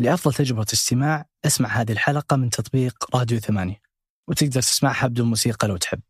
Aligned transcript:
لأفضل 0.00 0.34
تجربة 0.34 0.66
استماع 0.72 1.26
أسمع 1.46 1.68
هذه 1.68 1.92
الحلقة 1.92 2.36
من 2.36 2.50
تطبيق 2.50 3.16
راديو 3.16 3.38
ثمانية 3.38 3.80
وتقدر 4.28 4.60
تسمعها 4.60 5.06
بدون 5.06 5.26
موسيقى 5.26 5.68
لو 5.68 5.76
تحب. 5.76 6.00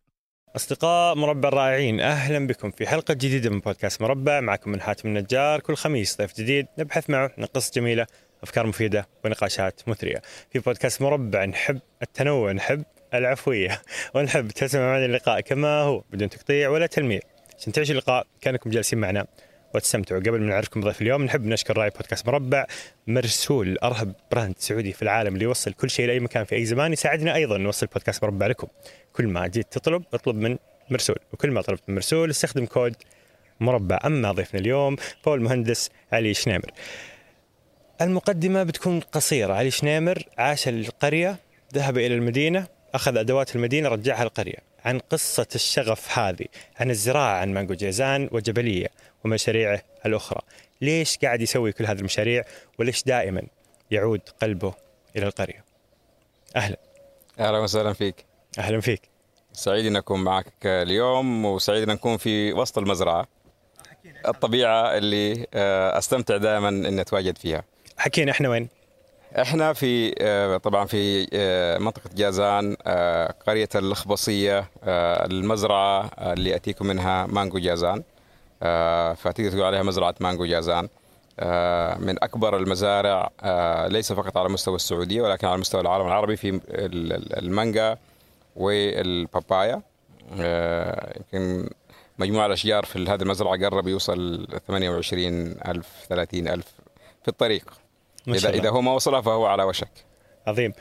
أصدقاء 0.57 1.15
مربع 1.15 1.49
الرائعين 1.49 2.01
أهلا 2.01 2.47
بكم 2.47 2.71
في 2.71 2.87
حلقة 2.87 3.15
جديدة 3.15 3.51
من 3.51 3.61
بودكاست 3.61 4.03
مربع 4.03 4.41
معكم 4.41 4.71
من 4.71 4.81
حاتم 4.81 5.09
النجار. 5.09 5.61
كل 5.61 5.77
خميس 5.77 6.19
ضيف 6.19 6.37
جديد 6.37 6.67
نبحث 6.79 7.11
معه 7.11 7.31
عن 7.39 7.45
قصص 7.45 7.71
جميلة 7.71 8.07
أفكار 8.43 8.67
مفيدة 8.67 9.09
ونقاشات 9.25 9.81
مثرية. 9.89 10.23
في 10.51 10.59
بودكاست 10.59 11.03
مربع 11.03 11.45
نحب 11.45 11.81
التنوع 12.03 12.53
نحب 12.53 12.85
العفوية 13.15 13.83
ونحب 14.15 14.49
تسمع 14.49 14.81
معنا 14.81 15.05
اللقاء 15.05 15.41
كما 15.41 15.81
هو 15.81 16.05
بدون 16.11 16.29
تقطيع 16.29 16.69
ولا 16.69 16.87
تلميع. 16.87 17.21
عشان 17.59 17.73
تعيش 17.73 17.91
اللقاء 17.91 18.27
كأنكم 18.41 18.71
جالسين 18.71 18.99
معنا. 18.99 19.27
وتستمتعوا 19.79 20.21
قبل 20.21 20.41
ما 20.41 20.47
نعرفكم 20.47 20.81
ضيف 20.81 21.03
اليوم 21.03 21.25
نحب 21.25 21.47
نشكر 21.47 21.77
راعي 21.77 21.91
بودكاست 21.91 22.27
مربع 22.27 22.67
مرسول 23.07 23.79
أرهب 23.79 24.13
brand 24.33 24.55
سعودي 24.59 24.93
في 24.93 25.03
العالم 25.03 25.35
اللي 25.35 25.45
يوصل 25.45 25.73
كل 25.73 25.91
شيء 25.91 26.07
لأي 26.07 26.21
مكان 26.21 26.45
في 26.45 26.55
أي 26.55 26.65
زمان 26.65 26.93
يساعدنا 26.93 27.35
أيضا 27.35 27.59
نوصل 27.59 27.87
بودكاست 27.87 28.25
مربع 28.25 28.47
لكم. 28.47 28.69
كل 29.13 29.27
ما 29.27 29.47
جيت 29.47 29.73
تطلب 29.73 30.03
اطلب 30.15 30.37
من 30.37 30.59
مرسول. 30.91 31.17
وكل 31.33 31.51
ما 31.51 31.63
طلبت 31.63 31.83
من 31.89 31.95
مرسول 31.95 32.31
استخدم 32.31 32.67
كود 32.67 32.97
مربع. 33.61 33.99
أما 34.05 34.33
ضيفنا 34.33 34.61
اليوم 34.61 34.97
فهو 35.23 35.35
المهندس 35.35 35.91
علي 36.13 36.35
شنيمر. 36.35 36.71
المقدمة 38.01 38.63
بتكون 38.63 39.01
قصيرة. 39.01 39.55
علي 39.55 39.71
شنيمر 39.71 40.23
عاش 40.39 40.69
القرية 40.69 41.37
ذهب 41.75 41.99
إلى 41.99 42.15
المدينة 42.15 42.67
أخذ 42.95 43.17
أدوات 43.17 43.57
المدينة 43.57 43.89
رجعها 43.89 44.23
القرية. 44.23 44.68
عن 44.85 44.99
قصة 44.99 45.47
الشغف 45.55 46.19
هذه 46.19 46.47
عن 46.77 46.91
الزراعة 46.91 47.41
عن 47.41 47.55
مانجو 47.55 47.75
جيزان 47.75 48.29
وجبلية 48.33 48.89
ومشاريعه 49.25 49.83
الأخرى. 50.07 50.41
ليش 50.81 51.19
قاعد 51.19 51.41
يسوي 51.41 51.73
كل 51.73 51.87
هذه 51.87 51.99
المشاريع؟ 51.99 52.45
وليش 52.79 53.03
دائما 53.03 53.43
يعود 53.91 54.21
قلبه 54.43 54.75
إلى 55.17 55.27
القرية؟ 55.27 55.65
أهلا. 56.57 56.77
أهلا 57.41 57.59
وسهلا 57.59 57.93
فيك. 57.93 58.25
أهلا 58.59 58.81
فيك. 58.81 59.03
سعيد 59.53 59.87
ان 59.87 59.97
اكون 59.97 60.25
معك 60.25 60.53
اليوم 60.65 61.45
وسعيد 61.45 61.83
ان 61.83 61.95
نكون 61.95 62.17
في 62.17 62.53
وسط 62.53 62.79
المزرعة 62.79 63.29
الطبيعة 64.29 64.97
اللي 64.97 65.47
آه، 65.55 65.99
أستمتع 65.99 66.37
دائما 66.37 66.69
إني 66.69 67.01
أتواجد 67.01 67.39
فيها. 67.39 67.65
حكينا 67.97 68.33
إحنا 68.33 68.49
وين؟ 68.49 68.69
إحنا 69.43 69.73
في 69.73 70.15
آه، 70.21 70.57
طبعا 70.57 70.87
في 70.87 71.29
آه، 71.33 71.79
منطقة 71.79 72.11
جازان 72.17 72.77
آه، 72.87 73.35
قرية 73.47 73.69
الخبصية 73.75 74.59
آه، 74.85 75.27
المزرعة 75.27 76.11
اللي 76.19 76.57
اتيكم 76.57 76.87
منها 76.87 77.27
مانجو 77.27 77.59
جازان. 77.59 78.03
فتقدر 79.15 79.51
تقول 79.51 79.63
عليها 79.63 79.83
مزرعة 79.83 80.15
مانجو 80.21 80.45
جازان. 80.47 80.89
من 81.99 82.23
أكبر 82.25 82.57
المزارع 82.57 83.31
ليس 83.89 84.13
فقط 84.13 84.37
على 84.37 84.49
مستوى 84.49 84.77
السعودية 84.77 85.23
ولكن 85.23 85.47
على 85.47 85.57
مستوى 85.61 85.81
العالم 85.81 86.07
العربي 86.07 86.37
في 86.37 86.49
ال- 86.49 86.61
ال- 87.13 87.39
المانجا 87.39 87.97
والبابايا. 88.57 89.83
يمكن 91.17 91.71
مجموع 92.19 92.47
الأشجار 92.47 92.85
في 92.85 93.05
هذه 93.05 93.23
المزرعة 93.23 93.57
قرب 93.67 93.89
يوصل 93.89 94.47
28 94.69 95.33
ألف 95.69 95.87
30 96.09 96.49
ألف 96.49 96.67
في 97.23 97.29
الطريق. 97.29 97.73
إذا. 98.37 98.49
إذا 98.51 98.71
هو 98.71 98.81
ما 98.81 98.93
وصلها 98.93 99.21
فهو 99.21 99.47
على 99.47 99.63
وشك 99.63 99.91
عظيم 100.47 100.73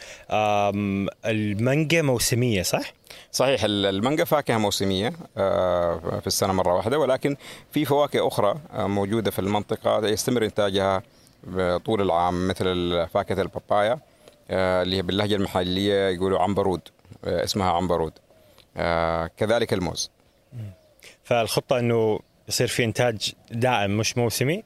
المانجا 1.25 2.01
موسمية 2.01 2.61
صح؟ 2.61 2.93
صحيح 3.31 3.63
ال- 3.63 3.85
المانجا 3.85 4.23
فاكهة 4.23 4.57
موسمية 4.57 5.13
آه، 5.37 6.19
في 6.19 6.27
السنة 6.27 6.53
مرة 6.53 6.73
واحدة 6.75 6.99
ولكن 6.99 7.35
في 7.71 7.85
فواكه 7.85 8.27
أخرى 8.27 8.55
آه، 8.73 8.87
موجودة 8.87 9.31
في 9.31 9.39
المنطقة 9.39 10.07
يستمر 10.07 10.45
إنتاجها 10.45 11.03
طول 11.85 12.01
العام 12.01 12.47
مثل 12.47 13.07
فاكهة 13.13 13.41
البابايا 13.41 13.99
آه، 14.51 14.81
اللي 14.83 14.95
هي 14.97 15.01
باللهجة 15.01 15.35
المحلية 15.35 16.09
يقولوا 16.09 16.39
عنبرود 16.39 16.81
اسمها 17.23 17.71
عنبرود 17.71 18.13
كذلك 19.37 19.73
الموز 19.73 20.11
فالخطة 21.23 21.80
أنه 21.80 22.19
يصير 22.47 22.67
في 22.67 22.83
إنتاج 22.83 23.31
دائم 23.52 23.97
مش 23.97 24.17
موسمي 24.17 24.63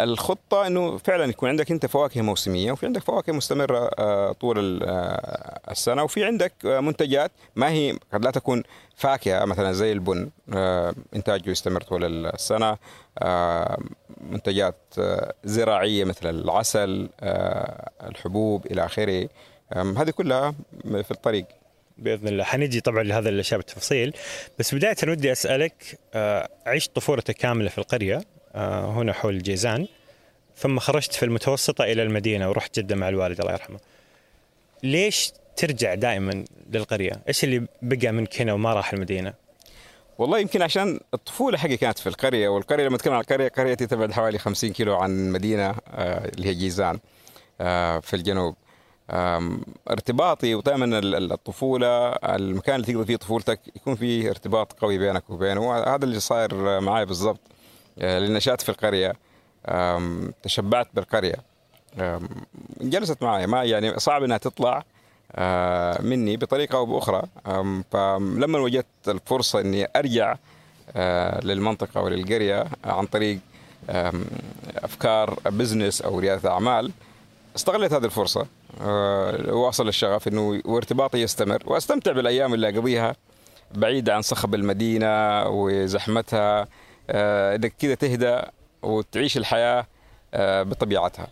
الخطة 0.00 0.66
إنه 0.66 0.98
فعلا 0.98 1.24
يكون 1.24 1.48
عندك 1.48 1.70
أنت 1.70 1.86
فواكه 1.86 2.22
موسمية 2.22 2.72
وفي 2.72 2.86
عندك 2.86 3.02
فواكه 3.02 3.32
مستمرة 3.32 3.90
آه، 3.98 4.32
طول 4.32 4.82
آه، 4.82 5.60
السنة 5.70 6.02
وفي 6.02 6.24
عندك 6.24 6.52
آه، 6.66 6.80
منتجات 6.80 7.32
ما 7.56 7.68
هي 7.70 7.98
قد 8.12 8.24
لا 8.24 8.30
تكون 8.30 8.62
فاكهة 8.96 9.44
مثلا 9.44 9.72
زي 9.72 9.92
البن 9.92 10.30
إنتاجه 11.14 11.50
يستمر 11.50 11.80
طول 11.80 12.26
السنة 12.26 12.76
آه، 13.18 13.78
منتجات 14.20 14.94
زراعية 15.44 16.04
مثل 16.04 16.30
العسل 16.30 17.08
الحبوب 18.02 18.66
إلى 18.66 18.84
آخره. 18.84 19.28
هذه 19.72 20.10
كلها 20.10 20.54
في 20.84 21.10
الطريق. 21.10 21.46
بإذن 21.98 22.28
الله. 22.28 22.44
حنجي 22.44 22.80
طبعا 22.80 23.02
لهذا 23.02 23.28
الاشياء 23.28 23.60
بالتفصيل 23.60 24.16
بس 24.58 24.74
بداية 24.74 24.96
ودي 25.08 25.32
أسألك 25.32 25.98
عشت 26.66 26.96
طفولتك 26.96 27.34
كاملة 27.34 27.68
في 27.68 27.78
القرية؟ 27.78 28.20
هنا 28.56 29.12
حول 29.12 29.42
جيزان 29.42 29.86
ثم 30.56 30.78
خرجت 30.78 31.12
في 31.12 31.24
المتوسطة 31.24 31.84
إلى 31.84 32.02
المدينة 32.02 32.48
ورحت 32.48 32.78
جدة 32.78 32.96
مع 32.96 33.08
الوالد 33.08 33.40
الله 33.40 33.52
يرحمه. 33.52 33.78
ليش 34.82 35.32
ترجع 35.56 35.94
دائما 35.94 36.44
للقرية؟ 36.72 37.12
إيش 37.28 37.44
اللي 37.44 37.66
بقى 37.82 38.12
منك 38.12 38.40
هنا 38.40 38.52
وما 38.52 38.72
راح 38.74 38.92
المدينة؟ 38.92 39.34
والله 40.18 40.38
يمكن 40.38 40.62
عشان 40.62 41.00
الطفولة 41.14 41.58
حقي 41.58 41.76
كانت 41.76 41.98
في 41.98 42.06
القرية 42.08 42.48
والقرية 42.48 42.86
لما 42.86 42.96
أتكلم 42.96 43.12
عن 43.14 43.20
القرية 43.20 43.48
قريتي 43.48 43.86
تبعد 43.86 44.12
حوالي 44.12 44.38
50 44.38 44.72
كيلو 44.72 44.96
عن 44.96 45.10
المدينة 45.26 45.74
آه، 45.88 46.28
اللي 46.28 46.48
هي 46.48 46.54
جيزان 46.54 46.98
آه، 47.60 47.98
في 48.00 48.16
الجنوب 48.16 48.54
ارتباطي 49.90 50.54
ودائما 50.54 50.84
ال- 50.98 51.14
ال- 51.14 51.32
الطفولة 51.32 52.08
المكان 52.12 52.74
اللي 52.74 52.86
تقضي 52.92 53.04
فيه 53.04 53.16
طفولتك 53.16 53.60
يكون 53.76 53.94
فيه 53.96 54.30
ارتباط 54.30 54.72
قوي 54.72 54.98
بينك 54.98 55.30
وبينه 55.30 55.74
هذا 55.94 56.04
اللي 56.04 56.20
صاير 56.20 56.80
معي 56.80 57.04
بالضبط 57.06 57.40
آه، 57.50 57.53
لأن 57.96 58.34
نشأت 58.34 58.60
في 58.60 58.68
القرية. 58.68 59.12
آم، 59.68 60.32
تشبعت 60.42 60.88
بالقرية. 60.94 61.36
آم، 62.00 62.28
جلست 62.80 63.22
معي 63.22 63.46
ما 63.46 63.64
يعني 63.64 63.98
صعب 63.98 64.22
إنها 64.22 64.38
تطلع 64.38 64.84
آه، 65.36 66.02
مني 66.02 66.36
بطريقة 66.36 66.76
أو 66.78 66.86
بأخرى. 66.86 67.22
آم، 67.46 67.84
فلما 67.92 68.58
وجدت 68.58 69.08
الفرصة 69.08 69.60
إني 69.60 69.88
أرجع 69.96 70.36
آه، 70.96 71.40
للمنطقة 71.44 72.00
وللقرية 72.00 72.64
عن 72.84 73.06
طريق 73.06 73.38
آم، 73.90 74.24
أفكار 74.76 75.38
بزنس 75.46 76.02
أو 76.02 76.18
ريادة 76.18 76.50
أعمال 76.50 76.90
استغلت 77.56 77.92
هذه 77.92 78.04
الفرصة. 78.04 78.46
آه، 78.80 79.54
واصل 79.54 79.88
الشغف 79.88 80.28
إنه 80.28 80.62
وارتباطي 80.64 81.18
يستمر. 81.18 81.62
وأستمتع 81.66 82.12
بالأيام 82.12 82.54
اللي 82.54 82.68
أقضيها 82.68 83.16
بعيد 83.74 84.10
عن 84.10 84.22
صخب 84.22 84.54
المدينة 84.54 85.46
وزحمتها. 85.48 86.60
آه، 86.62 86.68
إنك 87.10 87.72
كذا 87.78 87.94
تهدى 87.94 88.40
وتعيش 88.82 89.36
الحياة 89.36 89.86
آه، 90.34 90.62
بطبيعتها. 90.62 91.26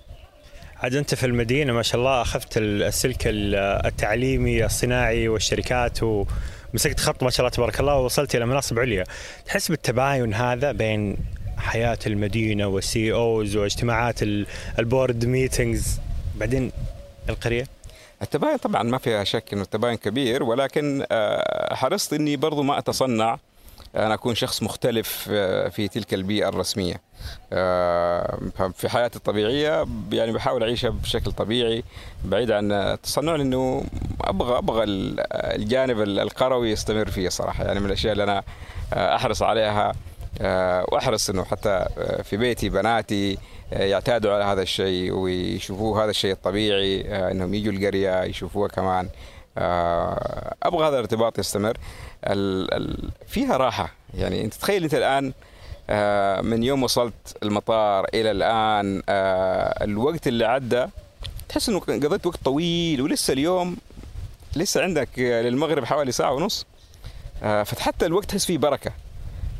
عاد 0.77 0.95
أنت 0.95 1.15
في 1.15 1.27
المدينة 1.27 1.73
ما 1.73 1.83
شاء 1.83 2.01
الله 2.01 2.23
أخذت 2.23 2.53
السلك 2.57 3.23
التعليمي 3.27 4.65
الصناعي 4.65 5.29
والشركات 5.29 5.99
ومسكت 6.03 7.01
خط 7.01 7.23
ما 7.23 7.31
شاء 7.31 7.41
الله 7.47 7.51
تبارك 7.57 7.81
الله 7.81 7.95
ووصلت 7.97 8.35
إلى 8.35 8.47
مناصب 8.47 8.79
عليا. 8.79 9.05
تحس 9.47 9.69
بالتباين 9.69 10.35
هذا 10.35 10.73
بين 10.73 11.17
حياة 11.57 11.99
المدينة 12.07 12.67
وال 12.67 13.13
CEOs 13.13 13.57
واجتماعات 13.57 14.23
ال- 14.23 14.47
ال 14.79 14.86
board 14.86 15.25
meetings 15.25 16.01
بعدين 16.37 16.73
القرية؟ 17.29 17.67
التباين 18.23 18.57
طبعا 18.57 18.83
ما 18.83 18.99
فيها 18.99 19.25
شك 19.25 19.45
إنه 19.53 19.63
التباين 19.63 19.97
كبير 19.97 20.43
ولكن 20.43 21.05
آه، 21.13 21.75
حرصت 21.75 22.13
إني 22.13 22.37
برضو 22.37 22.63
ما 22.63 22.79
أتصنع 22.79 23.39
أنا 23.97 24.15
أكون 24.15 24.35
شخص 24.35 24.63
مختلف 24.63 25.29
آه، 25.33 25.69
في 25.69 25.89
تلك 25.89 26.15
البيئة 26.15 26.49
الرسمية. 26.49 27.01
آه، 27.53 28.39
في 28.75 28.89
حياتي 28.89 29.17
الطبيعية 29.17 29.87
يعني 30.13 30.33
بحاول 30.33 30.63
أعيشها 30.63 30.91
بشكل 30.91 31.33
طبيعي 31.33 31.85
بعيد 32.25 32.51
عن 32.51 32.73
التصنع 32.73 33.37
لأنه 33.37 33.85
أبغى 34.21 34.59
أبغى 34.59 34.85
ال- 34.85 35.21
الجانب 35.33 36.01
القروي 36.01 36.71
يستمر 36.71 37.11
فيه 37.11 37.29
صراحة. 37.29 37.65
يعني 37.65 37.81
من 37.81 37.87
الأشياء 37.87 38.13
اللي 38.13 38.25
أنا 38.25 38.43
آه، 38.95 39.17
أحرص 39.17 39.43
عليها 39.43 39.93
وأحرص 40.93 41.31
إنه 41.31 41.45
حتى 41.45 41.87
في 42.25 42.37
بيتي 42.37 42.69
بناتي 42.69 43.39
يعتادوا 43.73 44.33
على 44.35 44.45
هذا 44.45 44.63
الشيء 44.63 45.13
ويشوفوه 45.13 46.05
هذا 46.05 46.11
الشيء 46.11 46.33
الطبيعي 46.33 47.01
إنهم 47.31 47.55
يجوا 47.55 47.73
القرية 47.73 48.23
يشوفوها 48.25 48.69
كمان. 48.69 49.09
أبغى 49.59 50.89
هذا 50.89 50.95
الارتباط 50.95 51.39
يستمر. 51.39 51.77
ال- 52.25 52.75
ال- 52.75 53.11
فيها 53.27 53.57
راحة. 53.57 53.93
يعني 54.15 54.45
أنت 54.45 54.55
تخيل 54.55 54.83
أنت 54.83 54.95
الآن 54.95 55.33
آه، 55.91 56.41
من 56.41 56.63
يوم 56.63 56.83
وصلت 56.83 57.37
المطار 57.43 58.07
إلى 58.15 58.31
الآن 58.31 59.03
آه، 59.09 59.85
الوقت 59.85 60.27
اللي 60.29 60.45
عدى 60.45 60.87
تحس 61.49 61.69
انه 61.69 61.81
قضيت 61.81 62.27
وقت 62.27 62.39
طويل 62.45 63.01
ولسه 63.03 63.33
اليوم 63.33 63.77
لسه 64.57 64.83
عندك 64.83 65.19
آه، 65.19 65.43
للمغرب 65.43 65.85
حوالي 65.85 66.13
ساعة 66.13 66.33
ونص. 66.33 66.67
آه، 67.43 67.63
فحتى 67.63 68.07
الوقت 68.07 68.25
تحس 68.31 68.45
فيه 68.47 68.59
بركة. 68.59 68.93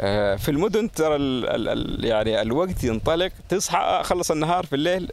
آه، 0.01 0.37
في 0.37 0.51
المدن 0.51 0.93
ترى 0.93 1.17
ال 1.17 1.69
ال 1.69 2.05
يعني 2.05 2.41
الوقت 2.43 2.85
ينطلق 2.85 3.33
تصحى 3.49 3.79
اخلص 3.79 4.31
النهار 4.31 4.67
في 4.67 4.77
الليل. 4.77 5.13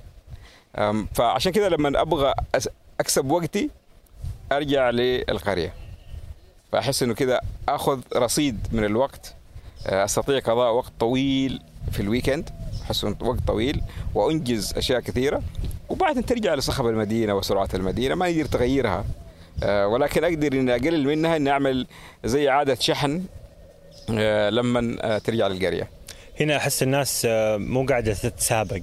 فعشان 1.13 1.51
كده 1.51 1.69
لما 1.69 2.01
أبغى 2.01 2.33
أكسب 2.99 3.31
وقتي 3.31 3.69
أرجع 4.51 4.89
للقرية. 4.89 5.73
فأحس 6.71 7.03
إنه 7.03 7.13
كده 7.13 7.41
آخذ 7.69 8.01
رصيد 8.15 8.67
من 8.71 8.85
الوقت 8.85 9.35
آه، 9.87 10.05
أستطيع 10.05 10.39
قضاء 10.39 10.73
وقت 10.73 10.91
طويل 10.99 11.61
في 11.91 11.99
الويكند 11.99 12.49
أحس 12.83 13.03
وقت 13.03 13.39
طويل 13.47 13.81
وأنجز 14.15 14.73
أشياء 14.77 14.99
كثيرة. 14.99 15.41
وبعدين 15.89 16.25
ترجع 16.25 16.53
لصخب 16.53 16.87
المدينة 16.87 17.33
وسرعة 17.35 17.69
المدينة 17.73 18.15
ما 18.15 18.27
يقدر 18.27 18.49
تغيرها 18.49 19.05
آه، 19.63 19.87
ولكن 19.87 20.23
أقدر 20.23 20.53
إني 20.53 20.75
أقلل 20.75 21.05
منها 21.07 21.35
إني 21.35 21.49
أعمل 21.49 21.87
زي 22.25 22.49
عادة 22.49 22.75
شحن 22.75 23.23
آه، 24.09 24.49
لما 24.49 25.17
ترجع 25.17 25.47
للقرية. 25.47 25.87
هنا 26.39 26.57
أحس 26.57 26.83
الناس 26.83 27.27
مو 27.59 27.85
قاعدة 27.85 28.13
تتسابق. 28.13 28.81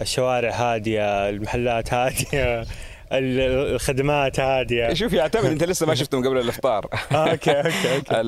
الشوارع 0.00 0.50
هادية 0.54 1.28
المحلات 1.28 1.94
هادية. 1.94 2.66
الخدمات 3.12 4.40
هادية. 4.40 4.94
شوف 4.94 5.12
يعتمد 5.12 5.44
أنت 5.44 5.64
لسه 5.64 5.86
ما 5.86 5.94
شفتهم 5.94 6.26
قبل 6.26 6.38
الإفطار. 6.38 6.86
okay 7.12 7.50
okay 7.50 7.96
okay. 7.96 8.22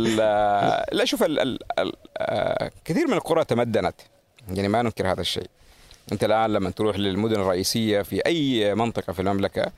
لا 0.92 1.04
شوف 1.04 1.22
ال 1.22 1.40
ال 1.40 1.58
ال 1.78 1.92
آه، 2.18 2.70
كثير 2.84 3.06
من 3.06 3.12
القرى 3.12 3.44
تمدنت. 3.44 3.94
يعني 4.54 4.68
ما 4.68 4.82
ننكر 4.82 5.12
هذا 5.12 5.20
الشيء. 5.20 5.46
أنت 6.12 6.24
الآن 6.24 6.52
لما 6.52 6.70
تروح 6.70 6.98
للمدن 6.98 7.40
الرئيسية 7.40 8.02
في 8.02 8.26
أي 8.26 8.74
منطقة 8.74 9.12
في 9.12 9.20
المملكة 9.20 9.72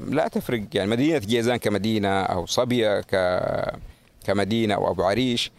لا 0.00 0.28
تفرق. 0.28 0.62
يعني 0.74 0.90
مدينة 0.90 1.18
جيزان 1.18 1.56
كمدينة 1.56 2.22
أو 2.22 2.46
صبية 2.46 3.00
ك 3.00 3.40
كمدينة 4.26 4.74
أو 4.74 4.90
أبو 4.90 5.02
عريش 5.02 5.50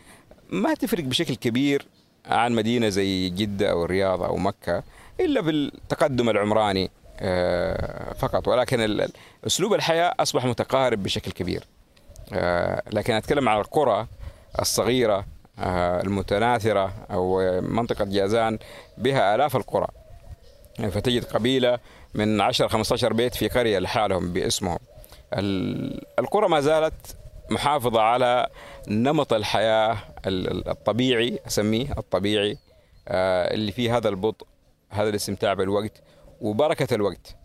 ما 0.49 0.73
تفرق 0.73 1.03
بشكل 1.03 1.35
كبير 1.35 1.85
عن 2.25 2.53
مدينة 2.53 2.89
زي 2.89 3.29
جدة 3.29 3.71
أو 3.71 3.85
الرياض 3.85 4.23
أو 4.23 4.37
مكة 4.37 4.83
إلا 5.19 5.41
بالتقدم 5.41 6.29
العمراني. 6.29 6.91
فقط. 8.13 8.47
ولكن 8.47 9.07
أسلوب 9.47 9.73
الحياة 9.73 10.13
أصبح 10.19 10.45
متقارب 10.45 11.03
بشكل 11.03 11.31
كبير. 11.31 11.63
آه، 12.33 12.83
لكن 12.93 13.13
أتكلم 13.13 13.49
عن 13.49 13.59
القرى 13.59 14.07
الصغيرة 14.61 15.25
آه، 15.59 16.01
المتناثرة 16.01 16.93
أو 17.11 17.41
منطقة 17.61 18.05
جازان 18.05 18.59
بها 18.97 19.35
آلاف 19.35 19.55
القرى. 19.55 19.87
فتجد 20.91 21.23
قبيلة 21.25 21.79
من 22.13 22.41
10 22.41 22.67
15 22.67 23.13
بيت 23.13 23.35
في 23.35 23.47
قرية 23.47 23.79
لحالهم 23.79 24.33
باسمهم. 24.33 24.79
ال- 25.33 26.05
القرى 26.19 26.49
ما 26.49 26.59
زالت 26.61 27.15
محافظة 27.49 28.01
على 28.01 28.47
نمط 28.87 29.33
الحياة 29.33 29.97
ال- 30.27 30.51
ال- 30.51 30.69
الطبيعي 30.69 31.39
أسميه 31.47 31.91
الطبيعي 31.97 32.57
آه، 33.07 33.53
اللي 33.53 33.71
فيه 33.71 33.97
هذا 33.97 34.09
البطء 34.09 34.47
هذا 34.89 35.09
الاستمتاع 35.09 35.53
بالوقت. 35.53 35.91
وبركة 36.41 36.95
الوقت. 36.95 37.35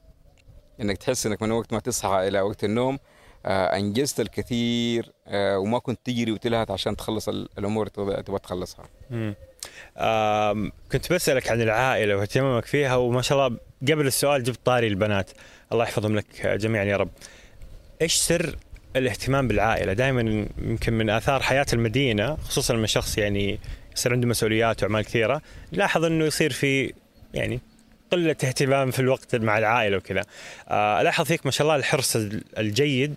إنك 0.80 0.98
تحس 0.98 1.26
إنك 1.26 1.42
من 1.42 1.50
وقت 1.50 1.72
ما 1.72 1.80
تصحى 1.80 2.28
إلى 2.28 2.40
وقت 2.40 2.64
النوم 2.64 2.98
آه، 3.46 3.76
أنجزت 3.76 4.20
الكثير 4.20 5.12
آه، 5.26 5.58
وما 5.58 5.78
كنت 5.78 6.00
تجري 6.04 6.32
وتلهث 6.32 6.70
عشان 6.70 6.96
تخلص 6.96 7.28
ال- 7.28 7.48
الأمور 7.58 7.90
اللي 7.98 8.22
تبغى 8.22 8.38
تخلصها. 8.38 8.84
كنت 10.92 11.12
بسألك 11.12 11.48
عن 11.50 11.60
العائلة 11.60 12.16
واهتمامك 12.16 12.64
فيها 12.64 12.96
وما 12.96 13.22
شاء 13.22 13.38
الله 13.46 13.58
قبل 13.82 14.06
السؤال 14.06 14.42
جبت 14.42 14.60
طاري 14.64 14.86
البنات. 14.86 15.30
الله 15.72 15.84
يحفظهم 15.84 16.16
لك 16.16 16.46
جميعا 16.46 16.84
يا 16.84 16.96
رب. 16.96 17.10
إيش 18.02 18.14
سر 18.14 18.56
الاهتمام 18.96 19.48
بالعائلة؟ 19.48 19.92
دائما 19.92 20.46
يمكن 20.58 20.92
من 20.92 21.10
آثار 21.10 21.42
حياة 21.42 21.66
المدينة 21.72 22.36
خصوصا 22.36 22.74
لما 22.74 22.86
شخص 22.86 23.18
يعني 23.18 23.58
يصير 23.96 24.12
عنده 24.12 24.26
مسؤوليات 24.26 24.82
وأعمال 24.82 25.04
كثيرة 25.04 25.42
لاحظ 25.72 26.04
أنه 26.04 26.24
يصير 26.24 26.52
في 26.52 26.92
يعني 27.34 27.60
قلة 28.12 28.30
اهتمام 28.30 28.90
في 28.90 28.98
الوقت 29.00 29.36
مع 29.36 29.58
العائلة 29.58 29.96
وكذا. 29.96 30.22
آه، 30.68 31.00
ألاحظ 31.00 31.24
فيك 31.24 31.46
ما 31.46 31.50
شاء 31.52 31.64
الله 31.66 31.76
الحرص 31.76 32.16
الجيد 32.58 33.14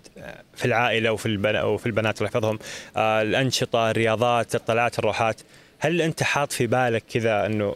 في 0.56 0.64
العائلة 0.64 1.12
وفي 1.12 1.26
البنات 1.26 1.64
وفي 1.64 1.86
البنات 1.86 2.18
الله 2.18 2.30
يحفظهم. 2.30 2.58
آه، 2.96 3.22
الأنشطة 3.22 3.90
الرياضات 3.90 4.54
الطلعات 4.54 4.98
الروحات. 4.98 5.40
هل 5.78 6.02
أنت 6.02 6.22
حاط 6.22 6.52
في 6.52 6.66
بالك 6.66 7.04
كذا 7.12 7.46
أنه 7.46 7.74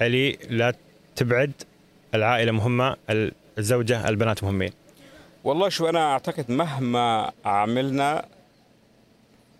علي 0.00 0.38
لا 0.50 0.74
تبعد 1.16 1.52
العائلة 2.14 2.52
مهمة 2.52 2.96
الزوجة 3.58 4.08
البنات 4.08 4.44
مهمين؟ 4.44 4.72
والله 5.44 5.68
شو 5.68 5.88
أنا 5.88 6.12
أعتقد 6.12 6.50
مهما 6.50 7.32
عملنا 7.44 8.24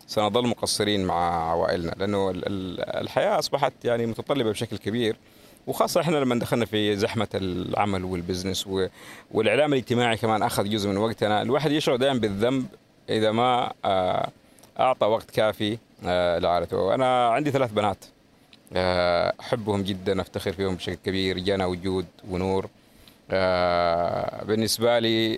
سنظل 0.06 0.46
مقصرين 0.46 1.04
مع 1.04 1.50
عوائلنا 1.50 1.90
لأنه 1.98 2.30
ال- 2.30 2.46
ال- 2.46 2.80
الحياة 3.02 3.38
أصبحت 3.38 3.72
يعني 3.84 4.06
متطلبة 4.06 4.50
بشكل 4.50 4.78
كبير. 4.78 5.16
وخاصة 5.66 6.00
إحنا 6.00 6.16
لما 6.16 6.34
دخلنا 6.34 6.64
في 6.64 6.96
زحمة 6.96 7.28
العمل 7.34 8.04
والبزنس 8.04 8.68
والإعلام 9.30 9.72
الاجتماعي 9.72 10.16
كمان 10.16 10.42
أخذ 10.42 10.68
جزء 10.68 10.88
من 10.88 10.96
وقتنا 10.96 11.42
الواحد 11.42 11.70
يشعر 11.70 11.96
دائما 11.96 12.18
بالذنب 12.18 12.66
إذا 13.08 13.32
ما 13.32 13.72
آه، 13.84 14.28
أعطى 14.80 15.06
وقت 15.06 15.30
كافي 15.30 15.78
آه، 16.06 16.38
لعائلته. 16.38 16.76
وأنا 16.76 17.28
عندي 17.28 17.50
ثلاث 17.50 17.72
بنات 17.72 18.04
آه، 18.72 19.32
أحبهم 19.40 19.82
جدا 19.82 20.20
أفتخر 20.20 20.52
فيهم 20.52 20.74
بشكل 20.74 20.94
كبير 20.94 21.38
جانا 21.38 21.66
وجود 21.66 22.06
ونور. 22.30 22.66
بالنسبة 24.42 24.98
لي 24.98 25.34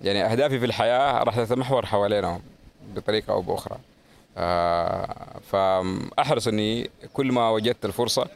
يعني 0.00 0.24
أهدافي 0.24 0.58
في 0.58 0.64
الحياة 0.64 1.22
راح 1.22 1.36
تتمحور 1.36 1.86
حوالينهم 1.86 2.40
بطريقة 2.96 3.32
أو 3.32 3.42
بأخرى. 3.42 3.78
فأحرص 5.50 6.48
إني 6.48 6.90
كل 7.12 7.32
ما 7.32 7.50
وجدت 7.50 7.84
الفرصة 7.84 8.28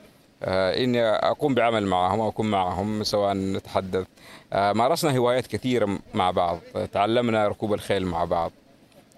إني 0.44 1.02
أقوم 1.02 1.54
بعمل 1.54 1.86
معهم 1.86 2.20
أكون 2.20 2.50
معهم 2.50 3.04
سواء 3.04 3.34
نتحدث. 3.34 4.06
آه، 4.52 4.72
مارسنا 4.72 5.16
هوايات 5.16 5.46
كثيرة 5.46 5.98
مع 6.14 6.30
بعض. 6.30 6.58
تعلمنا 6.92 7.48
ركوب 7.48 7.74
الخيل 7.74 8.06
مع 8.06 8.24
بعض. 8.24 8.52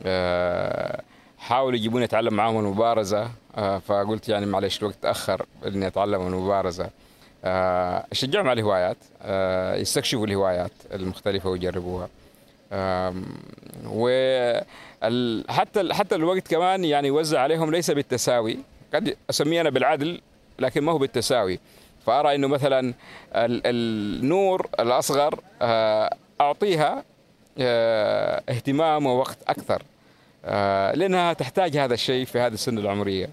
آه، 0.03 1.03
حاولوا 1.39 1.79
يجيبوني 1.79 2.05
أتعلم 2.05 2.35
معاهم 2.35 2.59
المبارزة. 2.59 3.31
آه، 3.57 3.79
فقلت 3.79 4.29
يعني 4.29 4.47
معلش 4.47 4.79
الوقت 4.79 4.95
تأخر 5.03 5.47
إني 5.67 5.87
أتعلم 5.87 6.27
المبارزة. 6.27 6.91
آه، 7.45 8.07
أشجعهم 8.13 8.49
على 8.49 8.61
الهوايات. 8.61 8.97
آه، 9.23 9.75
يستكشفوا 9.77 10.27
الهوايات 10.27 10.73
المختلفة 10.95 11.51
ويجربوها. 11.51 12.09
و 13.87 14.09
حتى 15.49 15.95
حتى 15.95 16.15
الوقت 16.15 16.49
كمان 16.49 16.85
يعني 16.85 17.09
يوزع 17.09 17.41
عليهم 17.41 17.71
ليس 17.71 17.91
بالتساوي. 17.91 18.59
قد 18.95 19.17
أسميه 19.31 19.61
أنا 19.61 19.71
بالعدل. 19.71 20.21
لكن 20.59 20.85
ما 20.85 20.93
هو 20.93 20.99
بالتساوي. 20.99 21.59
فأرى 22.07 22.35
إنه 22.35 22.47
مثلا 22.49 22.81
ال- 23.35 23.63
النور 23.67 24.67
الأصغر 24.81 25.41
آه، 25.63 26.17
أعطيها 26.41 27.05
آه، 27.59 28.43
اهتمام 28.49 29.07
ووقت 29.07 29.39
أكثر 29.49 29.83
آه، 30.45 30.93
لأنها 30.95 31.33
تحتاج 31.33 31.77
هذا 31.77 31.95
الشيء 31.95 32.25
في 32.25 32.39
هذه 32.39 32.53
السن 32.53 32.79
العمرية. 32.79 33.29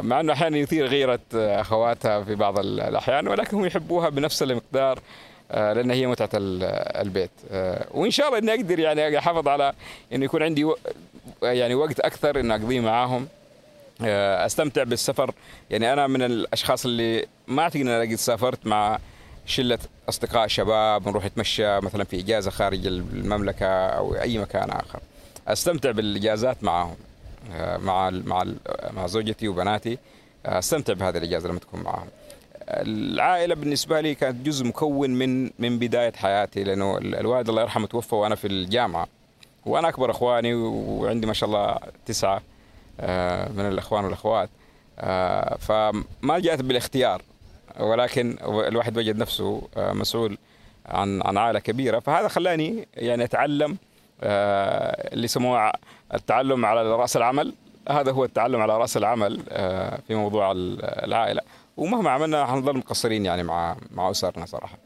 مع 0.00 0.20
إنه 0.20 0.32
أحيانا 0.32 0.56
يثير 0.58 0.86
غيرة 0.86 1.20
أخواتها 1.34 2.22
في 2.24 2.34
بعض 2.34 2.58
ال- 2.58 2.80
الأحيان 2.80 3.28
ولكن 3.28 3.56
هم 3.56 3.64
يحبوها 3.66 4.08
بنفس 4.08 4.42
المقدار 4.42 4.98
لأن 5.50 5.90
هي 5.90 6.06
متعة 6.06 6.30
ال- 6.34 6.64
البيت. 7.06 7.30
وإن 7.90 8.10
شاء 8.10 8.26
الله 8.26 8.38
إني 8.38 8.54
أقدر 8.54 8.78
يعني 8.78 9.18
أحافظ 9.18 9.48
على 9.48 9.72
إنه 10.12 10.24
يكون 10.24 10.42
عندي 10.42 10.66
يعني 11.42 11.74
وقت 11.74 12.00
أكثر 12.00 12.40
إني 12.40 12.54
أقضيه 12.54 12.80
معاهم. 12.80 13.28
أستمتع 14.02 14.82
بالسفر. 14.82 15.30
يعني 15.70 15.92
أنا 15.92 16.06
من 16.06 16.22
الأشخاص 16.22 16.84
اللي 16.84 17.26
ما 17.46 17.62
أعتقد 17.62 17.80
إن 17.80 17.88
أنا 17.88 18.00
قد 18.00 18.14
سافرت 18.14 18.66
مع 18.66 18.98
شلة 19.46 19.78
أصدقاء 20.08 20.46
شباب 20.46 21.08
نروح 21.08 21.24
نتمشى 21.24 21.80
مثلا 21.80 22.04
في 22.04 22.20
إجازة 22.20 22.50
خارج 22.50 22.86
المملكة 22.86 23.66
أو 23.66 24.14
أي 24.14 24.38
مكان 24.38 24.70
آخر. 24.70 25.00
أستمتع 25.48 25.90
بالإجازات 25.90 26.64
معاهم 26.64 26.96
آه، 27.52 27.76
مع 27.76 28.10
مع 28.10 28.44
مع 28.90 29.06
زوجتي 29.06 29.48
وبناتي 29.48 29.98
آه، 30.46 30.58
أستمتع 30.58 30.92
بهذه 30.92 31.16
الإجازة 31.18 31.48
لما 31.48 31.58
تكون 31.58 31.82
معاهم 31.82 32.08
العائلة 32.68 33.54
بالنسبة 33.54 34.00
لي 34.00 34.14
كانت 34.14 34.46
جزء 34.46 34.64
مكون 34.66 35.10
من 35.10 35.50
من 35.58 35.78
بداية 35.78 36.12
حياتي 36.12 36.64
لأنه 36.64 36.98
ال- 36.98 37.14
الوالد 37.14 37.48
الله 37.48 37.62
يرحمه 37.62 37.86
توفى 37.86 38.14
وأنا 38.14 38.34
في 38.34 38.46
الجامعة. 38.46 39.08
وأنا 39.66 39.88
أكبر 39.88 40.10
إخواني 40.10 40.54
وعندي 40.54 41.26
ما 41.26 41.32
شاء 41.32 41.48
الله 41.48 41.78
تسعة. 42.06 42.36
آه، 42.36 42.40
من 43.52 43.68
الإخوان 43.68 44.04
والأخوات. 44.04 44.50
آه، 44.98 45.56
فما 45.56 46.38
جاءت 46.38 46.62
بالاختيار 46.62 47.22
ولكن 47.80 48.36
الواحد 48.42 48.98
وجد 48.98 49.18
نفسه 49.18 49.68
آه، 49.76 49.92
مسؤول 49.92 50.38
عن 50.86 51.22
عن 51.22 51.36
عائلة 51.36 51.58
كبيرة. 51.58 51.98
فهذا 51.98 52.28
خلاني 52.28 52.88
يعني 52.94 53.24
أتعلم 53.24 53.76
آه، 54.22 55.12
اللي 55.14 55.24
يسموه 55.24 55.72
التعلم 56.14 56.64
على 56.64 56.82
رأس 56.96 57.16
العمل. 57.16 57.54
هذا 57.90 58.12
هو 58.12 58.24
التعلم 58.24 58.60
على 58.60 58.78
رأس 58.78 58.96
العمل 58.96 59.42
آه، 59.48 59.98
في 60.08 60.14
موضوع 60.14 60.52
ال- 60.52 60.84
العائلة. 60.84 61.40
ومهما 61.76 62.10
عملنا 62.10 62.46
حنظل 62.46 62.76
مقصرين 62.76 63.24
يعني 63.26 63.42
مع 63.42 63.76
مع 63.90 64.10
أسرنا 64.10 64.46
صراحة. 64.46 64.78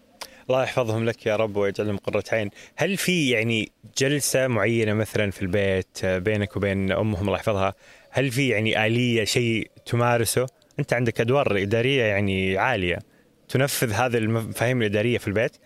الله 0.50 0.62
يحفظهم 0.62 1.04
لك 1.04 1.26
يا 1.26 1.36
رب 1.36 1.56
ويجعلهم 1.56 1.96
قرة 1.96 2.24
عين. 2.32 2.50
هل 2.76 2.96
في 2.96 3.30
يعني 3.30 3.72
جلسة 3.98 4.46
معينة 4.46 4.92
مثلا 4.94 5.30
في 5.30 5.42
البيت 5.42 5.98
آه، 6.04 6.18
بينك 6.18 6.56
وبين 6.56 6.92
أمهم 6.92 7.26
الله 7.26 7.36
يحفظها 7.36 7.74
هل 8.14 8.30
في 8.30 8.48
يعني 8.48 8.86
آلية 8.86 9.24
شيء 9.24 9.70
تمارسه؟ 9.86 10.46
أنت 10.78 10.92
عندك 10.92 11.20
أدوار 11.20 11.62
إدارية 11.62 12.02
يعني 12.02 12.58
عالية. 12.58 12.98
تنفذ 13.48 13.92
هذه 13.92 14.16
المفاهيم 14.16 14.82
الإدارية 14.82 15.18
في 15.18 15.28
البيت؟ 15.28 15.56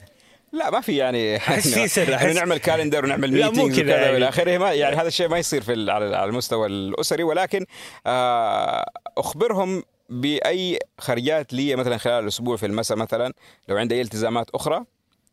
لا 0.53 0.71
ما 0.71 0.81
في 0.81 0.97
يعني 0.97 1.37
أحس 1.37 1.75
في 1.75 1.89
سر، 1.89 2.19
أحس- 2.19 2.25
نعمل 2.35 2.59
كالندر 2.59 3.05
ونعمل 3.05 3.31
كذا 3.53 3.63
وكذا 3.65 3.97
يعني. 3.97 4.13
والى 4.13 4.29
آخره. 4.29 4.59
ما 4.59 4.73
يعني 4.73 4.97
هذا 4.97 5.09
الشيء 5.09 5.29
ما 5.29 5.39
يصير 5.39 5.63
في 5.63 5.91
على 5.91 6.25
المستوى 6.25 6.67
الأسري. 6.67 7.23
ولكن 7.23 7.67
آه، 8.07 8.85
أخبرهم 9.19 9.83
بأي 10.09 10.79
خرجات 10.99 11.53
لي 11.53 11.77
مثلا 11.77 11.97
خلال 11.97 12.23
الأسبوع 12.23 12.57
في 12.57 12.67
المساء 12.67 12.99
مثلا 12.99 13.33
لو 13.69 13.77
عندي 13.77 13.95
أي 13.95 14.01
التزامات 14.01 14.51
أخرى 14.51 14.85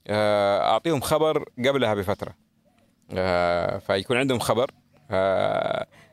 آه، 0.08 0.72
أعطيهم 0.72 1.02
خبر 1.02 1.46
قبلها 1.66 1.94
بفترة. 1.94 2.36
آه، 3.14 3.78
فيكون 3.78 4.18
عندهم 4.18 4.40
خبر 4.40 4.72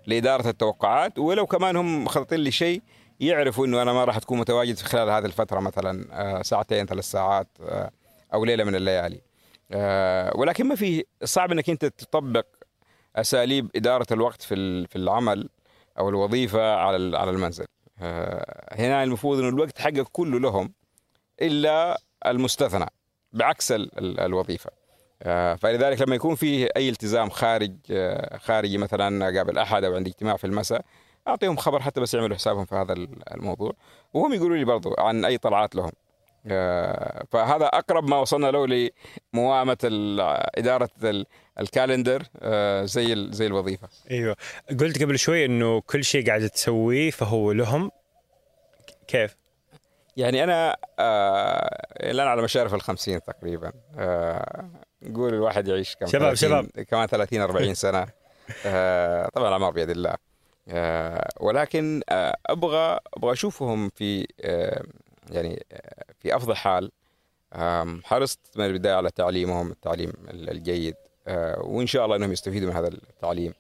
لإدارة 0.07 0.49
التوقعات 0.49 1.19
ولو 1.19 1.47
كمان 1.47 1.77
هم 1.77 2.05
مخططين 2.05 2.41
لي 2.41 2.51
شيء 2.51 2.83
يعرفوا 3.21 3.67
إنه 3.67 3.83
أنا 3.83 3.93
ما 3.93 4.05
راح 4.05 4.19
تكون 4.19 4.39
متواجد 4.39 4.77
في 4.77 4.85
خلال 4.85 5.09
هذه 5.11 5.25
الفترة 5.25 5.61
مثلا 5.61 6.07
آه، 6.13 6.43
ساعتين 6.43 6.87
ثلاث 6.87 7.05
ساعات 7.05 7.49
آه، 7.63 7.91
أو 8.35 8.45
ليلة 8.45 8.65
من 8.65 8.75
الليالي. 8.75 9.21
آه، 9.73 10.33
ولكن 10.37 10.67
ما 10.69 10.75
في 10.75 11.05
صعب 11.25 11.53
إنك 11.53 11.71
أنت 11.71 11.85
تطبق 11.85 12.47
أساليب 13.17 13.71
إدارة 13.77 14.07
الوقت 14.13 14.43
في 14.43 14.87
في 14.87 14.97
العمل 14.97 15.49
أو 15.99 16.09
الوظيفة 16.09 16.75
على 16.75 17.19
على 17.19 17.31
المنزل. 17.31 17.65
هنا 18.73 19.03
المفروض 19.03 19.39
إنه 19.39 19.49
الوقت 19.49 19.79
حقك 19.79 20.09
كله 20.13 20.41
لهم 20.41 20.73
إلا 21.43 22.01
المستثنى 22.27 22.87
بعكس 23.33 23.73
ال- 23.73 23.99
ال- 23.99 24.21
الوظيفة. 24.21 24.71
فلذلك 25.57 26.01
لما 26.01 26.15
يكون 26.15 26.35
في 26.35 26.67
أي 26.77 26.89
التزام 26.89 27.31
خارج 27.31 27.73
آه، 27.91 28.37
خارجي 28.37 28.79
مثلا 28.79 29.25
قابل 29.39 29.59
أحد 29.59 29.85
أو 29.85 29.95
عندي 29.95 30.11
اجتماع 30.11 30.37
في 30.37 30.47
المساء 30.47 30.85
أعطيهم 31.29 31.57
خبر 31.57 31.81
حتى 31.83 32.01
بس 32.01 32.15
يعملوا 32.15 32.37
حسابهم 32.37 32.65
في 32.65 32.75
هذا 32.75 32.93
ال- 32.93 33.35
الموضوع. 33.35 33.73
وهم 34.15 34.33
يقولوا 34.33 34.57
لي 34.57 34.65
برضو 34.65 34.95
عن 34.99 35.25
أي 35.25 35.39
طلعات 35.39 35.75
لهم. 35.75 35.91
آه، 36.47 37.25
فهذا 37.31 37.67
أقرب 37.67 38.09
ما 38.09 38.17
وصلنا 38.17 38.47
له 38.51 38.91
لموائمه 39.35 39.79
إدارة 40.55 40.91
ال- 41.05 41.27
الكالندر 41.61 42.23
آه، 42.43 42.85
زي 42.85 43.33
زي 43.33 43.47
الوظيفة. 43.47 43.89
أيوه. 44.11 44.37
قلت 44.81 45.03
قبل 45.03 45.19
شوي 45.19 45.45
إنه 45.45 45.81
كل 45.81 46.05
شيء 46.05 46.27
قاعد 46.27 46.49
تسويه 46.49 47.11
فهو 47.11 47.53
لهم. 47.53 47.91
كيف؟ 49.09 49.37
يعني 50.17 50.45
أنا 50.45 50.77
آه 50.99 51.87
الآن 52.11 52.27
على 52.27 52.43
مشارف 52.43 52.75
الخمسين 52.75 53.23
تقريبا. 53.23 53.73
آه 53.99 54.71
نقول 55.03 55.35
الواحد 55.35 55.69
يعيش 55.69 55.97
كم 55.97 56.07
شباب- 56.07 56.35
30 56.35 56.85
كمان 56.85 57.07
30 57.07 57.41
40 57.41 57.75
سنة. 57.85 58.07
آه 58.67 59.29
طبعا 59.35 59.49
الاعمار 59.49 59.71
بيد 59.71 59.91
الله 59.91 60.15
آه 60.69 61.29
ولكن 61.41 62.03
آه 62.09 62.37
أبغى 62.47 62.99
أبغى 63.17 63.33
أشوفهم 63.33 63.89
في 63.89 64.27
آه 64.41 64.83
يعني 65.31 65.65
آه 65.73 66.05
في 66.21 66.37
أفضل 66.37 66.57
حال. 66.57 66.91
حرصت 68.05 68.39
من 68.57 68.65
البداية 68.67 68.95
على 68.95 69.11
تعليمهم 69.11 69.71
التعليم 69.71 70.13
ال- 70.31 70.51
الجيد. 70.51 70.95
آه 71.29 71.61
وإن 71.61 71.87
شاء 71.87 72.05
الله 72.05 72.17
إنهم 72.17 72.33
يستفيدوا 72.33 72.71
من 72.71 72.77
هذا 72.77 72.89
التعليم. 72.89 73.55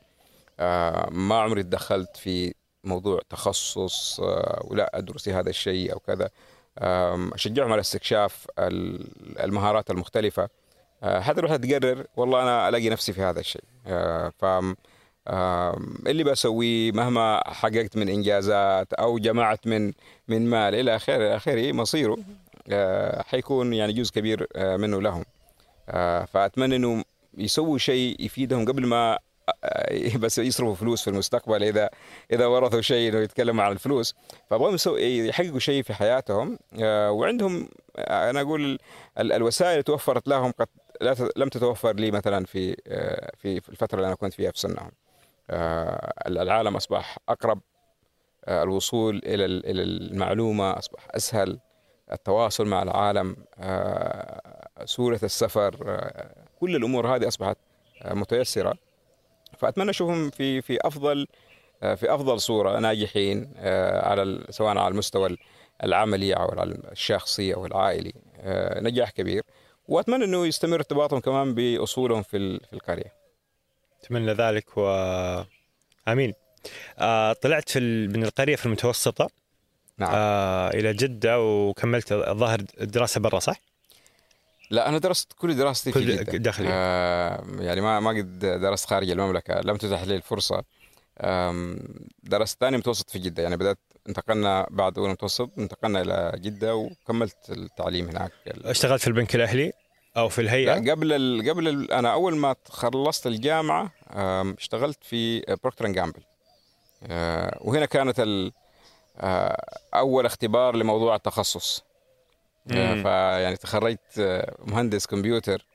آه 0.60 1.08
ما 1.10 1.40
عمري 1.40 1.62
تدخلت 1.62 2.16
في 2.16 2.54
موضوع 2.84 3.20
تخصص 3.30 4.20
آه 4.20 4.60
ولا 4.64 4.98
أدرس 4.98 5.28
هذا 5.28 5.50
الشيء 5.50 5.92
أو 5.92 5.98
كذا. 5.98 6.30
أشجعهم 6.78 7.72
على 7.72 7.80
استكشاف 7.80 8.46
ال- 8.58 9.38
المهارات 9.42 9.90
المختلفة. 9.90 10.48
حتى 11.02 11.40
الواحد 11.40 11.66
تقرر 11.68 12.06
والله 12.16 12.42
أنا 12.42 12.68
ألاقي 12.68 12.88
نفسي 12.88 13.12
في 13.12 13.22
هذا 13.22 13.40
الشيء. 13.40 13.64
آه، 13.86 14.32
ف 14.38 14.44
اللي 16.06 16.24
بسويه 16.24 16.92
مهما 16.92 17.42
حققت 17.46 17.96
من 17.96 18.08
إنجازات 18.08 18.92
أو 18.92 19.18
جمعت 19.18 19.66
من 19.66 19.92
من 20.28 20.50
مال 20.50 20.74
إلى 20.74 20.96
اخره 20.96 21.16
إلى 21.16 21.36
آخره 21.36 21.72
مصيره 21.72 22.16
آه، 22.70 23.22
حيكون 23.22 23.72
يعني 23.74 23.92
جزء 23.92 24.12
كبير 24.12 24.46
آه، 24.56 24.76
منه 24.76 25.00
لهم. 25.02 25.24
آه، 25.88 26.24
فأتمنى 26.24 26.76
إنه 26.76 27.04
يسووا 27.38 27.78
شيء 27.78 28.16
يفيدهم 28.20 28.64
قبل 28.64 28.86
ما 28.86 29.18
آه، 29.64 30.16
بس 30.16 30.38
يصرفوا 30.38 30.74
فلوس 30.74 31.02
في 31.02 31.10
المستقبل 31.10 31.62
إذا 31.64 31.90
إذا 32.32 32.46
ورثوا 32.46 32.80
شيء 32.80 33.08
إنه 33.12 33.18
يتكلم 33.18 33.60
عن 33.60 33.72
الفلوس. 33.72 34.14
فأبغاهم 34.50 34.74
يسو- 34.78 34.96
يحققوا 34.96 35.58
شيء 35.58 35.82
في 35.82 35.94
حياتهم. 35.94 36.58
آه، 36.80 37.10
وعندهم 37.10 37.68
آه، 37.96 38.30
أنا 38.30 38.40
أقول 38.40 38.78
ال- 39.18 39.32
الوسائل 39.32 39.70
اللي 39.72 39.82
توفرت 39.82 40.28
لهم 40.28 40.50
قد 40.58 40.66
لم 41.36 41.48
تتوفر 41.48 41.96
لي 41.96 42.10
مثلا 42.10 42.44
في 42.44 42.76
آه، 42.86 43.32
في 43.36 43.60
في 43.60 43.68
الفترة 43.68 43.96
اللي 43.96 44.06
أنا 44.06 44.14
كنت 44.16 44.32
فيها 44.34 44.50
في 44.50 44.58
سنهم. 44.60 44.92
آه، 45.50 46.12
العالم 46.26 46.76
أصبح 46.76 47.18
أقرب 47.28 47.60
آه، 48.44 48.62
الوصول 48.62 49.16
إلى 49.16 49.44
ال- 49.44 49.66
إلى 49.66 49.82
المعلومة 49.82 50.78
أصبح 50.78 51.08
أسهل 51.10 51.58
التواصل 52.12 52.66
مع 52.66 52.82
العالم 52.82 53.36
سهولة 54.84 55.20
السفر 55.22 55.74
كل 56.60 56.76
الأمور 56.76 57.16
هذه 57.16 57.28
أصبحت 57.28 57.56
متيسرة. 58.04 58.74
فأتمنى 59.58 59.90
أشوفهم 59.90 60.30
في 60.30 60.62
في 60.62 60.78
أفضل 60.84 61.26
في 61.80 62.14
أفضل 62.14 62.40
صورة 62.40 62.78
ناجحين 62.78 63.52
على 64.02 64.44
سواء 64.50 64.78
على 64.78 64.88
المستوى 64.88 65.36
العملي 65.84 66.32
أو 66.34 66.62
الشخصي 66.92 67.54
أو 67.54 67.66
العائلي. 67.66 68.12
نجاح 68.76 69.10
كبير. 69.10 69.42
وأتمنى 69.90 70.24
إنه 70.24 70.46
يستمر 70.46 70.76
ارتباطهم 70.76 71.20
كمان 71.20 71.54
بأصولهم 71.54 72.22
في 72.22 72.58
في 72.58 72.72
القرية. 72.72 73.12
أتمنى 74.04 74.32
ذلك 74.32 74.78
و 74.78 74.90
آمين. 76.08 76.34
آه 76.98 77.32
طلعت 77.32 77.68
في 77.68 77.78
ال... 77.78 78.12
من 78.12 78.24
القرية 78.24 78.56
في 78.56 78.66
المتوسطة. 78.66 79.30
نعم. 79.98 80.10
آه 80.14 80.68
إلى 80.70 80.92
جدة 80.92 81.40
وكملت 81.40 82.12
الظاهر 82.12 82.60
الدراسه 82.80 83.20
برا 83.20 83.38
صح؟ 83.38 83.60
لا 84.70 84.88
أنا 84.88 84.98
درست 84.98 85.32
كل 85.32 85.56
دراستي 85.56 85.92
في 85.92 86.00
كل 86.00 86.16
جدة. 86.16 86.38
داخلي. 86.38 86.68
آه 86.70 87.44
يعني 87.58 87.80
ما 87.80 88.00
ما 88.00 88.10
قد 88.10 88.38
درست 88.38 88.86
خارج 88.86 89.10
المملكة. 89.10 89.60
لم 89.60 89.76
تتح 89.76 90.02
لي 90.02 90.16
الفرصة. 90.16 90.64
درست 92.22 92.60
ثاني 92.60 92.76
متوسط 92.76 93.10
في 93.10 93.18
جدة. 93.18 93.42
يعني 93.42 93.56
بدأت 93.56 93.78
انتقلنا 94.08 94.66
بعد 94.70 94.98
أول 94.98 95.10
متوسط 95.10 95.50
انتقلنا 95.58 96.00
إلى 96.00 96.32
جدة 96.36 96.76
وكملت 96.76 97.50
التعليم 97.50 98.08
هناك. 98.08 98.32
اشتغلت 98.46 99.00
في 99.00 99.06
البنك 99.06 99.34
الأهلي 99.34 99.72
أو 100.16 100.28
في 100.28 100.40
الهيئة؟ 100.40 100.78
لا 100.78 100.92
قبل 100.92 101.12
ال 101.12 101.50
قبل 101.50 101.68
ال 101.68 101.92
أنا 101.92 102.12
أول 102.12 102.36
ما 102.36 102.56
خلصت 102.68 103.26
الجامعة 103.26 103.92
اشتغلت 104.58 105.04
في 105.04 105.40
Procter & 105.40 105.86
Gamble 105.86 106.22
وهنا 107.60 107.86
كانت 107.86 108.20
آه، 109.20 109.80
أول 109.94 110.26
اختبار 110.26 110.76
لموضوع 110.76 111.16
التخصص. 111.16 111.84
آه،. 112.70 113.02
فيعني 113.02 113.56
تخرجت 113.56 114.18
آه، 114.18 114.54
مهندس 114.64 115.06
كمبيوتر 115.06 115.66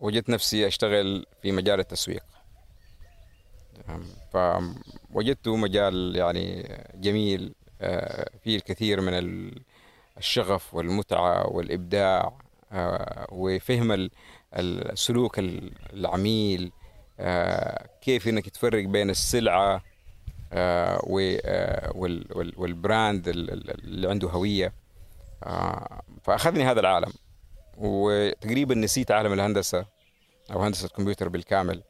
وجدت 0.00 0.28
نفسي 0.30 0.66
أشتغل 0.66 1.26
في 1.42 1.52
مجال 1.52 1.80
التسويق. 1.80 2.22
آم، 3.88 4.74
فوجدته 5.12 5.56
مجال 5.56 6.16
يعني 6.16 6.76
جميل 6.94 7.54
آه، 7.80 8.30
فيه 8.44 8.56
الكثير 8.56 9.00
من 9.00 9.12
ال- 9.14 9.62
الشغف 10.18 10.74
والمتعة 10.74 11.46
والإبداع 11.46 12.32
آه، 12.72 13.26
وفهم 13.32 13.92
ال- 13.92 14.10
السلوك 14.54 15.38
ال- 15.38 15.72
العميل 15.92 16.72
آه، 17.20 17.88
كيف 18.02 18.28
إنك 18.28 18.48
تفرق 18.48 18.84
بين 18.84 19.10
وال- 22.36 22.52
والبراند 22.56 23.28
ال- 23.28 23.50
ال- 23.50 23.84
اللي 23.84 24.10
عنده 24.10 24.28
هوية. 24.30 24.72
آه، 25.44 26.02
فأخذني 26.22 26.64
هذا 26.64 26.80
العالم 26.80 27.12
وتقريبا 27.78 28.74
نسيت 28.74 29.10
عالم 29.10 29.32
الهندسة 29.32 29.86
أو 30.52 30.62
هندسة 30.62 30.86
الكمبيوتر 30.86 31.28
بالكامل. 31.28 31.82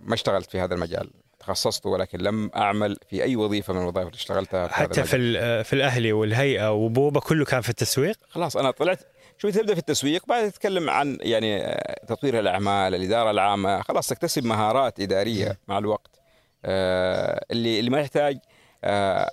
ما 0.00 0.14
اشتغلت 0.14 0.50
في 0.50 0.60
هذا 0.60 0.74
المجال. 0.74 1.10
تخصصت 1.40 1.86
ولكن 1.86 2.18
لم 2.18 2.50
أعمل 2.56 2.96
في 3.08 3.22
أي 3.22 3.36
وظيفة 3.36 3.72
من 3.72 3.80
الوظائف 3.80 4.06
اللي 4.06 4.16
اشتغلتها 4.16 4.66
في 4.66 4.74
حتى 4.74 5.04
في 5.04 5.64
في 5.64 5.72
الأهلي 5.72 6.12
والهيئة 6.12 6.72
وبوبا 6.72 7.20
كله 7.20 7.44
كان 7.44 7.60
في 7.60 7.68
التسويق؟ 7.68 8.16
خلاص 8.28 8.56
أنا 8.56 8.70
طلعت. 8.70 8.98
شوف 9.38 9.50
تبدأ 9.50 9.74
في 9.74 9.80
التسويق؟ 9.80 10.26
بعد 10.26 10.50
تتكلم 10.50 10.90
عن 10.90 11.18
يعني 11.20 11.62
آه، 11.64 12.04
تطوير 12.06 12.38
الأعمال 12.38 12.94
الإدارة 12.94 13.30
العامة. 13.30 13.82
خلاص 13.82 14.08
تكتسب 14.08 14.44
مهارات 14.44 15.00
إدارية 15.00 15.58
مع 15.68 15.78
الوقت. 15.78 16.20
آه، 16.64 17.44
اللي 17.50 17.78
اللي 17.78 17.90
ما 17.90 18.00
يحتاج 18.00 18.38
آه، 18.84 19.30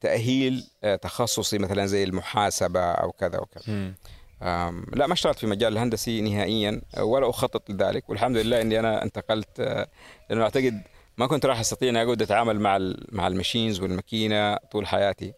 تأهيل 0.00 0.66
آه، 0.84 0.96
تخصصي 0.96 1.58
مثلا 1.58 1.86
زي 1.86 2.04
المحاسبة 2.04 2.80
أو 2.80 3.12
كذا 3.12 3.38
وكذا. 3.38 3.94
لا 4.92 5.06
ما 5.06 5.12
اشتغلت 5.12 5.38
في 5.38 5.46
مجال 5.46 5.72
الهندسي 5.72 6.20
نهائيا 6.20 6.80
ولا 7.00 7.30
أخطط 7.30 7.70
لذلك. 7.70 8.10
والحمد 8.10 8.36
لله 8.36 8.60
إني 8.60 8.78
أنا 8.78 9.02
انتقلت 9.02 9.60
أه، 9.60 9.86
لأنه 10.30 10.42
أعتقد 10.42 10.82
ما 11.18 11.26
كنت 11.26 11.46
راح 11.46 11.60
أستطيع 11.60 11.88
إني 11.88 12.02
أقعد 12.02 12.22
أتعامل 12.22 12.60
مع 12.60 12.78
مع 13.12 13.26
الماشينز 13.26 13.80
والماكينة 13.80 14.56
طول 14.56 14.86
حياتي. 14.86 15.32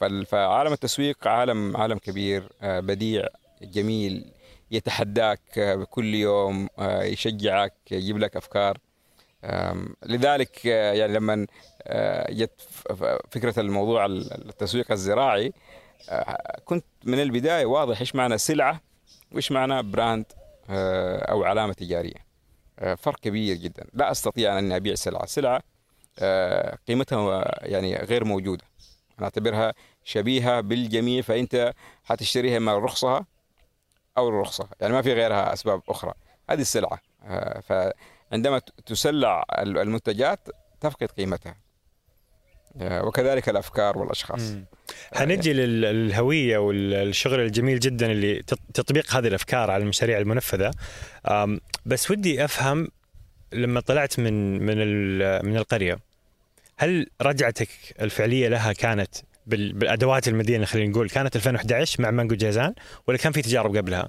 فال- 0.00 0.26
فعالم 0.26 0.72
التسويق 0.72 1.26
عالم 1.28 1.76
عالم 1.76 1.98
كبير 1.98 2.48
أه، 2.62 2.80
بديع 2.80 3.26
جميل 3.62 4.24
يتحداك 4.70 5.40
كل 5.90 6.14
يوم 6.14 6.68
يشجعك 6.80 7.74
يجيب 7.90 8.18
لك 8.18 8.36
أفكار. 8.36 8.78
لذلك 10.06 10.66
آه، 10.66 10.92
يعني 10.92 11.12
لما 11.12 11.46
آه، 11.82 12.32
جت 12.32 12.60
فكرة 13.30 13.60
الموضوع 13.60 14.06
التسويق 14.06 14.92
الزراعي 14.92 15.46
آه، 15.46 15.52
كنت 16.64 16.84
من 17.04 17.20
البداية 17.22 17.66
واضح 17.66 18.00
إيش 18.00 18.14
معنى 18.14 18.38
سلعة 18.38 18.80
وإيش 19.32 19.52
معنى 19.52 19.82
براند 19.82 20.24
آه، 20.70 21.18
أو 21.18 21.44
علامة 21.44 21.72
تجارية. 21.72 22.26
آه، 22.78 22.94
فرق 22.94 23.20
كبير 23.20 23.56
جدا. 23.56 23.84
لا 23.92 24.10
أستطيع 24.10 24.58
أني 24.58 24.76
أبيع 24.76 24.94
سلعة. 24.94 25.26
سلعة 25.26 25.62
آه، 26.18 26.78
قيمتها 26.88 27.44
يعني 27.66 27.96
غير 27.96 28.24
موجودة. 28.24 28.64
أنا 29.18 29.24
أعتبرها 29.24 29.74
شبيهة 30.04 30.60
بالجميع 30.60 31.22
فأنت 31.22 31.72
حتشتريها 32.04 32.56
اما 32.56 32.78
رخصها 32.78 33.26
أو 34.18 34.28
الرخصه 34.28 34.68
يعني 34.80 34.92
ما 34.92 35.02
في 35.02 35.12
غيرها 35.12 35.52
أسباب 35.52 35.82
أخرى. 35.88 36.12
هذه 36.50 36.60
السلعة. 36.60 36.98
آه، 37.24 37.60
فعندما 37.60 38.58
تسلع 38.86 39.44
ال- 39.58 39.78
المنتجات 39.78 40.48
تفقد 40.80 41.06
قيمتها. 41.10 41.56
آه، 42.80 43.04
وكذلك 43.04 43.48
الأفكار 43.48 43.98
والأشخاص. 43.98 44.40
مم. 44.40 44.64
حنجي 45.14 45.52
لل- 45.52 45.80
للهوية 45.80 46.58
والشغل 46.58 47.40
الجميل 47.40 47.80
جدا 47.80 48.12
اللي 48.12 48.42
تط- 48.42 48.58
تطبيق 48.74 49.14
هذه 49.16 49.26
الأفكار 49.28 49.70
على 49.70 49.82
المشاريع 49.82 50.18
المنفذة 50.18 50.70
بس 51.86 52.10
ودي 52.10 52.44
أفهم 52.44 52.88
لما 53.52 53.80
طلعت 53.80 54.18
من 54.18 54.58
من 54.62 54.76
من 55.46 55.56
القرية 55.56 55.98
هل 56.76 57.06
رجعتك 57.22 57.68
الفعلية 58.00 58.48
لها 58.48 58.72
كانت 58.72 59.08
بال- 59.46 59.72
بالأدوات 59.72 60.28
المدينة 60.28 60.64
خلينا 60.64 60.90
نقول 60.90 61.08
كانت 61.08 61.36
2011 61.36 62.02
مع 62.02 62.10
مانجو 62.10 62.34
جازان 62.34 62.74
ولا 63.06 63.18
كان 63.18 63.32
في 63.32 63.42
تجارب 63.42 63.76
قبلها؟ 63.76 64.08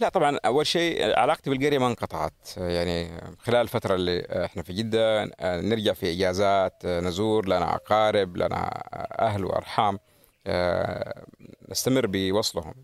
لا 0.00 0.08
طبعا 0.08 0.38
أول 0.46 0.66
شيء 0.66 1.18
علاقتي 1.18 1.50
بالقريه 1.50 1.78
ما 1.78 1.86
انقطعت. 1.86 2.32
يعني 2.56 3.08
خلال 3.38 3.60
الفترة 3.60 3.94
اللي 3.94 4.44
إحنا 4.44 4.62
في 4.62 4.72
جدة 4.72 5.24
نرجع 5.42 5.92
في 5.92 6.12
إجازات 6.12 6.86
نزور 6.86 7.46
لنا 7.48 7.74
أقارب 7.74 8.36
لنا 8.36 8.82
أهل 9.20 9.44
وأرحام. 9.44 9.98
آه، 10.46 11.24
نستمر 11.68 12.06
بوصلهم. 12.06 12.74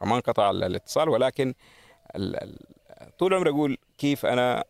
فما 0.00 0.14
انقطع 0.16 0.50
الاتصال 0.50 1.08
ولكن 1.08 1.54
طول 3.18 3.34
عمري 3.34 3.50
أقول 3.50 3.78
كيف 3.98 4.26
أنا 4.26 4.64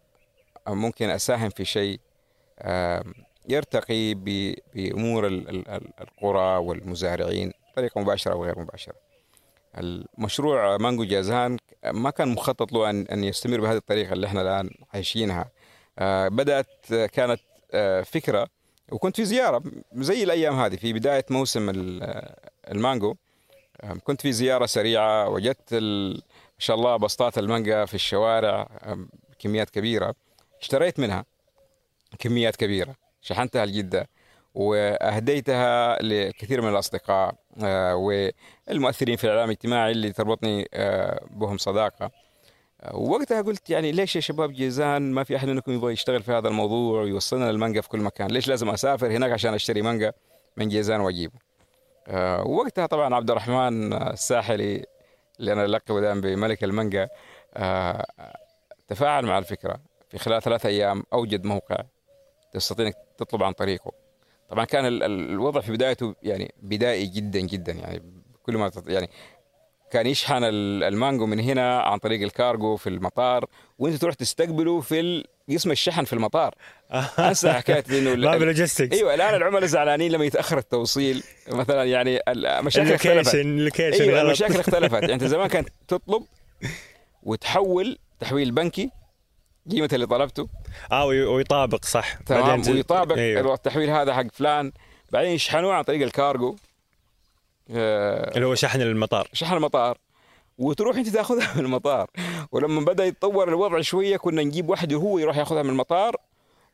ممكن 0.69 1.11
أساهم 1.11 1.51
في 1.51 1.65
شيء 1.65 2.01
يرتقي 3.49 4.15
بأمور 4.75 5.27
ال- 5.27 5.49
ال- 5.49 5.69
ال- 5.69 5.93
القرى 6.01 6.57
والمزارعين 6.57 7.53
بطريقة 7.73 8.01
مباشرة 8.01 8.33
أو 8.33 8.45
غير 8.45 8.59
مباشرة. 8.59 8.95
المشروع 9.79 10.77
مانجو 10.77 11.05
جازان 11.05 11.57
ما 11.85 12.11
كان 12.11 12.29
مخطط 12.29 12.73
له 12.73 12.91
ان 12.91 13.07
أن 13.07 13.25
يستمر 13.25 13.61
بهذه 13.61 13.77
الطريقة 13.77 14.13
اللي 14.13 14.27
إحنا 14.27 14.43
الآن 14.43 14.71
عايشينها. 14.95 15.51
آه، 15.99 16.29
بدأت 16.29 16.93
آه، 16.93 17.07
كانت 17.07 17.41
آه، 17.73 18.03
فكرة 18.03 18.49
وكنت 18.93 19.17
في 19.17 19.25
زيارة 19.25 19.63
زي 19.95 20.23
الأيام 20.25 20.61
هذه 20.61 20.77
في 20.77 20.93
بداية 20.93 21.25
موسم 21.31 21.71
ال- 21.71 22.35
المانجو. 22.71 23.15
كنت 24.05 24.21
في 24.21 24.33
زيارة 24.33 24.67
سريعة 24.67 25.29
وجدت 25.29 25.75
ما 25.75 26.23
شاء 26.59 26.77
الله 26.77 26.97
بسطات 26.97 27.39
المانجا 27.39 27.85
في 27.85 27.95
الشوارع 27.95 28.69
بكميات 29.31 29.71
كبيرة. 29.71 30.15
اشتريت 30.61 31.01
منها 31.01 31.25
كميات 32.19 32.57
كبيرة 32.57 32.95
شحنتها 33.23 33.67
لجدة 33.67 34.09
وأهديتها 34.55 35.99
لكثير 36.03 36.61
من 36.63 36.69
الأصدقاء. 36.69 37.35
والمؤثرين 37.59 39.17
في 39.17 39.25
الإعلام 39.25 39.45
الاجتماعي 39.45 39.93
اللي 39.93 40.13
تربطني 40.13 40.69
آه، 40.75 41.25
بهم 41.31 41.59
صداقة. 41.59 42.11
آه، 42.83 42.97
ووقتها 42.97 43.43
قلت 43.43 43.71
يعني 43.71 43.93
ليش 43.93 44.17
يا 44.17 44.21
شباب 44.21 44.53
جيزان 44.53 45.13
ما 45.13 45.25
في 45.25 45.37
أحد 45.37 45.49
منكم 45.49 45.73
يبغى 45.73 45.93
يشتغل 45.93 46.23
في 46.23 46.33
هذا 46.33 46.49
الموضوع 46.49 47.03
ويوصلنا 47.03 47.51
المانجا 47.51 47.81
في 47.81 47.89
كل 47.89 48.01
مكان؟ 48.01 48.31
ليش 48.31 48.49
لازم 48.49 48.71
أسافر 48.71 49.07
هناك 49.07 49.33
عشان 49.33 49.55
أشتري 49.55 49.83
مانجا 49.83 50.13
من 50.57 50.69
جيزان 50.69 51.01
وأجيبه؟ 51.01 51.35
آه، 52.09 52.47
ووقتها 52.47 52.87
طبعا 52.87 53.15
عبد 53.15 53.31
الرحمن 53.31 53.93
الساحلي 53.93 54.85
اللي 55.41 55.53
أنا 55.53 55.67
لقبه 55.67 56.01
دائما 56.01 56.21
بملك 56.21 56.65
المانجا 56.65 57.09
آه، 57.55 58.07
تفاعل 58.89 59.27
مع 59.27 59.39
الفكرة. 59.39 59.81
في 60.09 60.19
خلال 60.19 60.43
ثلاثة 60.43 60.69
أيام 60.69 61.03
أوجد 61.13 61.45
موقع 61.45 61.77
تستطيع 62.53 62.87
إنك 62.87 62.97
تطلب 63.19 63.43
عن 63.43 63.53
طريقه. 63.53 64.02
طبعا 64.53 64.65
كان 64.65 64.87
ال- 64.87 65.03
ال- 65.03 65.31
الوضع 65.31 65.61
في 65.61 65.73
بدايته 65.73 66.15
يعني 66.23 66.55
بدائي 66.63 67.07
جدا 67.07 67.41
جدا. 67.41 67.73
يعني 67.73 68.03
كل 68.43 68.57
ما 68.57 68.71
يعني 68.87 69.11
كان 69.91 70.07
يشحن 70.07 70.45
ال- 70.45 70.85
المانجو 70.85 71.27
من 71.27 71.41
هنا 71.41 71.81
عن 71.81 71.99
طريق 71.99 72.23
الكارغو 72.23 72.77
في 72.77 72.89
المطار 72.89 73.45
وإنت 73.79 73.97
تروح 73.97 74.15
تستقبله 74.15 74.81
في 74.81 75.25
قسم 75.51 75.71
الشحن 75.71 76.05
في 76.05 76.13
المطار. 76.13 76.55
أنسى 77.19 77.53
حكاية 77.53 77.85
إنه 77.91 78.15
ما 78.31 78.37
ب 78.39 78.45
logistics 78.45 78.97
أيوه 78.99 79.15
الآن 79.15 79.35
العملاء 79.35 79.65
زعلانين 79.67 80.13
لما 80.13 80.25
يتأخر 80.25 80.59
التوصيل. 80.59 81.23
مثلا 81.49 81.85
يعني 81.85 82.21
المشاكل 82.29 82.93
اختلفت. 82.93 83.35
ال 83.35 83.42
location 83.42 84.03
أيوه 84.03 84.15
غلط 84.19 84.27
المشاكل 84.27 84.61
اختلفت. 84.61 85.03
يعني 85.03 85.15
أنت 85.15 85.25
زمان 85.25 85.49
كانت 85.49 85.69
تطلب 85.89 86.23
وتحول 87.23 87.99
تحويل 88.21 88.51
بنكي 88.53 88.91
قيمة 89.71 89.89
اللي 89.93 90.07
طلبته؟ 90.07 90.49
آه 90.93 91.05
وي- 91.05 91.25
ويطابق 91.25 91.85
صح. 91.85 92.15
تمام 92.15 92.63
ويطابق. 92.69 93.17
أيوه. 93.17 93.55
التحويل 93.55 93.91
هذا 93.91 94.15
حق 94.15 94.27
فلان. 94.33 94.73
بعدين 95.13 95.31
يشحنوه 95.31 95.75
عن 95.75 95.83
طريق 95.85 96.03
الكارغو. 96.03 96.57
آه، 97.71 98.35
اللي 98.37 98.47
هو 98.47 98.55
شحن 98.55 98.81
المطار. 98.81 99.29
شحن 99.33 99.57
المطار. 99.57 99.99
وتروح 100.59 100.97
أنت 100.97 101.09
تأخذها 101.09 101.55
من 101.57 101.65
المطار. 101.65 102.11
ولما 102.53 102.81
بدأ 102.81 103.05
يتطور 103.05 103.49
الوضع 103.49 103.81
شوية 103.81 104.17
كنا 104.17 104.43
نجيب 104.43 104.69
واحد 104.69 104.93
وهو 104.93 105.19
يروح 105.19 105.37
يأخذها 105.37 105.63
من 105.63 105.71
المطار 105.71 106.17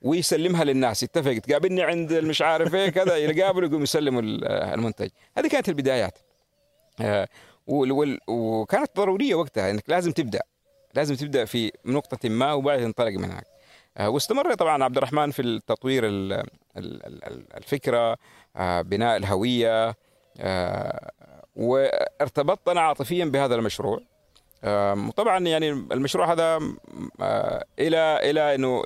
ويسلمها 0.03 0.65
للناس. 0.65 1.03
يتفق 1.03 1.39
تقابلني 1.39 1.83
عند 1.83 2.13
المش 2.13 2.43
عارف 2.43 2.75
إيه 2.75 2.89
كذا 2.91 3.17
يقابل 3.27 3.65
يقوم 3.65 3.83
يسلموا 3.83 4.21
ال- 4.23 4.45
المنتج. 4.49 5.09
هذه 5.39 5.49
كانت 5.49 5.69
البدايات. 5.69 6.19
آه، 7.01 7.29
وكانت 7.67 8.97
ضرورية 8.97 9.35
وقتها 9.35 9.71
إنك 9.71 9.85
لازم 9.89 10.13
تبدأ. 10.13 10.41
لازم 10.99 11.15
تبدأ 11.15 11.45
في 11.45 11.73
نقطة 11.87 12.29
ما 12.29 12.53
وبعدين 12.53 12.85
تنطلق 12.95 13.13
من 13.19 13.25
هناك. 13.25 13.47
آه، 13.97 14.09
واستمر 14.09 14.55
طبعا 14.55 14.85
عبد 14.85 14.97
الرحمن 14.97 15.31
في 15.31 15.43
التطوير 15.43 16.07
ال- 16.07 16.33
ال- 16.77 17.07
ال- 17.07 17.57
الفكرة 17.57 18.17
آه، 18.57 18.83
بناء 18.83 19.17
الهوية 19.17 19.97
آه، 20.41 21.11
وارتبطت 21.57 22.77
عاطفيا 22.77 23.25
بهذا 23.25 23.55
المشروع. 23.55 24.01
وطبعا 25.09 25.39
يعني 25.39 25.71
المشروع 25.71 26.33
هذا 26.33 26.59
إلى 27.79 28.31
إلى 28.31 28.55
إنه 28.55 28.85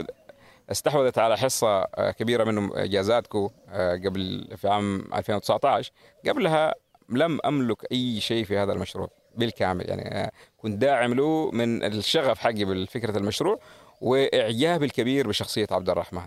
استحوذت 0.70 1.18
على 1.18 1.36
حصة 1.38 1.84
كبيرة 2.10 2.44
منه 2.44 2.84
جازاتكو 2.84 3.50
آه، 3.68 3.96
قبل 3.96 4.48
في 4.56 4.68
عام 4.68 5.04
2019 5.14 5.92
قبلها 6.28 6.74
لم 7.08 7.38
أملك 7.44 7.92
أي 7.92 8.20
شيء 8.20 8.44
في 8.44 8.58
هذا 8.58 8.72
المشروع. 8.72 9.08
بالكامل. 9.36 9.88
يعني 9.88 10.14
آه، 10.24 10.30
كنت 10.58 10.78
داعم 10.78 11.14
له 11.14 11.50
من 11.50 11.84
الشغف 11.84 12.38
حقي 12.38 12.64
بالفكرة 12.64 13.18
المشروع 13.18 13.58
وإعجابي 14.00 14.84
الكبير 14.84 15.28
بشخصية 15.28 15.66
عبد 15.70 15.90
الرحمن. 15.90 16.26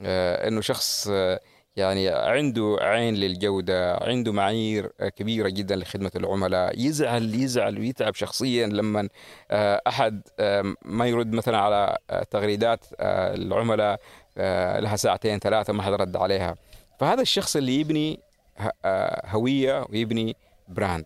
آه، 0.00 0.48
إنه 0.48 0.60
شخص 0.60 1.08
آه، 1.12 1.40
يعني 1.76 2.08
عنده 2.08 2.76
عين 2.80 3.14
للجودة 3.14 3.96
عنده 3.96 4.32
معايير 4.32 4.92
كبيرة 5.16 5.48
جدا 5.48 5.76
لخدمة 5.76 6.10
العملاء. 6.16 6.78
يزعل 6.78 7.34
يزعل 7.34 7.78
ويتعب 7.78 8.14
شخصيا 8.14 8.66
لما 8.66 9.08
آه، 9.50 9.82
ما 10.84 11.06
يرد 11.06 11.32
مثلا 11.32 11.58
على 11.58 11.96
تغريدات 12.30 12.84
العملاء 13.00 14.00
لها 14.80 14.96
ساعتين 14.96 15.38
ثلاثة 15.38 15.72
ما 15.72 15.82
حد 15.82 15.92
رد 15.92 16.16
عليها. 16.16 16.56
فهذا 17.00 17.22
الشخص 17.22 17.56
اللي 17.56 17.80
يبني 17.80 18.20
ه- 18.58 18.70
هوية 19.26 19.86
ويبني 19.90 20.36
brand. 20.68 21.04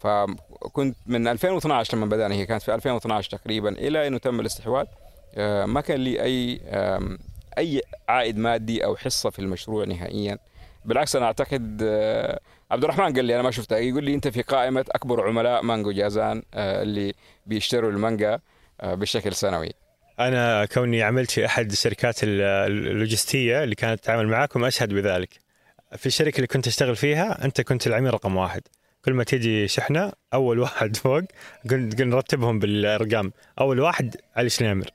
فكنت 0.00 0.96
من 1.06 1.28
2012 1.28 1.96
لما 1.96 2.06
بدأنا 2.06 2.34
هي 2.34 2.46
كانت 2.46 2.62
في 2.62 2.74
2012 2.74 3.30
تقريبا 3.30 3.68
إلى 3.68 4.06
إنه 4.06 4.18
تم 4.18 4.40
الاستحواذ. 4.40 4.86
آه، 5.34 5.64
ما 5.64 5.80
كان 5.80 6.00
لي 6.00 6.60
آم، 6.68 7.18
أي 7.58 7.82
عائد 8.08 8.38
مادي 8.38 8.84
أو 8.84 8.96
حصة 8.96 9.30
في 9.30 9.38
المشروع 9.38 9.84
نهائيا. 9.84 10.38
بالعكس 10.84 11.16
أنا 11.16 11.26
أعتقد 11.26 11.80
آه، 11.82 12.40
عبد 12.70 12.84
الرحمن 12.84 13.12
قال 13.12 13.24
لي 13.24 13.34
أنا 13.34 13.42
ما 13.42 13.50
شفتها 13.50 13.78
يقول 13.78 14.04
لي 14.04 14.14
أنت 14.14 14.28
في 14.28 14.42
قائمة 14.42 14.84
أكبر 14.90 15.28
عملاء 15.28 15.62
مانجو 15.62 15.92
جازان 15.92 16.42
آه، 16.54 16.82
اللي 16.82 17.14
بيشتروا 17.46 17.90
المانجا 17.90 18.38
آه، 18.80 18.94
بشكل 18.94 19.32
سنوي. 19.34 19.70
أنا 20.20 20.64
كوني 20.64 21.02
عملت 21.02 21.30
في 21.30 21.46
أحد 21.46 21.70
الشركات 21.70 22.24
ال- 22.24 22.40
اللوجستية 22.90 23.64
اللي 23.64 23.74
كانت 23.74 24.00
تتعامل 24.00 24.28
معاكم 24.28 24.64
أشهد 24.64 24.94
بذلك. 24.94 25.41
في 25.96 26.06
الشركة 26.06 26.36
اللي 26.36 26.46
كنت 26.46 26.66
أشتغل 26.66 26.96
فيها 26.96 27.44
أنت 27.44 27.60
كنت 27.60 27.86
العميل 27.86 28.14
رقم 28.14 28.36
واحد. 28.36 28.62
كل 29.04 29.12
ما 29.12 29.24
تيجي 29.24 29.68
شحنة 29.68 30.12
أول 30.34 30.58
واحد 30.58 30.96
فوق 31.02 31.22
قل 31.70 31.90
نرتبهم 32.08 32.58
بالأرقام. 32.58 33.32
أول 33.60 33.80
واحد 33.80 34.16
علي 34.36 34.48
شنيمر. 34.50 34.86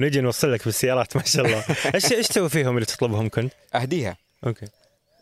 ونجي 0.00 0.20
نوصل 0.20 0.52
لك 0.52 0.64
بالسيارات 0.64 1.16
ما 1.16 1.22
شاء 1.24 1.46
الله. 1.46 1.64
إيش 1.94 2.12
إيش 2.12 2.28
تسوي 2.28 2.48
فيهم 2.48 2.74
اللي 2.74 2.86
تطلبهم 2.86 3.28
كنت؟ 3.28 3.52
أهديها. 3.74 4.16
أوكي. 4.46 4.66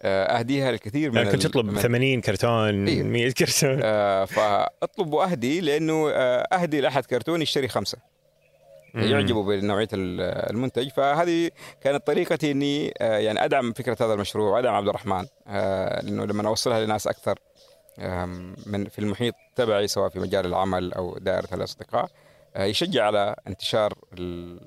آه، 0.03 0.39
أهديها 0.39 0.71
الكثير 0.71 1.11
من 1.11 1.17
يعني 1.17 1.31
كنت 1.31 1.47
تطلب 1.47 1.65
من- 1.67 1.81
80 1.81 2.21
كرتون 2.21 2.89
إيه. 2.89 3.03
100 3.03 3.31
كرتون. 3.31 3.81
آه، 3.83 4.25
فأطلب 4.25 5.13
وأهدي 5.13 5.61
لأنه 5.61 6.11
آه، 6.11 6.47
أهدي 6.53 6.81
لأحد 6.81 7.07
كرتون 7.07 7.43
يشتري 7.43 7.69
خمسة. 7.69 7.99
يعجبوا 8.95 9.57
بنوعية 9.57 9.89
ال- 9.93 10.21
المنتج 10.51 10.89
فهذه 10.89 11.51
كانت 11.81 12.07
طريقتي 12.07 12.51
إني 12.51 12.95
آه، 12.99 13.19
يعني 13.19 13.45
أدعم 13.45 13.73
فكرة 13.73 13.97
هذا 14.01 14.15
المشروع 14.15 14.51
وأدعم 14.57 14.75
عبد 14.75 14.89
الرحمن 14.89 15.27
آه، 15.47 16.03
لأنه 16.03 16.25
لما 16.25 16.49
أوصلها 16.49 16.85
لناس 16.85 17.07
أكثر 17.07 17.39
من 18.67 18.89
في 18.89 18.99
المحيط 18.99 19.35
تبعي 19.57 19.89
سواء 19.89 20.09
في 20.09 20.19
مجال 20.19 20.47
العمل 20.47 20.93
أو 20.93 21.19
دائرة 21.19 21.49
الأصدقاء 21.53 22.11
آه، 22.57 22.65
يشجع 22.65 23.05
على 23.07 23.37
انتشار 23.47 23.95
ال- 24.19 24.61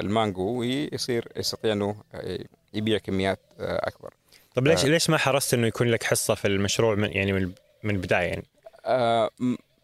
المانجو 0.00 0.58
ويصير 0.60 1.28
يستطيع 1.36 1.72
إنه 1.72 1.94
يبيع 2.74 2.98
كميات 2.98 3.38
أكبر. 3.60 4.14
طب 4.54 4.66
ليش. 4.66 4.84
ليش 4.84 5.10
ما 5.10 5.16
حرصت 5.18 5.54
إنه 5.54 5.66
يكون 5.66 5.88
لك 5.88 6.02
حصة 6.02 6.34
في 6.34 6.48
المشروع 6.48 6.94
من 6.94 7.12
يعني 7.12 7.32
من 7.82 7.90
البداية 7.90 8.26
يعني 8.28 8.44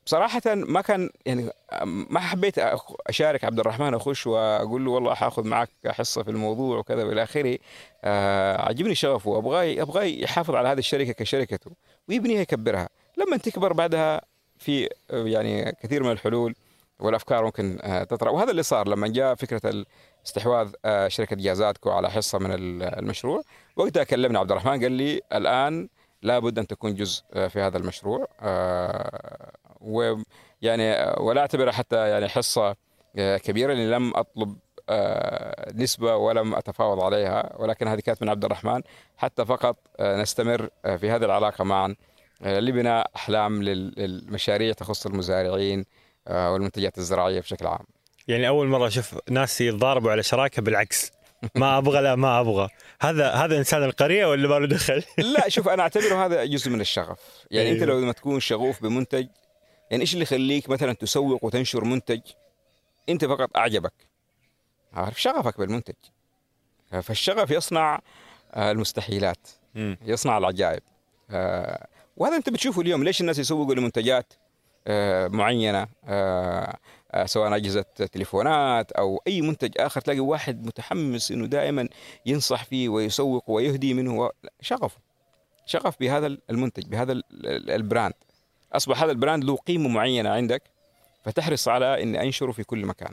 آه، 0.06 0.16
م- 0.16 0.28
صراحة 0.28 0.42
ما 0.54 0.80
كان 0.80 1.10
يعني 1.26 1.50
ما 1.82 2.20
حبيت 2.20 2.54
أشارك 3.08 3.44
عبد 3.44 3.60
الرحمن 3.60 3.94
أخش 3.94 4.26
وأقول 4.26 4.84
له 4.84 4.90
والله 4.90 5.14
حاخذ 5.14 5.44
معك 5.46 5.70
حصة 5.86 6.22
في 6.22 6.30
الموضوع 6.30 6.78
وكذا 6.78 7.04
وإلى 7.04 7.22
آخره. 7.22 7.58
آه، 8.04 8.60
عجبني 8.68 8.94
شغفه 8.94 9.30
وأبغاه 9.30 9.82
أبغاه 9.82 10.02
يحافظ 10.04 10.54
على 10.54 10.68
هذه 10.68 10.78
الشركة 10.78 11.12
كشركته 11.12 11.70
ويبنيها 12.08 12.40
يكبرها. 12.40 12.88
لما 13.16 13.36
تكبر 13.36 13.72
بعدها 13.72 14.20
في 14.58 14.88
يعني 15.10 15.72
كثير 15.82 16.02
من 16.02 16.10
الحلول 16.12 16.54
والأفكار 17.00 17.44
ممكن 17.44 17.78
آه، 17.82 18.04
تطرأ. 18.04 18.30
وهذا 18.30 18.50
اللي 18.50 18.62
صار 18.62 18.88
لما 18.88 19.08
جاء 19.08 19.34
فكرة 19.34 19.84
استحواذ 20.26 20.72
آه، 20.84 21.08
شركة 21.08 21.36
جازاتكو 21.36 21.90
على 21.90 22.10
حصة 22.10 22.38
من 22.38 22.52
ال- 22.52 22.82
المشروع. 22.82 23.42
وقتها 23.76 24.04
كلمنا 24.04 24.38
عبد 24.38 24.50
الرحمن 24.50 24.82
قال 24.82 24.92
لي 24.92 25.20
الآن 25.32 25.88
لابد 26.22 26.58
أن 26.58 26.66
تكون 26.66 26.94
جزء 26.94 27.22
آه، 27.34 27.48
في 27.48 27.60
هذا 27.60 27.78
المشروع. 27.78 28.28
ويعني 29.86 31.14
ولا 31.20 31.40
أعتبرها 31.40 31.72
حتى 31.72 32.08
يعني 32.08 32.28
حصة 32.28 32.76
آه، 33.18 33.36
كبيرة 33.36 33.72
لأني 33.72 33.90
لم 33.90 34.16
أطلب 34.16 34.56
آه، 34.88 35.72
نسبة 35.74 36.16
ولم 36.16 36.54
أتفاوض 36.54 37.00
عليها 37.00 37.52
ولكن 37.58 37.88
هذه 37.88 38.00
كانت 38.00 38.22
من 38.22 38.28
عبد 38.28 38.44
الرحمن. 38.44 38.82
حتى 39.16 39.44
فقط 39.44 39.76
آه، 40.00 40.22
نستمر 40.22 40.68
في 40.84 41.10
هذه 41.10 41.24
العلاقة 41.24 41.64
معا 41.64 41.94
لبناء 42.40 43.10
أحلام 43.16 43.62
لل- 43.62 43.94
للمشاريع 43.96 44.72
تخص 44.72 45.06
المزارعين 45.06 45.84
والمنتجات 46.30 46.98
الزراعية 46.98 47.40
بشكل 47.40 47.66
عام. 47.66 47.84
يعني 48.28 48.48
أول 48.48 48.66
مرة 48.66 48.86
أشوف 48.86 49.14
ناس 49.30 49.60
يتضاربوا 49.60 50.10
على 50.10 50.22
شراكة 50.22 50.62
بالعكس. 50.62 51.12
ما 51.54 51.78
أبغى 51.78 52.00
لا 52.00 52.14
ما 52.14 52.40
أبغى. 52.40 52.68
هذا 53.00 53.30
هذا 53.30 53.58
إنسان 53.58 53.84
القرية 53.84 54.26
ولا 54.26 54.48
ما 54.48 54.54
له 54.58 54.66
دخل؟ 54.66 55.02
لا 55.18 55.48
شوف 55.48 55.68
أنا 55.68 55.82
أعتبره 55.82 56.26
هذا 56.26 56.44
جزء 56.44 56.70
من 56.70 56.80
الشغف. 56.80 57.18
يعني 57.50 57.70
أنت 57.72 57.82
أيوه. 57.82 57.94
لو 57.94 58.00
لما 58.00 58.12
تكون 58.12 58.40
شغوف 58.40 58.82
بمنتج 58.82 59.26
يعني 59.90 60.00
إيش 60.02 60.12
اللي 60.14 60.22
يخليك 60.22 60.68
مثلا 60.68 60.92
تسوق 60.92 61.44
وتنشر 61.44 61.84
منتج 61.84 62.20
أنت 63.08 63.24
فقط 63.24 63.56
أعجبك؟ 63.56 63.92
عارف 64.92 65.22
شغفك 65.22 65.58
بالمنتج. 65.58 65.94
فالشغف 67.02 67.50
يصنع 67.50 68.00
آه، 68.54 68.70
المستحيلات. 68.70 69.48
يصنع 70.02 70.38
العجائب. 70.38 70.82
آه، 71.30 71.86
وهذا 72.16 72.36
أنت 72.36 72.48
بتشوفه 72.48 72.80
اليوم 72.82 73.04
ليش 73.04 73.20
الناس 73.20 73.38
يسوقوا 73.38 73.74
لمنتجات 73.74 74.32
آه، 74.86 75.28
معينة؟ 75.28 75.86
سواء 77.24 77.56
أجهزة 77.56 77.82
تليفونات 78.12 78.92
أو 78.92 79.22
أي 79.26 79.40
منتج 79.40 79.72
آخر 79.80 80.00
تلاقي 80.00 80.20
واحد 80.20 80.66
متحمس 80.66 81.30
إنه 81.32 81.46
دائما 81.46 81.88
ينصح 82.26 82.64
فيه 82.64 82.88
ويسوق 82.88 83.50
ويهدي 83.50 83.94
منه 83.94 84.30
شغفه. 84.60 84.98
شغف 85.66 85.96
بهذا 86.00 86.26
المنتج 86.50 86.86
بهذا 86.86 87.12
ال- 87.12 87.22
ال- 87.32 87.70
ال 87.70 87.77
brand. 87.77 88.14
أصبح 88.72 89.02
هذا 89.02 89.12
ال 89.12 89.18
brand 89.18 89.44
له 89.44 89.56
قيمة 89.56 89.88
معينة 89.88 90.30
عندك 90.30 90.62
فتحرص 91.24 91.68
على 91.68 92.02
إني 92.02 92.22
أنشره 92.22 92.52
في 92.52 92.64
كل 92.64 92.86
مكان. 92.86 93.12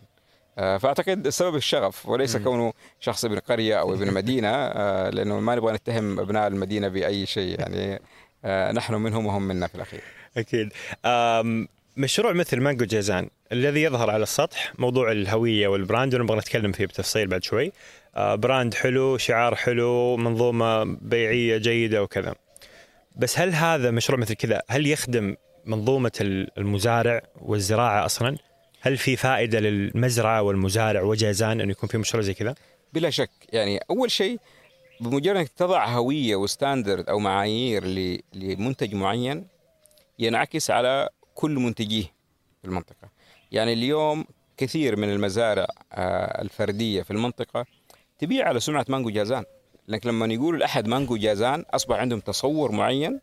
آه، 0.57 0.77
فأعتقد 0.77 1.27
السبب 1.27 1.55
الشغف 1.55 2.09
وليس. 2.09 2.37
كونه 2.37 2.73
شخص 2.99 3.25
ابن 3.25 3.39
قرية 3.39 3.79
أو 3.79 3.93
ابن 3.93 4.13
مدينة 4.13 4.49
آه، 4.49 5.09
لأنه 5.09 5.39
ما 5.39 5.55
نبغى 5.55 5.73
نتهم 5.73 6.19
ابناء 6.19 6.47
المدينة 6.47 6.87
بأي 6.87 7.25
شيء 7.25 7.59
يعني 7.59 7.99
آه، 8.45 8.71
نحن 8.71 8.93
منهم 8.93 9.25
وهم 9.25 9.41
منا 9.41 9.67
في 9.67 9.75
الأخير. 9.75 10.01
أكيد. 10.37 10.69
مشروع 11.97 12.33
مثل 12.33 12.61
مانجو 12.61 12.85
جازان 12.85 13.29
الذي 13.51 13.81
يظهر 13.81 14.09
على 14.09 14.23
السطح 14.23 14.73
موضوع 14.79 15.11
الهوية 15.11 15.67
وال 15.67 15.81
brand 15.81 16.15
ونبغى 16.15 16.37
نتكلم 16.37 16.71
فيه 16.71 16.85
بتفصيل 16.85 17.27
بعد 17.27 17.43
شوي. 17.43 17.71
brand 18.17 18.73
حلو 18.73 19.17
شعار 19.17 19.55
حلو 19.55 20.17
منظومة 20.17 20.83
بيعية 20.83 21.57
جيدة 21.57 22.03
وكذا. 22.03 22.35
بس 23.15 23.39
هل 23.39 23.53
هذا 23.53 23.91
مشروع 23.91 24.19
مثل 24.19 24.33
كذا؟ 24.33 24.61
هل 24.67 24.87
يخدم 24.87 25.35
منظومة 25.65 26.11
ال- 26.21 26.57
المزارع 26.57 27.21
والزراعة 27.41 28.05
أصلا؟ 28.05 28.37
هل 28.81 28.97
في 28.97 29.15
فائدة 29.15 29.59
للمزرعة 29.59 30.41
والمزارع 30.41 31.01
وجازان 31.01 31.61
إنه 31.61 31.71
يكون 31.71 31.89
في 31.89 31.97
مشروع 31.97 32.23
زي 32.23 32.33
كذا؟ 32.33 32.55
بلا 32.93 33.09
شك. 33.09 33.29
يعني 33.53 33.79
أول 33.89 34.11
شيء 34.11 34.39
بمجرد 35.01 35.35
إنك 35.37 35.47
تضع 35.49 35.85
هوية 35.85 36.35
و 36.35 36.43
standard 36.43 37.09
أو 37.09 37.19
معايير 37.19 37.83
لمنتج 38.33 38.95
معين 38.95 39.47
ينعكس 40.19 40.71
على 40.71 41.09
كل 41.35 41.51
منتجيه 41.51 42.03
في 42.61 42.67
المنطقة. 42.67 43.09
يعني 43.51 43.73
اليوم 43.73 44.25
كثير 44.57 44.95
من 44.95 45.09
المزارع 45.09 45.67
آه، 45.93 46.41
الفردية 46.41 47.01
في 47.01 47.11
المنطقة 47.11 47.65
تبيع 48.19 48.47
على 48.47 48.59
سمعة 48.59 48.85
مانجو 48.89 49.09
جازان. 49.09 49.43
لكن 49.87 50.09
لما 50.09 50.33
يقولوا 50.33 50.59
لاحد 50.59 50.87
مانجو 50.87 51.17
جازان 51.17 51.65
أصبح 51.71 51.95
عندهم 51.95 52.19
تصور 52.19 52.71
معين 52.71 53.21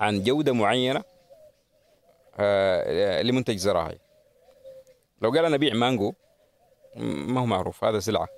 عن 0.00 0.22
جودة 0.22 0.52
معينة 0.52 1.04
آه، 2.38 3.22
لمنتج 3.22 3.56
زراعي. 3.56 3.98
لو 5.22 5.30
قال 5.30 5.44
أنا 5.44 5.54
أبيع 5.56 5.74
مانجو 5.74 6.12
ما 6.96 7.40
هو 7.40 7.46
معروف 7.46 7.84
هذا 7.84 8.00
سلعة. 8.00 8.28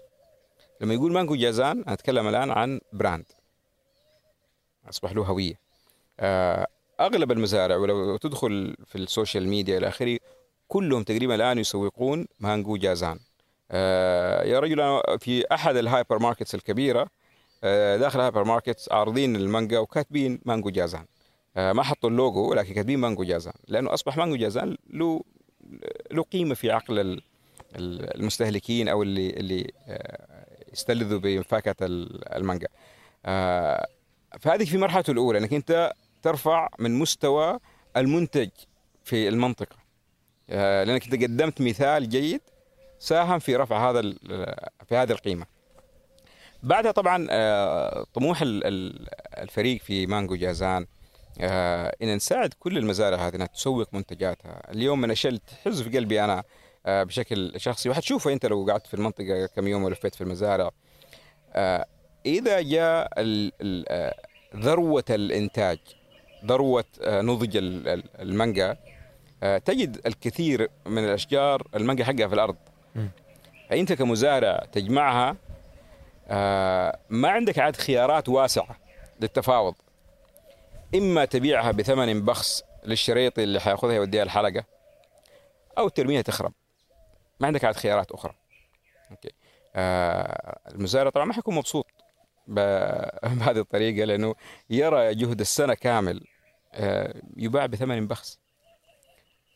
لما 0.80 0.94
يقول 0.94 1.12
مانجو 1.12 1.34
جازان 1.34 1.82
أنا 1.82 1.92
أتكلم 1.92 2.28
الآن 2.28 2.50
عن 2.50 2.80
brand. 2.92 3.24
أصبح 4.88 5.12
له 5.12 5.22
هوية. 5.22 5.54
آه، 6.20 6.66
أغلب 7.00 7.32
المزارع 7.32 7.76
ولو 7.76 8.16
تدخل 8.16 8.76
في 8.86 8.98
ال 8.98 9.05
social 9.05 9.48
media 9.48 9.78
إلى 9.78 9.88
آخره 9.88 10.18
كلهم 10.68 11.02
تقريبا 11.02 11.34
الآن 11.34 11.58
يسوقون 11.58 12.26
مانجو 12.40 12.76
جازان. 12.76 13.18
آه، 13.70 14.42
يا 14.42 14.60
رجل 14.60 14.80
أنا 14.80 15.02
في 15.18 15.54
أحد 15.54 15.76
ال 15.76 16.18
hypermarkets 16.18 16.54
الكبيرة 16.54 17.00
آه، 17.00 17.23
داخل 17.96 18.18
ال 18.18 18.44
hypermarkets 18.44 18.92
عارضين 18.92 19.36
المانجا 19.36 19.78
وكاتبين 19.78 20.40
مانجو 20.44 20.70
جازان. 20.70 21.04
آه، 21.56 21.72
ما 21.72 21.82
حطوا 21.82 22.10
اللوجو 22.10 22.54
لكن 22.54 22.74
كاتبين 22.74 22.98
مانجو 22.98 23.24
جازان. 23.24 23.52
لأنه 23.68 23.94
أصبح 23.94 24.16
مانجو 24.16 24.36
جازان 24.36 24.76
له 24.90 25.22
له 26.10 26.22
قيمة 26.22 26.54
في 26.54 26.70
عقل 26.70 26.98
ال- 26.98 27.22
ال- 27.76 28.16
المستهلكين 28.20 28.88
أو 28.88 29.02
اللي 29.02 29.30
اللي 29.30 29.72
آه، 29.88 30.46
يستلذوا 30.72 31.20
بفاكهه 31.22 31.76
ال- 31.82 32.34
المانجا. 32.34 32.68
آه، 33.26 33.86
فهذه 34.40 34.64
في 34.64 34.78
مرحلته 34.78 35.10
الأولى 35.10 35.38
إنك 35.38 35.54
أنت 35.54 35.92
ترفع 36.22 36.68
من 36.78 36.98
مستوى 36.98 37.58
المنتج 37.96 38.48
في 39.04 39.28
المنطقة. 39.28 39.76
آه، 40.50 40.84
لأنك 40.84 41.04
أنت 41.04 41.22
قدمت 41.22 41.60
مثال 41.60 42.08
جيد 42.08 42.40
ساهم 42.98 43.38
في 43.38 43.56
رفع 43.56 43.90
هذا 43.90 44.00
في 44.88 44.96
هذه 44.96 45.12
القيمة. 45.12 45.53
بعدها 46.64 46.92
طبعا 46.92 47.26
آه، 47.30 48.06
طموح 48.14 48.42
ال- 48.42 48.66
ال- 48.66 49.08
الفريق 49.38 49.80
في 49.82 50.06
مانجو 50.06 50.34
جازان 50.34 50.86
آه، 51.40 51.96
إن 52.02 52.14
نساعد 52.14 52.54
كل 52.58 52.78
المزارع 52.78 53.16
هذه 53.28 53.34
إنها 53.36 53.46
تسوق 53.46 53.88
منتجاتها 53.92 54.70
اليوم 54.70 54.98
من 54.98 55.04
الأشياء 55.04 55.28
اللي 55.30 55.40
تحز 55.64 55.82
في 55.82 55.98
قلبي 55.98 56.24
أنا 56.24 56.42
آه، 56.86 57.02
بشكل 57.02 57.52
شخصي 57.56 57.88
وحتشوفه 57.88 58.32
أنت 58.32 58.46
لو 58.46 58.66
قعدت 58.70 58.86
في 58.86 58.94
المنطقة 58.94 59.46
كم 59.46 59.68
يوم 59.68 59.82
ولفيت 59.84 60.14
في 60.14 60.20
المزارع 60.20 60.70
إذا 62.26 62.60
جاء 62.60 63.08
ذروة 64.56 65.04
الإنتاج 65.10 65.78
ذروة 66.44 66.84
نضج 67.06 67.56
ال- 67.56 67.88
ال- 67.88 68.20
المانجا 68.20 68.76
تجد 69.64 70.00
الكثير 70.06 70.68
من 70.86 71.04
الأشجار 71.04 71.66
المانجا 71.74 72.04
حقها 72.04 72.28
في 72.28 72.34
الأرض 72.34 72.56
مم. 72.94 73.08
فانت 73.70 73.92
كمزارع 73.92 74.66
تجمعها 74.72 75.36
ما 77.10 77.28
عندك 77.28 77.58
عاد 77.58 77.76
خيارات 77.76 78.28
واسعة 78.28 78.76
للتفاوض. 79.20 79.74
إما 80.94 81.24
تبيعها 81.24 81.70
بثمن 81.70 82.24
بخس 82.24 82.62
للشريط 82.84 83.38
اللي 83.38 83.60
حيأخذها 83.60 83.92
يوديها 83.94 84.22
الحلقة 84.22 84.64
أو 85.78 85.88
ترميها 85.88 86.22
تخرب. 86.22 86.52
ما 87.40 87.46
عندك 87.46 87.64
عاد 87.64 87.76
خيارات 87.76 88.12
أخرى. 88.12 88.34
okay. 89.10 89.30
آه 89.76 90.58
المزارع 90.70 91.10
طبعا 91.10 91.24
ما 91.26 91.32
حيكون 91.32 91.54
مبسوط 91.54 91.86
بهذه 92.46 93.58
الطريقة 93.58 94.04
لأنه 94.04 94.34
يرى 94.70 95.14
جهد 95.14 95.40
السنة 95.40 95.74
كامل 95.74 96.24
آه 96.72 97.14
يباع 97.36 97.66
بثمن 97.66 98.06
بخس. 98.06 98.38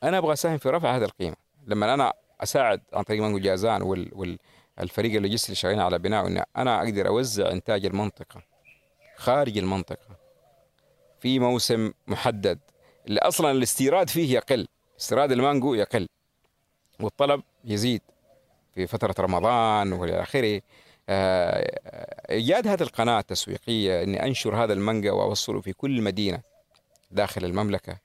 أنا 0.03 0.19
أبغى 0.19 0.33
اساهم 0.33 0.59
في 0.59 0.69
رفع 0.69 0.97
هذه 0.97 1.05
القيمة. 1.05 1.37
لما 1.67 1.95
أنا 1.95 2.13
أساعد 2.41 2.81
عن 2.93 3.03
طريق 3.03 3.23
مانجو 3.23 3.39
جازان 3.39 3.83
وال 3.83 4.39
والفريق 4.81 5.15
اللوجستي 5.17 5.47
اللي 5.47 5.57
شغالين 5.57 5.81
على 5.81 5.99
بناء 5.99 6.27
ان 6.27 6.43
أنا 6.57 6.79
أقدر 6.79 7.09
أوزع 7.09 7.51
إنتاج 7.51 7.87
المنطقة 7.87 8.43
خارج 9.17 9.59
المنطقة 9.59 10.17
في 11.21 11.39
موسم 11.39 11.93
محدد. 12.07 12.59
اللي 13.07 13.21
أصلا 13.21 13.51
الاستيراد 13.51 14.11
فيه 14.11 14.35
يقل 14.35 14.69
استيراد 15.01 15.33
المانجو 15.33 15.75
يقل 15.75 16.09
والطلب 17.01 17.43
يزيد 17.65 18.03
في 18.75 18.87
فترة 18.87 19.15
رمضان 19.19 19.93
وإلى 19.93 20.23
آخره. 20.23 20.61
آه، 21.09 22.31
إيجاد 22.31 22.67
هذه 22.67 22.83
القناة 22.83 23.19
التسويقية 23.21 24.03
إني 24.03 24.27
أنشر 24.27 24.65
هذا 24.65 24.73
المانجا 24.73 25.13
وأوصله 25.13 25.61
في 25.61 25.73
كل 25.73 26.03
مدينة 26.03 26.41
داخل 27.11 27.45
المملكة 27.45 27.99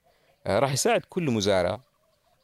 آه، 0.47 0.59
راح 0.59 0.73
يساعد 0.73 1.01
كل 1.09 1.31
مزارع 1.31 1.79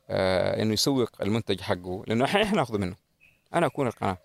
آه، 0.10 0.62
إنه 0.62 0.74
يسوق 0.74 1.10
المنتج 1.22 1.62
حقه 1.62 2.04
لأنه 2.08 2.26
إحنا 2.26 2.52
ناخذه 2.52 2.78
منه. 2.78 3.09
أنا 3.53 3.65
أكون 3.65 3.88
القناه 3.88 4.17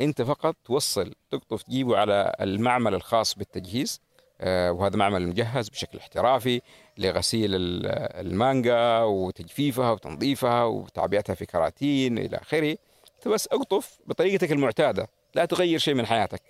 أنت 0.00 0.22
فقط 0.22 0.56
توصل 0.64 1.14
تقطف 1.30 1.62
تجيبه 1.62 1.98
على 1.98 2.34
المعمل 2.40 2.94
الخاص 2.94 3.34
بالتجهيز 3.34 4.00
وهذا 4.46 4.96
معمل 4.96 5.28
مجهز 5.28 5.68
بشكل 5.68 5.98
احترافي 5.98 6.60
لغسيل 6.98 7.50
المانجا 7.54 9.02
وتجفيفها 9.02 9.90
وتنظيفها 9.90 10.64
وتعبئتها 10.64 11.34
في 11.34 11.46
كراتين 11.46 12.18
إلى 12.18 12.36
آخره. 12.36 12.76
انت 13.16 13.28
بس 13.28 13.46
أقطف 13.46 13.98
بطريقتك 14.06 14.52
المعتادة 14.52 15.08
لا 15.34 15.44
تغير 15.44 15.78
شيء 15.78 15.94
من 15.94 16.06
حياتك. 16.06 16.42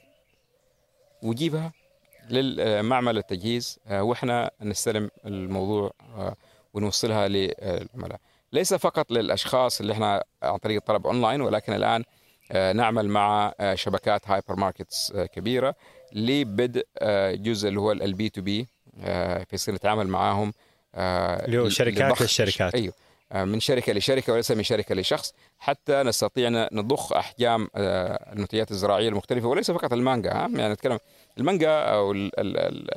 وجيبها 1.22 1.72
للمعمل 2.30 3.18
التجهيز. 3.18 3.78
آه، 3.86 4.02
وإحنا 4.02 4.50
نستلم 4.60 5.10
الموضوع 5.26 5.92
آه، 6.00 6.36
ونوصلها 6.74 7.28
للعملاء. 7.28 8.20
ليس 8.52 8.74
فقط 8.74 9.12
للأشخاص 9.12 9.80
اللي 9.80 9.92
إحنا 9.92 10.24
عن 10.42 10.56
طريق 10.56 10.76
الطلب 10.76 11.06
أونلاين 11.06 11.40
ولكن 11.40 11.72
الآن 11.72 12.04
آه، 12.52 12.72
نعمل 12.72 13.08
مع 13.08 13.52
شبكات 13.74 14.28
hypermarkets 14.28 15.12
كبيرة 15.12 15.74
لبدء 16.12 16.86
جزء 17.34 17.68
اللي 17.68 17.80
هو 17.80 17.92
ال 17.92 18.28
B2B 18.28 18.66
في 19.46 19.72
نتعامل 19.72 20.08
معاهم 20.08 20.52
اللي 20.94 21.58
هو 21.58 21.68
شركات 21.68 22.22
للشركات. 22.22 22.74
أيوه. 22.74 22.94
آه، 23.32 23.44
من 23.44 23.60
شركة 23.60 23.92
لشركة 23.92 24.32
وليس 24.32 24.50
من 24.50 24.62
شركة 24.62 24.94
لشخص. 24.94 25.34
حتى 25.58 26.02
نستطيع 26.02 26.48
نضخ 26.72 27.12
أحجام 27.12 27.68
آه، 27.74 28.32
المنتجات 28.32 28.70
الزراعية 28.70 29.08
المختلفة 29.08 29.48
وليس 29.48 29.70
فقط 29.70 29.92
المانجا 29.92 30.30
يعني 30.30 30.68
نتكلم 30.68 30.98
المانجا 31.38 31.70
أو 31.70 32.12
ال 32.12 32.40
ال 32.40 32.56
ال 32.56 32.88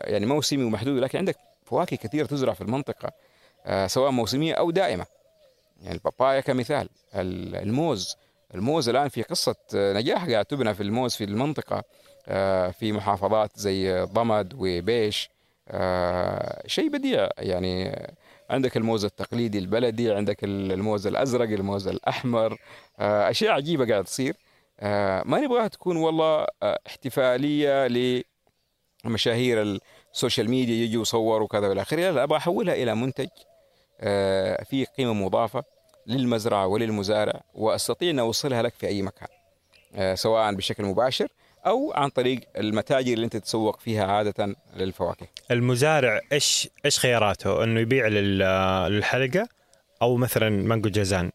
يعني 0.00 0.26
موسمي 0.26 0.64
ومحدود 0.64 0.98
لكن 0.98 1.18
عندك 1.18 1.36
فواكه 1.64 1.96
كثيرة 1.96 2.26
تزرع 2.26 2.52
في 2.52 2.60
المنطقة. 2.60 3.08
آه، 3.08 3.12
سواء 3.86 4.10
موسمية 4.10 4.54
أو 4.54 4.70
دائمة. 4.70 5.06
يعني 5.82 5.94
البابايا 5.94 6.40
كمثال 6.40 6.88
الموز. 7.14 8.16
الموز 8.54 8.88
الآن 8.88 9.08
في 9.08 9.22
قصة 9.22 9.56
نجاح 9.74 10.28
قاعد 10.28 10.44
تبنى 10.44 10.74
في 10.74 10.82
الموز 10.82 11.14
في 11.14 11.24
المنطقة 11.24 11.82
في 12.70 12.92
محافظات 12.92 13.50
زي 13.58 14.02
ضمد 14.02 14.54
وبيش. 14.58 15.30
شيء 16.66 16.88
بديع. 16.88 17.28
يعني 17.38 18.06
عندك 18.50 18.76
الموز 18.76 19.04
التقليدي 19.04 19.58
البلدي 19.58 20.12
عندك 20.12 20.44
الموز 20.44 21.06
الأزرق 21.06 21.48
الموز 21.48 21.88
الأحمر. 21.88 22.58
آه، 22.98 23.30
أشياء 23.30 23.52
عجيبة 23.52 23.86
قاعدة 23.86 24.04
تصير. 24.04 24.36
آه، 24.80 25.22
ما 25.26 25.40
نبغاها 25.40 25.68
تكون 25.68 25.96
والله 25.96 26.46
آه، 26.62 26.78
احتفالية 26.86 27.88
لمشاهير 29.04 29.80
ال 30.14 30.19
social 30.19 30.50
media 30.50 30.74
يجوا 30.74 31.02
يصوروا 31.02 31.44
وكذا 31.44 31.68
والى 31.68 31.82
اخره 31.82 32.10
لا 32.10 32.22
أبغى 32.22 32.38
أحولها 32.38 32.74
إلى 32.74 32.94
منتج 32.94 33.28
فيه 34.64 34.86
قيمة 34.98 35.12
مضافة 35.12 35.64
للمزرعة 36.06 36.66
وللمزارع 36.66 37.42
وأستطيع 37.54 38.10
أن 38.10 38.18
أوصلها 38.18 38.62
لك 38.62 38.74
في 38.74 38.86
أي 38.86 39.02
مكان 39.02 39.28
سواء 40.14 40.54
بشكل 40.54 40.84
مباشر 40.84 41.28
أو 41.66 41.92
عن 41.92 42.08
طريق 42.08 42.40
المتاجر 42.56 43.12
اللي 43.12 43.24
أنت 43.24 43.36
تتسوق 43.36 43.80
فيها 43.80 44.06
عادة 44.06 44.56
للفواكه. 44.76 45.26
المزارع 45.50 46.20
إيش 46.32 46.68
إيش 46.84 46.98
خياراته؟ 46.98 47.64
إنه 47.64 47.80
يبيع 47.80 48.06
للحلقة 48.88 49.48
أو 50.02 50.16
مثلا 50.16 50.50
مانجو 50.50 50.88
جازان. 50.88 51.30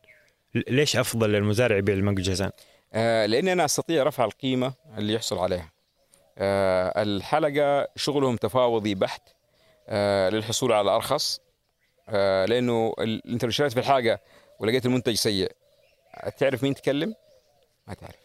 ليش 0.55 0.97
أفضل 0.97 1.29
للمزارع 1.29 1.77
يبيع 1.77 1.95
المانجو 1.95 2.21
جازان؟ 2.21 2.51
آه 2.93 3.25
لأني 3.25 3.53
أنا 3.53 3.65
أستطيع 3.65 4.03
رفع 4.03 4.25
القيمة 4.25 4.73
اللي 4.97 5.13
يحصل 5.13 5.37
عليها. 5.37 5.71
آه 6.37 7.01
الحلقة 7.03 7.87
شغلهم 7.95 8.35
تفاوضي 8.35 8.95
بحت 8.95 9.21
آه 9.87 10.29
للحصول 10.29 10.71
على 10.71 10.91
أرخص 10.91 11.39
آه 11.39 11.43
لأنه 12.47 12.93
أنت 12.99 13.43
لو 13.43 13.49
اشتريت 13.49 13.71
في 13.73 13.79
الحلقة 13.79 14.19
ولقيت 14.59 14.85
المنتج 14.85 15.13
سيء 15.13 15.51
تعرف 16.37 16.63
مين 16.63 16.73
تكلم؟ 16.73 17.15
ما 17.87 17.93
تعرف. 17.93 18.15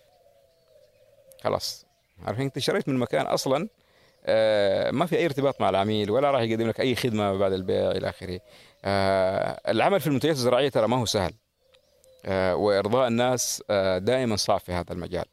خلاص. 1.44 1.86
عارفين 2.26 2.44
أنت 2.44 2.58
شريت 2.58 2.88
من 2.88 2.98
مكان 2.98 3.26
أصلا 3.26 3.68
آه، 4.26 4.90
ما 4.90 5.06
في 5.06 5.16
أي 5.16 5.24
ارتباط 5.24 5.60
مع 5.60 5.68
العميل 5.68 6.10
ولا 6.10 6.30
راح 6.30 6.40
يقدم 6.40 6.68
لك 6.68 6.80
أي 6.80 6.94
خدمة 6.94 7.38
بعد 7.38 7.52
البيع 7.52 7.90
إلى 7.90 8.08
آخره. 8.08 8.40
آه، 8.84 9.60
العمل 9.68 10.00
في 10.00 10.06
المنتجات 10.06 10.34
الزراعية 10.34 10.68
ترى 10.68 10.88
ما 10.88 10.96
هو 10.96 11.04
سهل. 11.04 11.32
آه، 12.26 12.56
وإرضاء 12.56 13.08
الناس 13.08 13.62
دائما 13.98 14.36
صعب 14.36 14.60
في 14.60 14.72
هذا 14.72 14.92
المجال. 14.92 15.24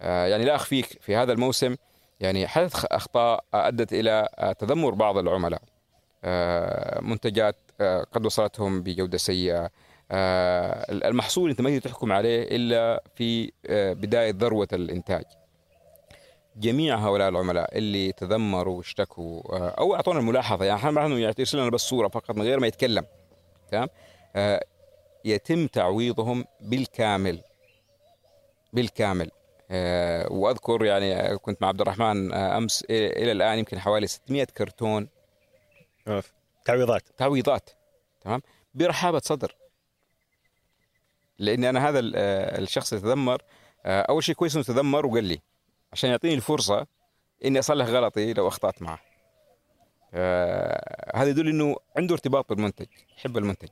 يعني 0.00 0.44
لا 0.44 0.54
أخفيك 0.54 0.86
في 0.86 1.16
هذا 1.16 1.32
الموسم. 1.32 1.76
يعني 2.20 2.46
حدث 2.46 2.84
أخطاء 2.84 3.44
أدت 3.54 3.92
إلى 3.92 4.28
تذمر 4.58 4.94
بعض 4.94 5.18
العملاء. 5.18 5.62
منتجات 7.02 7.56
قد 7.82 8.26
وصلتهم 8.26 8.82
بجودة 8.82 9.18
سيئة. 9.18 9.70
المحصول 10.90 11.50
أنت 11.50 11.60
ما 11.60 11.70
تقدر 11.70 11.90
تحكم 11.90 12.12
عليه 12.12 12.56
إلا 12.56 13.02
في 13.14 13.52
بداية 13.94 14.34
ذروة 14.38 14.68
الإنتاج. 14.72 15.24
جميع 16.56 16.96
هؤلاء 16.96 17.28
العملاء 17.28 17.78
اللي 17.78 18.12
تذمروا 18.12 18.76
واشتكوا 18.76 19.56
آه، 19.56 19.68
أو 19.68 19.94
أعطونا 19.94 20.18
الملاحظة. 20.20 20.64
يعني 20.64 20.78
إحنا 20.78 21.06
انه 21.06 21.18
يرسل 21.18 21.58
لنا 21.58 21.70
بس 21.70 21.80
صورة 21.80 22.08
فقط 22.08 22.30
من 22.36 22.42
غير 22.42 22.60
ما 22.60 22.66
يتكلم. 22.66 23.06
تمام؟ 23.70 23.88
آه، 24.36 24.64
يتم 25.24 25.66
تعويضهم 25.66 26.44
بالكامل. 26.60 27.40
بالكامل. 28.72 29.30
آه، 29.70 30.32
وأذكر 30.32 30.84
يعني 30.84 31.38
كنت 31.38 31.62
مع 31.62 31.68
عبد 31.68 31.80
الرحمن 31.80 32.34
أمس 32.34 32.84
إلى 32.90 33.32
الآن 33.32 33.58
يمكن 33.58 33.78
حوالي 33.78 34.06
600 34.06 34.44
كرتون. 34.44 35.08
تعويضات. 36.64 37.02
تعويضات 37.16 37.70
تمام؟ 38.20 38.42
برحابة 38.74 39.18
صدر. 39.18 39.56
لأن 41.38 41.64
أنا 41.64 41.88
هذا 41.88 42.00
الشخص 42.02 42.92
اللي 42.92 43.04
تذمر 43.04 43.42
أول 43.86 44.24
شيء 44.24 44.34
كويس 44.34 44.54
إنه 44.54 44.64
تذمر 44.64 45.06
وقال 45.06 45.24
لي 45.24 45.40
عشان 45.92 46.10
يعطيني 46.10 46.34
الفرصة 46.34 46.86
إني 47.44 47.58
أصلح 47.58 47.86
غلطي 47.86 48.32
لو 48.32 48.48
أخطأت 48.48 48.82
معه. 48.82 49.00
آه 50.14 51.16
هذا 51.16 51.30
يدل 51.30 51.48
إنه 51.48 51.76
عنده 51.96 52.14
ارتباط 52.14 52.48
بالمنتج 52.48 52.86
يحب 53.18 53.38
المنتج. 53.38 53.68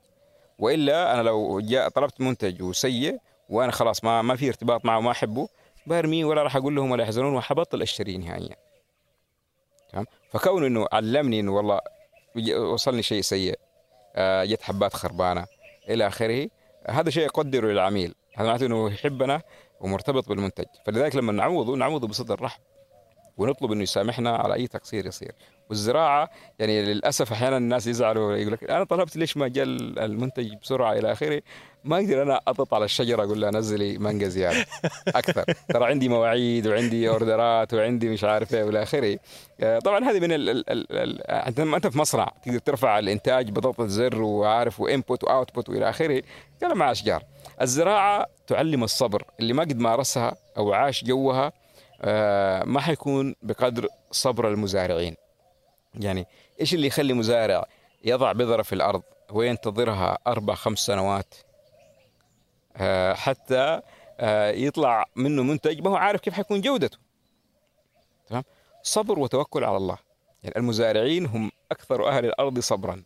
وإلا 0.59 1.14
أنا 1.14 1.22
لو 1.22 1.61
جاء 1.61 1.88
طلبت 1.88 2.20
منتج 2.20 2.62
وسيء 2.62 3.18
وأنا 3.48 3.72
خلاص 3.72 4.05
ما 4.05 4.22
ما 4.22 4.37
في 4.37 4.48
ارتباط 4.48 4.85
معه 4.85 4.98
وما 4.98 5.11
أحبه 5.11 5.48
برميه 5.87 6.24
ولا 6.24 6.42
راح 6.42 6.57
أقول 6.57 6.76
لهم 6.76 6.90
ولا 6.90 7.02
يحزنون 7.02 7.35
وحبطل 7.35 7.83
اشتريه 7.83 8.16
نهائيا 8.16 8.57
تمام؟ 9.92 10.07
فكون 10.31 10.64
إنه 10.64 10.87
علمني 10.92 11.40
إنه 11.40 11.52
والله 11.52 11.81
وصلني 12.57 13.03
شيء 13.03 13.21
سيء. 13.21 13.59
آه 14.16 14.45
جت 14.45 14.62
حبات 14.62 14.95
خربانة. 14.95 15.47
إلى 15.88 16.07
آخره. 16.07 16.49
هذا 16.88 17.11
شيء 17.11 17.27
اقدره 17.27 17.66
للعميل 17.66 18.14
هذا 18.37 18.47
معناته 18.47 18.66
إنه 18.66 18.90
يحبنا 18.90 19.42
ومرتبط 19.81 20.29
بالمنتج. 20.29 20.64
فلذلك 20.87 21.16
لما 21.16 21.33
نعوضه 21.33 21.77
نعوضه 21.77 22.09
بصدر 22.09 22.40
رحب. 22.42 22.61
ونطلب 23.37 23.73
إنه 23.73 23.83
يسامحنا 23.83 24.37
على 24.37 24.55
أي 24.55 24.66
تقصير 24.66 25.07
يصير. 25.07 25.33
والزراعة 25.68 26.31
يعني 26.59 26.83
للأسف 26.83 27.33
أحيانا 27.33 27.57
الناس 27.57 27.87
يزعلوا 27.87 28.37
يقول 28.37 28.53
لك 28.53 28.71
أنا 28.71 28.85
طلبت 28.85 29.16
ليش 29.16 29.37
ما 29.37 29.49
جاء 29.49 29.64
المنتج 30.05 30.55
بسرعة 30.62 30.92
إلى 30.92 31.12
آخره؟ 31.12 31.42
ما 31.85 31.97
أقدر 31.97 32.23
أنا 32.23 32.40
أضغط 32.49 32.75
على 32.75 32.85
الشجرة 32.85 33.25
أقول 33.25 33.40
لها 33.40 33.51
نزلي 33.51 33.99
مانجا 33.99 34.29
زيادة. 34.29 34.66
أكثر. 35.09 35.45
ترى 35.68 35.85
عندي 35.85 36.09
مواعيد 36.09 36.66
وعندي 36.66 37.09
أوردرات 37.09 37.75
وعندي 37.75 38.09
مش 38.09 38.25
عارف 38.25 38.55
إيه 38.55 38.64
وإلى 38.64 38.83
آخره. 38.83 39.18
آه، 39.61 39.79
طبعا 39.79 40.05
هذه 40.05 40.21
من 40.21 40.33
ال 40.33 40.49
ال 40.51 40.87
ال 40.92 41.23
أنت 41.31 41.87
في 41.87 41.99
مصنع 41.99 42.33
تقدر 42.45 42.59
ترفع 42.59 42.99
الإنتاج 42.99 43.51
بضغطه 43.51 43.87
زر 43.87 44.23
وعارف 44.23 44.81
وإنبوت 44.81 45.25
وأوتبوت 45.25 45.68
وإلى 45.68 45.90
آخره. 45.90 46.23
كلام 46.61 46.79
مع 46.79 46.90
أشجار. 46.90 47.23
الزراعة 47.62 48.27
تعلم 48.47 48.85
الصبر. 48.85 49.25
اللي 49.40 49.53
ما 49.53 49.62
قد 49.62 49.79
مارسها 49.79 50.37
أو 50.57 50.73
عاش 50.73 51.05
جوها 51.05 51.53
ما 52.65 52.81
حيكون 52.81 53.35
بقدر 53.43 53.88
صبر 54.11 54.49
المزارعين. 54.49 55.17
يعني 55.95 56.27
إيش 56.61 56.75
اللي 56.75 56.87
يخلي 56.87 57.12
مزارع 57.12 57.67
يضع 58.05 58.33
بذرة 58.33 58.62
في 58.62 58.73
الأرض 58.73 59.03
وينتظرها 59.31 60.19
أربع 60.27 60.55
خمس 60.55 60.79
سنوات؟ 60.79 61.35
آه، 62.77 63.15
حتى 63.15 63.81
آه، 64.21 64.51
يطلع 64.51 65.05
منه 65.17 65.43
منتج 65.43 65.81
ما 65.81 65.91
هو 65.91 65.97
عارف 65.97 66.21
كيف 66.21 66.35
حيكون 66.35 66.61
جودته. 66.61 66.99
تمام؟ 68.27 68.45
صبر 68.83 69.19
وتوكل 69.19 69.65
على 69.65 69.77
الله. 69.77 69.99
يعني 70.43 70.57
المزارعين 70.57 71.27
هم 71.27 71.51
أكثر 71.73 72.09
أهل 72.09 72.25
الأرض 72.25 72.59
صبرا 72.59 73.03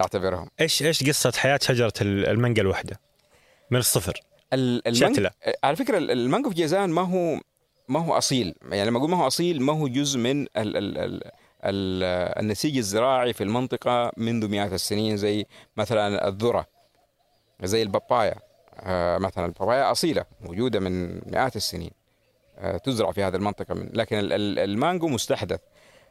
أعتبرهم. 0.00 0.50
إيش 0.60 0.82
إيش 0.82 1.04
قصة 1.08 1.32
حياة 1.36 1.58
شجرة 1.62 1.92
المانجا 2.00 2.62
الواحده 2.62 3.00
من 3.70 3.78
الصفر. 3.78 4.20
شتلة 4.88 5.30
على 5.64 5.76
فكرة 5.76 5.98
المانجو 5.98 6.48
في 6.48 6.54
جيزان 6.54 6.90
ما 6.90 7.02
هو 7.02 7.40
ما 7.88 8.00
هو 8.00 8.12
أصيل. 8.18 8.54
يعني 8.70 8.90
لما 8.90 8.98
أقول 8.98 9.10
ما 9.10 9.16
هو 9.16 9.26
أصيل 9.26 9.62
ما 9.62 9.72
هو 9.72 9.88
جزء 9.88 10.18
من 10.18 10.42
ال 10.42 10.48
ال 10.56 10.98
ال 10.98 11.24
ال 11.64 12.02
النسيج 12.42 12.76
الزراعي 12.76 13.32
في 13.32 13.44
المنطقة 13.44 14.12
منذ 14.16 14.48
مئات 14.48 14.72
السنين 14.72 15.16
زي 15.16 15.46
مثلا 15.76 16.28
الذرة 16.28 16.66
زي 17.62 17.82
البابايا. 17.82 18.34
آه، 18.80 19.18
مثلا 19.18 19.46
البابايا 19.46 19.90
أصيلة 19.92 20.24
موجودة 20.40 20.80
من 20.80 21.14
مئات 21.32 21.56
السنين. 21.56 21.90
آه، 22.58 22.76
تزرع 22.76 23.12
في 23.12 23.22
هذه 23.22 23.36
المنطقة 23.36 23.74
من 23.74 23.88
لكن 23.92 24.18
ال- 24.18 24.32
ال- 24.32 24.58
المانجو 24.58 25.08
مستحدث. 25.08 25.60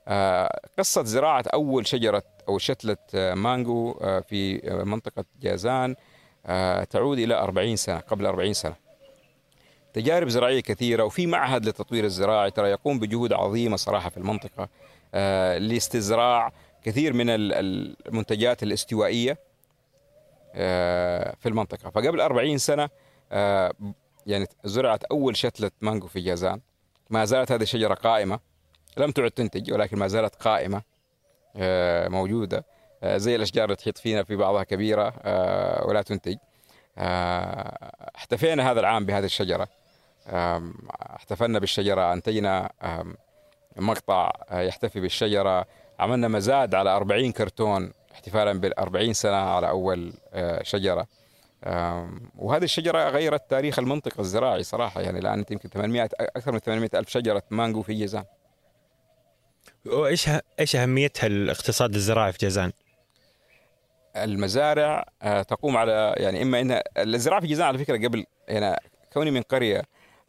آه، 0.08 0.60
قصة 0.78 1.04
زراعة 1.04 1.44
أول 1.54 1.88
شجرة 1.88 2.24
أو 2.50 2.58
شتلة 2.58 2.98
آه، 3.16 3.34
مانجو 3.34 3.94
في 4.30 4.62
منطقة 4.86 5.26
جازان 5.42 5.96
تعود 6.90 7.20
إلى 7.20 7.34
40 7.36 7.76
سنة 7.76 8.00
قبل 8.00 8.26
40 8.26 8.54
سنة. 8.54 8.76
تجارب 9.94 10.30
زراعية 10.30 10.60
كثيرة 10.60 11.04
وفي 11.04 11.28
معهد 11.28 11.66
للتطوير 11.66 12.04
الزراعي 12.06 12.52
ترى 12.52 12.70
يقوم 12.70 13.00
بجهود 13.00 13.34
عظيمة 13.34 13.76
صراحة 13.78 14.10
في 14.10 14.18
المنطقة 14.18 14.70
آه، 15.14 15.58
لاستزراع 15.58 16.52
كثير 16.84 17.14
من 17.14 17.30
ال- 17.30 17.54
المنتجات 18.08 18.64
الاستوائية 18.64 19.38
آه، 20.56 21.36
في 21.40 21.50
المنطقة. 21.50 21.90
فقبل 21.90 22.22
40 22.22 22.58
سنة 22.58 22.90
آه، 23.32 23.74
يعني 24.28 24.46
زرعت 24.64 25.04
أول 25.04 25.38
شتلة 25.38 25.72
مانجو 25.82 26.08
في 26.08 26.20
جازان. 26.22 26.62
ما 27.10 27.26
زالت 27.26 27.52
هذه 27.52 27.62
الشجرة 27.62 27.94
قائمة. 27.94 28.40
لم 28.98 29.12
تعد 29.12 29.32
تنتج 29.32 29.74
ولكن 29.74 29.98
ما 29.98 30.08
زالت 30.08 30.36
قائمة 30.36 30.82
موجودة. 32.10 32.66
زي 33.06 33.36
الأشجار 33.36 33.66
اللي 33.66 33.76
تحيط 33.76 33.98
فينا 33.98 34.24
في 34.24 34.36
بعضها 34.36 34.64
كبيرة 34.64 35.14
ولا 35.88 36.02
تنتج. 36.02 36.36
احتفينا 38.18 38.72
هذا 38.72 38.80
العام 38.80 39.06
بهذه 39.06 39.26
الشجرة. 39.26 39.68
احتفلنا 40.28 41.60
بالشجرة 41.60 42.14
أنتجنا 42.14 42.72
آم، 42.84 43.16
مقطع 43.76 44.32
آه، 44.50 44.62
يحتفي 44.62 45.00
بالشجرة. 45.00 45.66
عملنا 46.00 46.28
مزاد 46.28 46.76
على 46.76 46.90
40 46.90 47.32
كرتون 47.32 47.94
احتفالا 48.14 48.54
بال 48.60 48.80
40 48.80 49.14
سنة 49.14 49.36
على 49.36 49.70
أول 49.70 50.14
آه، 50.34 50.64
شجرة. 50.64 51.08
آم، 51.64 52.30
وهذه 52.38 52.64
الشجرة 52.64 53.10
غيرت 53.10 53.50
تاريخ 53.50 53.80
المنطقة 53.80 54.22
الزراعي 54.22 54.64
صراحة. 54.64 55.02
يعني 55.02 55.20
الآن 55.20 55.46
يمكن 55.52 55.70
800 55.70 56.10
أكثر 56.20 56.52
من 56.52 56.60
800 56.60 56.90
ألف 56.96 57.10
شجرة 57.10 57.44
مانجو 57.50 57.82
في 57.82 57.94
جيزان. 57.94 58.24
وايش 59.86 60.30
ه- 60.30 60.42
إيش 60.60 60.76
أهميتها 60.76 61.28
الاقتصاد 61.28 61.96
الزراعي 61.96 62.32
في 62.32 62.38
جازان؟ 62.42 62.72
المزارع 64.16 65.06
تقوم 65.48 65.78
على 65.78 66.14
يعني 66.18 66.42
إما 66.42 66.62
إن 66.62 66.82
الزراعة 66.98 67.42
في 67.42 67.48
جيزان 67.48 67.68
على 67.68 67.78
فكرة 67.78 68.08
قبل 68.08 68.26
هنا 68.50 68.80
كوني 69.14 69.32
من 69.32 69.42
قرية 69.42 69.82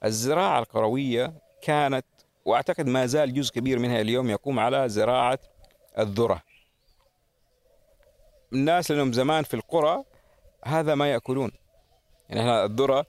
الزراعة 0.04 0.58
القرويه 0.58 1.32
كانت 1.62 2.06
وأعتقد 2.44 2.86
ما 2.86 3.06
زال 3.06 3.34
جزء 3.34 3.52
كبير 3.52 3.78
منها 3.78 4.00
اليوم 4.00 4.30
يقوم 4.30 4.58
على 4.58 4.88
زراعة 4.88 5.38
الذرة. 5.98 6.42
الناس 8.52 8.90
لأنهم 8.90 9.12
زمان 9.12 9.44
في 9.44 9.54
القرى 9.54 10.04
هذا 10.64 10.94
ما 10.94 11.12
يأكلون. 11.12 11.50
يعني 12.28 12.40
إحنا 12.40 12.64
الذرة 12.64 13.06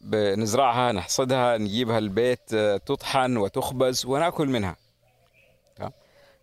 بنزرعها 0.00 0.92
نحصدها 0.92 1.56
نجيبها 1.56 1.98
البيت 1.98 2.54
آه، 2.54 2.76
تطحن 2.76 3.36
وتخبز 3.36 4.06
ونأكل 4.06 4.48
منها؟ 4.48 4.76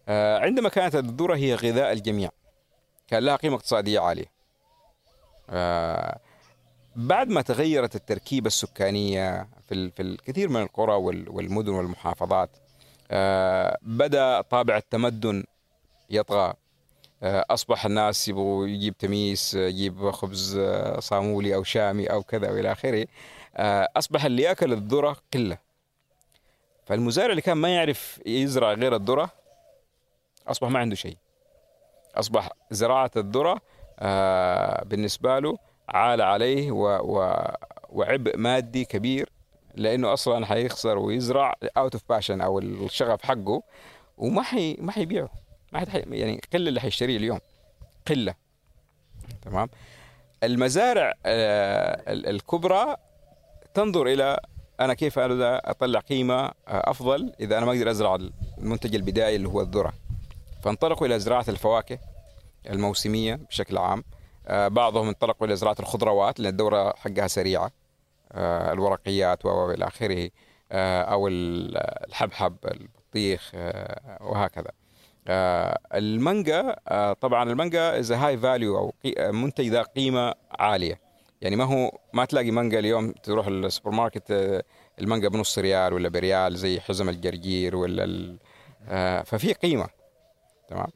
آه، 0.08 0.39
عندما 0.39 0.69
كانت 0.69 0.95
الذرة 0.95 1.36
هي 1.36 1.55
غذاء 1.55 1.91
الجميع 1.91 2.29
كان 3.08 3.23
لها 3.23 3.36
قيمة 3.36 3.55
اقتصادية 3.55 3.99
عالية. 3.99 4.25
آه، 5.49 6.19
بعد 6.95 7.29
ما 7.29 7.41
تغيرت 7.41 7.95
التركيبة 7.95 8.47
السكانية 8.47 9.47
في 9.69 9.91
في 9.91 10.01
الكثير 10.01 10.49
من 10.49 10.62
القرى 10.62 10.93
وال- 10.93 11.29
والمدن 11.29 11.71
والمحافظات 11.73 12.49
آه، 13.12 13.77
بدأ 13.81 14.41
طابع 14.41 14.77
التمدن 14.77 15.43
يطغى. 16.10 16.53
آه، 17.23 17.45
أصبح 17.49 17.86
الناس 17.86 18.27
يبغوا 18.27 18.67
يجيب 18.67 18.97
تميس 18.97 19.55
آه، 19.55 19.60
يجيب 19.67 20.12
خبز 20.12 20.60
صامولي 20.99 21.55
أو 21.55 21.63
شامي 21.63 22.08
أو 22.08 22.23
كذا 22.23 22.51
وإلى 22.51 22.71
آخره. 22.71 23.08
أصبح 23.97 24.25
اللي 24.25 24.41
يأكل 24.43 24.73
الذرة 24.73 25.17
قلة 25.34 25.58
فالمزارع 26.86 27.29
اللي 27.31 27.41
كان 27.41 27.58
ما 27.58 27.69
يعرف 27.75 28.19
يزرع 28.25 28.73
غير 28.73 28.95
الذرة 28.95 29.29
أصبح 30.47 30.69
ما 30.69 30.79
عنده 30.79 30.95
شيء. 30.95 31.17
أصبح 32.15 32.49
زراعة 32.71 33.12
الذرة 33.17 33.62
آه، 33.99 34.84
بالنسبة 34.84 35.39
له 35.39 35.58
عال 35.89 36.21
عليه 36.21 36.71
و 36.71 36.84
و 36.88 37.43
وعبء 37.89 38.38
مادي 38.38 38.86
كبير 38.86 39.30
لأنه 39.76 40.13
أصلا 40.13 40.45
حيخسر 40.45 40.98
ويزرع 40.98 41.54
out 41.78 41.93
of 41.93 42.04
passion 42.10 42.41
أو 42.41 42.60
الشغف 42.60 43.21
حقه 43.21 43.63
وما 44.17 44.41
حي 44.41 44.78
ما 44.80 44.91
حيبيعه. 44.91 45.30
ما 45.74 45.80
حد 45.80 45.89
حي 45.89 46.04
يعني 46.10 46.41
قلة 46.54 46.69
اللي 46.69 46.80
حيشتريه 46.82 47.17
اليوم. 47.17 47.39
قلة. 48.08 48.36
تمام؟ 49.41 49.69
المزارع 50.43 51.13
آه، 51.26 52.12
ال- 52.13 52.28
الكبرى 52.28 52.95
تنظر 53.74 54.08
إلى 54.08 54.39
أنا 54.80 54.93
كيف 54.93 55.19
أنا 55.19 55.69
أطلع 55.69 56.00
قيمة 56.00 56.52
أفضل 56.67 57.34
إذا 57.39 57.58
أنا 57.58 57.65
ما 57.65 57.71
أقدر 57.71 57.91
أزرع 57.91 58.17
المنتج 58.58 58.95
البدائي 58.95 59.36
اللي 59.36 59.48
هو 59.48 59.62
الذرة. 59.62 59.93
فانطلقوا 60.63 61.08
إلى 61.08 61.19
زراعة 61.19 61.45
الفواكه 61.50 62.00
الموسمية 62.69 63.36
بشكل 63.36 63.78
عام. 63.78 64.04
بعضهم 64.49 65.08
انطلقوا 65.08 65.47
إلى 65.47 65.55
زراعه 65.55 65.75
الخضروات 65.79 66.39
لأن 66.39 66.51
الدورة 66.51 66.93
حقها 66.97 67.27
سريعة 67.27 67.71
آه، 68.31 68.73
الورقيات 68.73 69.45
و 69.45 69.71
إلى 69.71 69.88
آخره 69.88 70.29
آه، 70.71 71.01
أو 71.01 71.27
ال- 71.27 71.77
الحبحب 72.08 72.55
البطيخ 72.65 73.51
آه، 73.55 74.17
وهكذا. 74.21 74.71
آه، 75.27 75.79
المانجا 75.93 76.75
آه، 76.88 77.13
طبعا 77.13 77.49
المانجا 77.51 77.99
as 77.99 78.12
high 78.12 78.38
value 78.38 78.78
أو 78.77 78.93
آه، 79.17 79.31
منتج 79.31 79.67
ذا 79.67 79.81
قيمة 79.81 80.34
عالية. 80.60 80.99
يعني 81.41 81.55
ما 81.55 81.63
هو 81.63 81.91
ما 82.13 82.25
تلاقي 82.25 82.51
مانجا 82.51 82.79
اليوم 82.79 83.12
تروح 83.12 83.47
السوبر 83.47 83.91
ماركت 83.91 84.31
آه، 84.31 84.63
المانجا 84.99 85.27
بنص 85.29 85.60
ريال 85.60 85.93
ولا 85.93 86.10
بريال 86.10 86.55
زي 86.58 86.79
حزم 86.79 87.10
الجرجير 87.10 87.75
ولا 87.75 88.38
آه، 88.89 89.21
ففي 89.21 89.53
قيمة 89.53 89.88
تمام؟ 90.67 90.88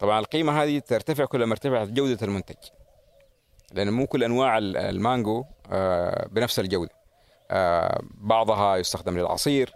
طبعا 0.00 0.18
القيمة 0.18 0.62
هذه 0.62 0.78
ترتفع 0.78 1.24
كلما 1.24 1.52
ارتفعت 1.52 1.88
جودة 1.88 2.18
المنتج. 2.26 2.56
لأن 3.74 3.90
مو 3.90 4.06
كل 4.06 4.24
أنواع 4.24 4.58
ال- 4.58 4.76
المانجو 4.76 5.44
آه، 5.72 6.26
بنفس 6.26 6.58
الجودة. 6.60 6.90
آه، 7.50 8.00
بعضها 8.14 8.76
يستخدم 8.76 9.18
للعصير 9.18 9.74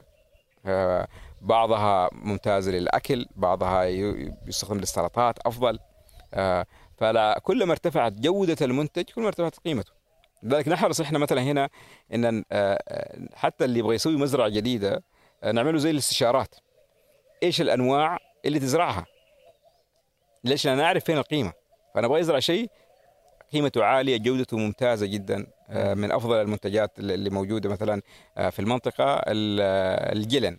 آه، 0.66 1.08
بعضها 1.40 2.08
ممتازه 2.12 2.70
للأكل 2.72 3.26
بعضها 3.36 3.84
يستخدم 4.46 4.78
للسلطات 4.78 5.38
أفضل. 5.46 5.78
آه، 6.34 6.66
فلا 6.96 7.40
كلما 7.42 7.72
ارتفعت 7.72 8.12
جودة 8.12 8.56
المنتج 8.62 9.04
كلما 9.04 9.28
ارتفعت 9.28 9.56
قيمته. 9.58 9.92
لذلك 10.42 10.68
نحرص 10.68 11.00
إحنا 11.00 11.18
مثلا 11.18 11.42
هنا 11.42 11.68
إن 12.14 12.44
حتى 13.34 13.64
اللي 13.64 13.78
يبغى 13.78 13.94
يسوي 13.94 14.16
مزرعة 14.16 14.48
جديدة 14.48 15.02
نعمله 15.52 15.78
زي 15.78 15.90
الاستشارات. 15.90 16.54
إيش 17.42 17.60
الأنواع 17.60 18.18
اللي 18.44 18.58
تزرعها؟ 18.58 19.06
ليش؟ 20.44 20.66
أنا 20.66 20.84
أعرف 20.84 21.04
فين 21.04 21.18
القيمة. 21.18 21.52
فأنا 21.94 22.06
أبغى 22.06 22.20
ازرع 22.20 22.38
شيء 22.38 22.70
قيمته 23.52 23.84
عالية 23.84 24.16
جودته 24.16 24.56
ممتازة 24.56 25.06
جدا 25.06 25.46
آه، 25.70 25.94
من 25.94 26.12
أفضل 26.12 26.36
المنتجات 26.40 26.98
اللي 26.98 27.30
موجودة 27.30 27.68
مثلا 27.68 28.02
آه، 28.38 28.50
في 28.50 28.58
المنطقة. 28.58 29.04
ال- 29.16 29.58
آه، 29.62 30.12
الجلن 30.12 30.58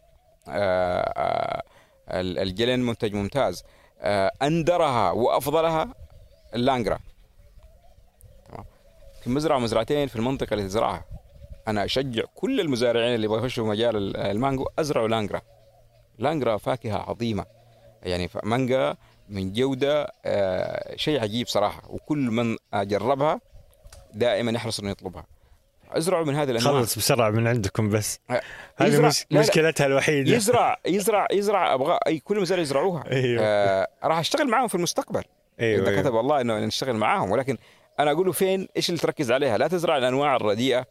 ال- 2.11 2.39
الجلن 2.39 2.79
منتج 2.79 3.13
ممتاز. 3.13 3.63
أندرها 4.41 5.11
وأفضلها 5.11 5.93
اللانجرا. 6.55 6.99
تمام. 8.51 8.65
في 9.23 9.29
مزرعة 9.29 9.59
مزرعتين 9.59 10.07
في 10.07 10.15
المنطقة 10.15 10.53
اللي 10.53 10.65
تزرعها. 10.65 11.05
أنا 11.67 11.85
أشجع 11.85 12.23
كل 12.35 12.59
المزارعين 12.59 13.15
اللي 13.15 13.25
يبغوا 13.25 13.39
يخشوا 13.39 13.67
مجال 13.67 13.95
ال- 13.97 14.17
المانجو 14.17 14.65
أزرعوا 14.79 15.07
لانجرا. 15.07 15.41
لانجرا 16.19 16.57
فاكهة 16.57 16.97
عظيمة. 16.97 17.45
يعني 18.03 18.29
مانجا 18.43 18.95
من 19.29 19.53
جودة 19.53 20.13
آه، 20.25 20.95
شيء 20.95 21.21
عجيب 21.21 21.47
صراحة 21.47 21.81
وكل 21.89 22.17
من 22.17 22.57
جربها 22.73 23.41
دائما 24.13 24.51
يحرص 24.51 24.79
إنه 24.79 24.89
يطلبها. 24.89 25.25
ازرعوا 25.91 26.25
من 26.25 26.35
هذه 26.35 26.51
الأنواع. 26.51 26.81
خلص 26.81 26.97
بسرعة 26.97 27.29
من 27.29 27.47
عندكم 27.47 27.89
بس. 27.89 28.19
آه، 28.29 28.41
هذه 28.77 29.01
مش. 29.01 29.25
مشكلتها 29.31 29.85
الوحيدة. 29.85 30.35
يزرع 30.35 30.77
يزرع 30.85 31.27
يزرع 31.31 31.73
أبغى 31.73 31.99
أي 32.07 32.19
كل 32.19 32.39
مزارع 32.41 32.61
يزرعوها. 32.61 33.11
أيوه. 33.11 33.43
آه 33.43 33.87
راح 34.03 34.19
أشتغل 34.19 34.47
معاهم 34.47 34.67
في 34.67 34.75
المستقبل. 34.75 35.23
أيوه, 35.59 35.81
إذا 35.81 35.89
أيوة. 35.89 36.01
كتب 36.01 36.15
الله 36.15 36.41
إنه 36.41 36.59
نشتغل 36.59 36.95
معاهم 36.95 37.31
ولكن 37.31 37.57
أنا 37.99 38.11
أقول 38.11 38.25
له 38.25 38.31
فين؟ 38.31 38.67
إيش 38.77 38.89
اللي 38.89 38.99
تركز 38.99 39.31
عليها؟ 39.31 39.57
لا 39.57 39.67
تزرع 39.67 39.97
الأنواع 39.97 40.35
الرديئة 40.35 40.85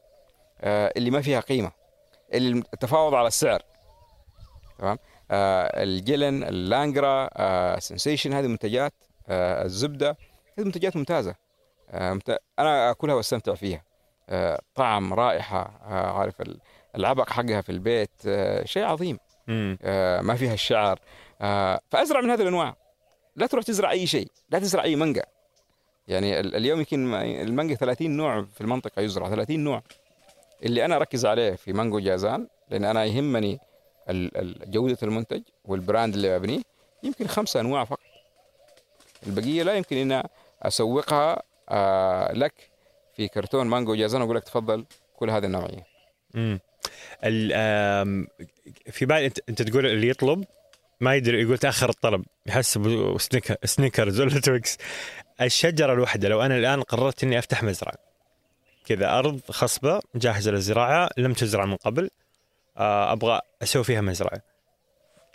آه 0.60 0.92
اللي 0.96 1.10
ما 1.10 1.20
فيها 1.20 1.40
قيمة 1.40 1.72
اللي 2.32 2.62
التفاوض 2.74 3.14
على 3.14 3.28
السعر. 3.28 3.62
تمام؟ 4.78 4.98
الجلن 5.30 6.44
اللانجرا 6.44 7.28
آه 7.36 7.78
سنسيشن 7.78 8.32
هذه 8.32 8.46
منتجات 8.46 8.92
آه 9.28 9.64
الزبدة 9.64 10.16
هذه 10.58 10.64
منتجات 10.66 10.96
ممتازة. 10.96 11.34
آه 11.90 12.12
ممت... 12.12 12.38
أنا 12.58 12.90
أكلها 12.90 13.14
وأستمتع 13.14 13.54
فيها. 13.54 13.82
آه 14.28 14.60
طعم 14.74 15.14
رائحة 15.14 15.80
آه 15.84 16.18
عارف 16.18 16.40
ال- 16.40 16.60
العبق 16.96 17.30
حقها 17.30 17.60
في 17.60 17.72
البيت 17.72 18.10
آه 18.26 18.64
شيء 18.64 18.84
عظيم. 18.84 19.18
آه، 19.82 20.20
ما 20.20 20.34
فيها 20.34 20.54
الشعر. 20.54 21.00
آه، 21.40 21.80
فأزرع 21.90 22.20
من 22.20 22.30
هذه 22.30 22.42
الأنواع. 22.42 22.76
لا 23.36 23.46
تروح 23.46 23.64
تزرع 23.64 23.90
أي 23.90 24.06
شيء. 24.06 24.28
لا 24.50 24.58
تزرع 24.58 24.82
أي 24.82 24.96
مانجا. 24.96 25.22
يعني 26.08 26.40
ال- 26.40 26.56
اليوم 26.56 26.78
يمكن 26.78 27.06
ما- 27.06 27.24
المانجا 27.42 27.74
30 27.74 28.10
نوع 28.16 28.44
في 28.44 28.60
المنطقة 28.60 29.02
يزرع 29.02 29.28
30 29.28 29.60
نوع. 29.64 29.82
اللي 30.62 30.84
أنا 30.84 30.96
أركز 30.96 31.26
عليه 31.26 31.50
في 31.54 31.72
مانجو 31.72 31.98
جازان 31.98 32.48
لأن 32.70 32.84
أنا 32.84 33.04
يهمني 33.04 33.58
جودة 34.66 34.98
المنتج 35.02 35.42
وال 35.64 35.79
brand 35.79 36.14
اللي 36.14 36.36
أبنيه 36.36 36.62
يمكن 37.02 37.26
خمسة 37.26 37.60
أنواع 37.60 37.84
فقط. 37.84 38.00
البقية 39.26 39.62
لا 39.62 39.74
يمكن 39.74 39.96
ان 39.96 40.22
أسوقها 40.62 41.42
آه 41.68 42.32
لك 42.32 42.70
في 43.16 43.28
كرتون 43.28 43.66
مانجو 43.66 43.94
جازان 43.94 44.20
وأقول 44.22 44.36
لك 44.36 44.44
تفضل 44.44 44.84
كل 45.16 45.30
هذه 45.30 45.44
النوعية. 45.44 45.86
امم 46.34 46.58
في 48.90 49.06
بالي 49.06 49.26
انت 49.26 49.38
أنت 49.48 49.62
تقول 49.62 49.86
اللي 49.86 50.08
يطلب 50.08 50.44
ما 51.00 51.14
يدري 51.14 51.42
يقول 51.42 51.58
تأخر 51.58 51.88
الطلب 51.88 52.24
سنيكر 53.18 53.56
سنيكرز 53.64 54.20
ولا 54.20 54.40
تويكس. 54.40 54.78
الشجرة 55.40 55.92
الواحدة 55.92 56.28
لو 56.28 56.42
أنا 56.42 56.56
الآن 56.56 56.82
قررت 56.82 57.24
إني 57.24 57.38
أفتح 57.38 57.62
مزرعة 57.62 57.94
كذا 58.86 59.18
أرض 59.18 59.40
خصبة 59.50 60.00
جاهزة 60.14 60.50
للزراعة 60.50 61.10
لم 61.16 61.32
تزرع 61.32 61.64
من 61.64 61.76
قبل 61.76 62.10
أبغى 62.78 63.40
أسوي 63.62 63.84
فيها 63.84 64.00
مزرعة. 64.00 64.42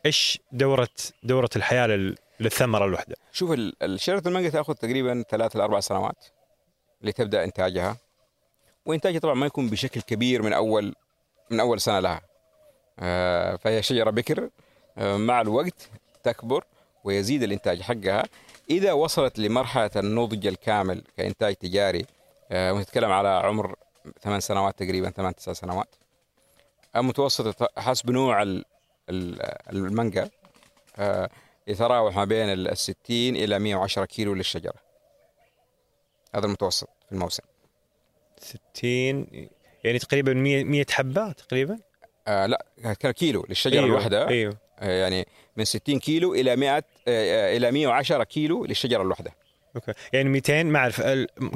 إيش 0.05 0.39
دوره 0.51 0.89
دورة 1.23 1.49
الحياة 1.55 1.87
لل- 1.87 2.17
للثمرة 2.39 2.85
الواحده 2.85 3.15
شوف 3.31 3.51
ال- 3.51 3.83
ال- 3.83 3.99
شجرة 3.99 4.23
المانجا 4.27 4.49
تأخذ 4.49 4.73
تقريبا 4.73 5.23
ثلاث 5.29 5.55
لأربع 5.55 5.79
سنوات 5.79 6.25
لتبدأ 7.01 7.43
إنتاجها. 7.43 7.97
وإنتاجها 8.85 9.19
طبعا 9.19 9.33
ما 9.33 9.45
يكون 9.45 9.69
بشكل 9.69 10.01
كبير 10.01 10.41
من 10.41 10.53
اول 10.53 10.95
من 11.49 11.59
أول 11.59 11.81
سنة 11.81 11.99
لها. 11.99 12.21
آه، 12.99 13.55
فهي 13.55 13.81
شجرة 13.83 14.09
بكر 14.09 14.49
آه، 14.97 15.17
مع 15.17 15.41
الوقت 15.41 15.89
تكبر 16.23 16.63
ويزيد 17.03 17.43
الإنتاج 17.43 17.81
حقها. 17.81 18.23
إذا 18.69 18.91
وصلت 18.93 19.39
لمرحلة 19.39 19.91
النضج 19.95 20.47
الكامل 20.47 21.03
كإنتاج 21.17 21.55
تجاري 21.55 22.05
آه، 22.51 22.73
ونتكلم 22.73 23.11
على 23.11 23.27
عمر 23.29 23.75
ثمان 24.21 24.39
سنوات 24.39 24.79
تقريبا 24.79 25.09
ثمان 25.09 25.35
تسع 25.35 25.53
سنوات 25.53 25.95
المتوسط 26.95 27.79
حسب 27.79 28.11
نوع 28.11 28.41
ال- 28.41 28.65
ال- 29.09 29.41
المانجا. 29.69 30.29
آه، 30.97 31.29
يتراوح 31.67 32.15
ما 32.15 32.25
بين 32.25 32.49
ال 32.49 32.77
60 32.77 33.35
إلى 33.35 33.59
110 33.59 34.05
كيلو 34.05 34.33
للشجرة. 34.33 34.73
هذا 36.35 36.45
المتوسط 36.45 36.89
في 37.05 37.11
الموسم. 37.11 37.43
60 38.39 39.49
يعني 39.83 39.99
تقريبا 39.99 40.33
100 40.33 40.63
100 40.63 40.85
حبة 40.89 41.31
تقريبا؟ 41.31 41.79
آه 42.27 42.45
لا 42.45 42.65
كيلو 42.93 43.45
للشجرة 43.49 43.73
أيوه، 43.79 43.85
الواحدة. 43.85 44.27
أيوه. 44.27 44.57
آه 44.79 45.01
يعني 45.01 45.27
من 45.57 45.65
60 45.65 45.99
كيلو 45.99 46.33
إلى 46.33 46.55
100 46.55 46.83
آه 47.07 47.57
إلى 47.57 47.71
110 47.71 48.23
كيلو 48.23 48.65
للشجرة 48.65 49.01
الواحدة. 49.01 49.33
okay. 49.75 49.93
يعني 50.13 50.29
200 50.29 50.63
ما 50.63 50.79
أعرف 50.79 51.01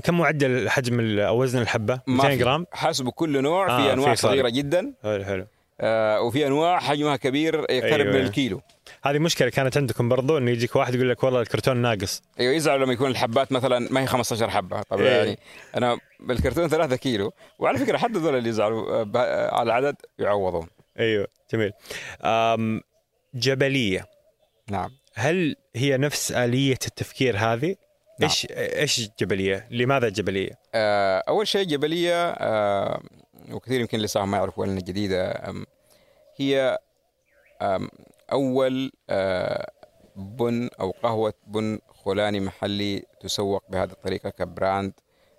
كم 0.03 0.17
معدل 0.17 0.69
حجم 0.69 1.19
أو 1.19 1.41
وزن 1.41 1.61
الحبة؟ 1.61 2.01
ما 2.07 2.15
200 2.15 2.29
في. 2.29 2.35
جرام؟ 2.37 2.65
حسب 2.71 3.09
كل 3.09 3.41
نوع 3.41 3.69
آه، 3.69 3.83
في 3.83 3.93
أنواع 3.93 4.15
في 4.15 4.21
فرق. 4.21 4.31
صغيرة 4.31 4.49
جدا. 4.49 4.93
حلو 5.03 5.23
حلو. 5.23 5.47
آه 5.81 6.21
وفي 6.21 6.47
أنواع 6.47 6.79
حجمها 6.79 7.15
كبير 7.15 7.55
يقترب 7.55 8.07
أيوه. 8.07 8.13
من 8.13 8.21
الكيلو. 8.21 8.61
هذه 9.03 9.19
مشكلة 9.19 9.49
كانت 9.49 9.77
عندكم 9.77 10.09
برضو 10.09 10.37
إنه 10.37 10.51
يجيك 10.51 10.75
واحد 10.75 10.95
يقول 10.95 11.09
لك 11.09 11.23
والله 11.23 11.41
الكرتون 11.41 11.77
ناقص. 11.77 12.21
أيوه 12.39 12.53
يزعلوا 12.53 12.85
لما 12.85 12.93
يكون 12.93 13.11
الحبات 13.11 13.51
مثلا 13.51 13.87
ما 13.91 14.01
هي 14.01 14.05
15 14.05 14.49
حبة. 14.49 14.81
طب 14.81 15.01
إيه. 15.01 15.17
يعني 15.17 15.39
أنا 15.77 15.97
بالكرتون 16.19 16.67
3 16.67 16.95
كيلو. 16.95 17.33
وعلى 17.59 17.77
فكرة 17.77 17.97
حتى 17.97 18.13
دول 18.13 18.35
اللي 18.35 18.49
يزعلوا 18.49 19.01
آه، 19.01 19.11
آه، 19.15 19.55
على 19.55 19.63
العدد 19.63 19.95
يعوضون. 20.19 20.67
أيوه 20.99 21.27
جميل. 21.53 21.71
جبلية. 23.33 24.05
نعم. 24.71 24.89
هل 25.13 25.55
هي 25.75 25.97
نفس 25.97 26.31
آلية 26.31 26.71
التفكير 26.87 27.37
هذه؟ 27.37 27.75
نعم. 28.19 28.29
إيش 28.29 28.47
إيش 28.51 29.09
جبلية؟ 29.19 29.67
لماذا 29.71 30.09
جبلية؟ 30.09 30.59
آه، 30.75 31.23
أول 31.27 31.47
شيء 31.47 31.63
جبلية 31.63 32.29
آه، 32.29 33.01
وكثير 33.51 33.79
يمكن 33.81 33.99
لسه 33.99 34.25
ما 34.25 34.37
يعرفوا 34.37 34.65
لنا 34.65 34.79
جديده 34.79 35.43
هي 36.35 36.77
أول 38.31 38.91
آه، 39.09 39.71
بن 40.15 40.69
أو 40.79 40.91
قهوة 41.03 41.33
بن 41.47 41.79
خولاني 41.89 42.39
محلي 42.39 43.03
تسوق 43.19 43.63
بهذه 43.69 43.91
الطريقة 43.91 44.29
كبراند 44.29 44.93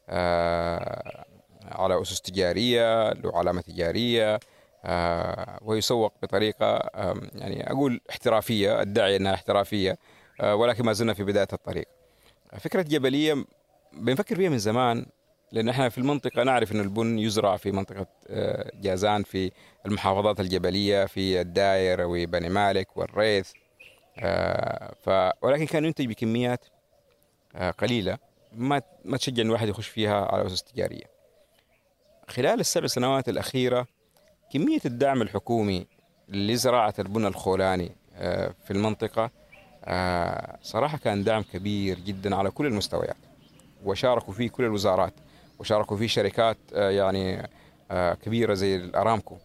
آه، 0.09 1.25
على 1.63 2.03
أسس 2.03 2.21
تجارية 2.21 3.13
له 3.13 3.39
علامة 3.39 3.61
تجارية 3.61 4.41
آه، 4.85 5.59
ويسوق 5.63 6.13
بطريقة 6.23 6.91
يعني 7.35 7.73
أقول 7.73 8.01
احترافية 8.11 8.81
أدعي 8.81 9.17
أنها 9.17 9.35
احترافية 9.35 9.99
آه، 10.41 10.55
ولكن 10.55 10.85
ما 10.85 10.93
زلنا 10.93 11.15
في 11.15 11.25
بداية 11.25 11.49
الطريق. 11.53 11.89
فكرة 12.57 12.83
جبلية 12.83 13.45
بنفكر 13.93 14.37
فيها 14.37 14.51
من 14.51 14.59
زمان 14.59 15.07
لأن 15.53 15.69
إحنا 15.69 15.89
في 15.89 15.99
المنطقة 15.99 16.43
نعرف 16.43 16.73
إن 16.73 16.81
البن 16.81 17.19
يزرع 17.19 17.57
في 17.57 17.73
منطقة 17.73 18.07
آه، 18.29 18.71
جازان 18.75 19.23
في 19.23 19.51
المحافظات 19.87 20.41
الجبلية 20.41 21.07
في 21.07 21.41
الداير 21.41 22.01
وبني 22.01 22.49
مالك 22.49 22.97
والريث 22.97 23.53
آه، 24.19 24.95
ف 25.03 25.11
ولكن 25.45 25.67
كان 25.67 25.85
ينتج 25.85 26.07
بكميات 26.07 26.65
آه، 27.55 27.71
قليلة 27.71 28.19
ما 28.53 28.83
ما 29.05 29.17
تشجع 29.17 29.43
الواحد 29.43 29.69
يخش 29.69 29.89
فيها 29.89 30.25
على 30.25 30.47
اسس 30.47 30.63
تجارية. 30.63 31.05
خلال 32.29 32.61
السبع 32.61 32.87
سنوات 32.87 33.29
الأخيرة 33.29 33.87
كمية 34.53 34.81
الدعم 34.87 35.23
الحكومي 35.23 35.87
لزراعة 36.29 36.95
البن 36.99 37.27
الخولاني 37.27 37.97
في 38.65 38.71
المنطقة 38.71 39.31
آه، 39.89 40.59
صراحة 40.63 40.99
كان 40.99 41.25
دعم 41.25 41.43
كبير 41.43 41.99
جدا 41.99 42.37
على 42.37 42.51
كل 42.51 42.67
المستويات. 42.67 43.17
وشاركوا 43.85 44.35
فيه 44.35 44.51
كل 44.51 44.65
الوزارات 44.65 45.13
وشاركوا 45.59 45.97
فيه 45.97 46.07
شركات 46.07 46.57
آه، 46.75 46.91
يعني 46.91 47.49
آه، 47.91 48.15
كبيرة 48.15 48.55
زي 48.55 48.77
الأرامكو 48.77 49.37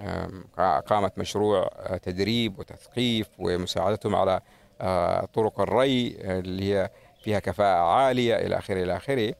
آم، 0.00 0.44
قامت 0.86 1.18
مشروع 1.18 1.70
تدريب 2.02 2.58
وتثقيف 2.58 3.26
ومساعدتهم 3.38 4.14
على 4.16 4.40
طرق 5.34 5.60
الري 5.60 6.16
اللي 6.20 6.74
هي 6.74 6.90
فيها 7.24 7.38
كفاءة 7.38 7.82
عالية 7.84 8.34
إلى 8.36 8.58
آخره 8.58 8.82
إلى 8.82 8.96
آخره 8.96 9.34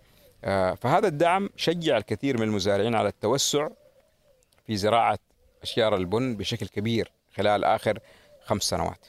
فهذا 0.76 1.08
الدعم 1.08 1.48
شجع 1.56 1.96
الكثير 1.96 2.36
من 2.36 2.42
المزارعين 2.42 2.94
على 2.94 3.08
التوسع 3.08 3.68
في 4.66 4.76
زراعة 4.76 5.18
أشجار 5.62 5.96
البن 5.96 6.36
بشكل 6.36 6.66
كبير 6.68 7.12
خلال 7.36 7.64
آخر 7.64 7.98
خمس 8.44 8.62
سنوات 8.62 9.06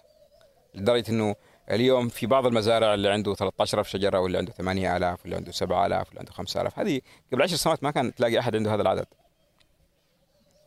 لدرجة 0.77 1.09
أنه 1.09 1.35
اليوم 1.71 2.07
في 2.07 2.25
بعض 2.25 2.45
المزارع 2.45 2.93
اللي 2.93 3.09
عنده 3.09 3.33
13000 3.33 3.87
شجرة 3.87 4.19
واللي 4.19 4.37
عنده 4.37 4.51
8000 4.51 5.21
واللي 5.21 5.35
عنده 5.35 5.51
7000 5.51 6.07
واللي 6.07 6.19
عنده 6.19 6.31
5000 6.31 6.79
هذه 6.79 7.01
قبل 7.33 7.41
10 7.41 7.55
سنوات 7.55 7.83
ما 7.83 7.91
كان 7.91 8.15
تلاقي 8.15 8.39
أحد 8.39 8.55
عنده 8.55 8.73
هذا 8.73 8.81
العدد. 8.81 9.05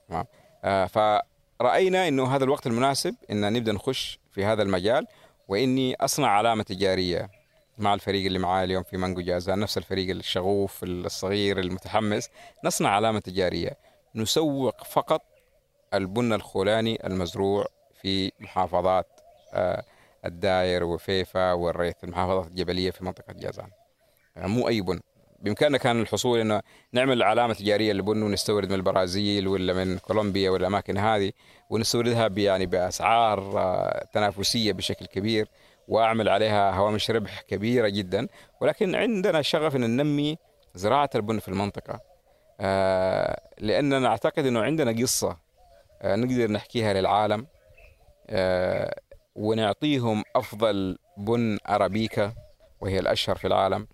تمام. 0.09 0.25
آه، 0.65 0.87
فرأينا 0.87 2.09
أنه 2.09 2.37
هذا 2.37 2.45
الوقت 2.45 2.67
المناسب 2.67 3.15
أن 3.31 3.53
نبدأ 3.53 3.73
نخش 3.73 4.19
في 4.33 4.45
هذا 4.45 4.63
المجال 4.63 5.07
وإني 5.49 5.95
أصنع 5.95 6.29
علامة 6.29 6.63
تجارية 6.63 7.31
مع 7.79 7.95
الفريق 7.95 8.27
اللي 8.27 8.39
معايا 8.39 8.65
اليوم 8.65 8.83
في 8.83 8.97
مانجو 8.97 9.21
جازان 9.21 9.59
نفس 9.59 9.79
الفريق 9.79 10.11
الشغوف 10.11 10.85
الصغير 10.85 11.59
المتحمس. 11.59 12.31
نصنع 12.65 12.89
علامة 12.89 13.19
تجارية. 13.19 13.77
نسوق 14.15 14.85
فقط 14.85 15.23
البن 15.95 16.33
الخولاني 16.33 17.07
المزروع 17.07 17.67
في 18.03 18.33
محافظات 18.41 19.07
آه، 19.55 19.85
الداير 20.25 20.85
وفيفا 20.85 21.53
والريث 21.53 22.05
المحافظات 22.05 22.47
الجبلية 22.47 22.91
في 22.91 23.05
منطقة 23.05 23.33
جازان. 23.33 23.71
آه، 24.37 24.47
مو 24.47 24.69
أي 24.69 24.81
بن. 24.81 25.01
بإمكاننا 25.41 25.79
كان 25.79 26.01
الحصول 26.01 26.41
إنه 26.41 26.63
نعمل 26.93 27.23
علامة 27.23 27.55
تجارية 27.55 27.93
للبن 27.93 28.23
ونستورد 28.23 28.69
من 28.69 28.75
البرازيل 28.75 29.49
ولا 29.49 29.73
من 29.73 29.99
كولومبيا 29.99 30.51
والأماكن 30.51 30.99
هذه 30.99 31.33
ونستوردها 31.71 32.31
يعني 32.37 32.67
بأسعار 32.67 33.59
آه، 33.59 34.05
تنافسية 34.13 34.73
بشكل 34.73 35.07
كبير 35.07 35.49
وأعمل 35.89 36.29
عليها 36.29 36.71
هوامش 36.71 37.11
ربح 37.11 37.41
كبيرة 37.41 37.89
جدا. 37.89 38.29
ولكن 38.61 38.95
عندنا 38.95 39.43
شغف 39.43 39.77
إن 39.77 39.81
ننمي 39.81 40.37
زراعة 40.75 41.11
البن 41.15 41.39
في 41.39 41.49
المنطقة. 41.49 42.01
آه، 42.61 43.41
لأننا 43.59 43.99
نعتقد 43.99 44.47
إنه 44.47 44.61
عندنا 44.61 45.03
قصة 45.03 45.37
آه، 46.03 46.17
نقدر 46.17 46.51
نحكيها 46.51 46.93
للعالم. 46.93 47.47
ونعطيهم 49.41 50.25
أفضل 50.37 50.99
بن 51.17 51.59
أرابيكا 51.69 52.33
وهي 52.81 52.99
الأشهر 52.99 53.37
في 53.37 53.47
العالم 53.47 53.87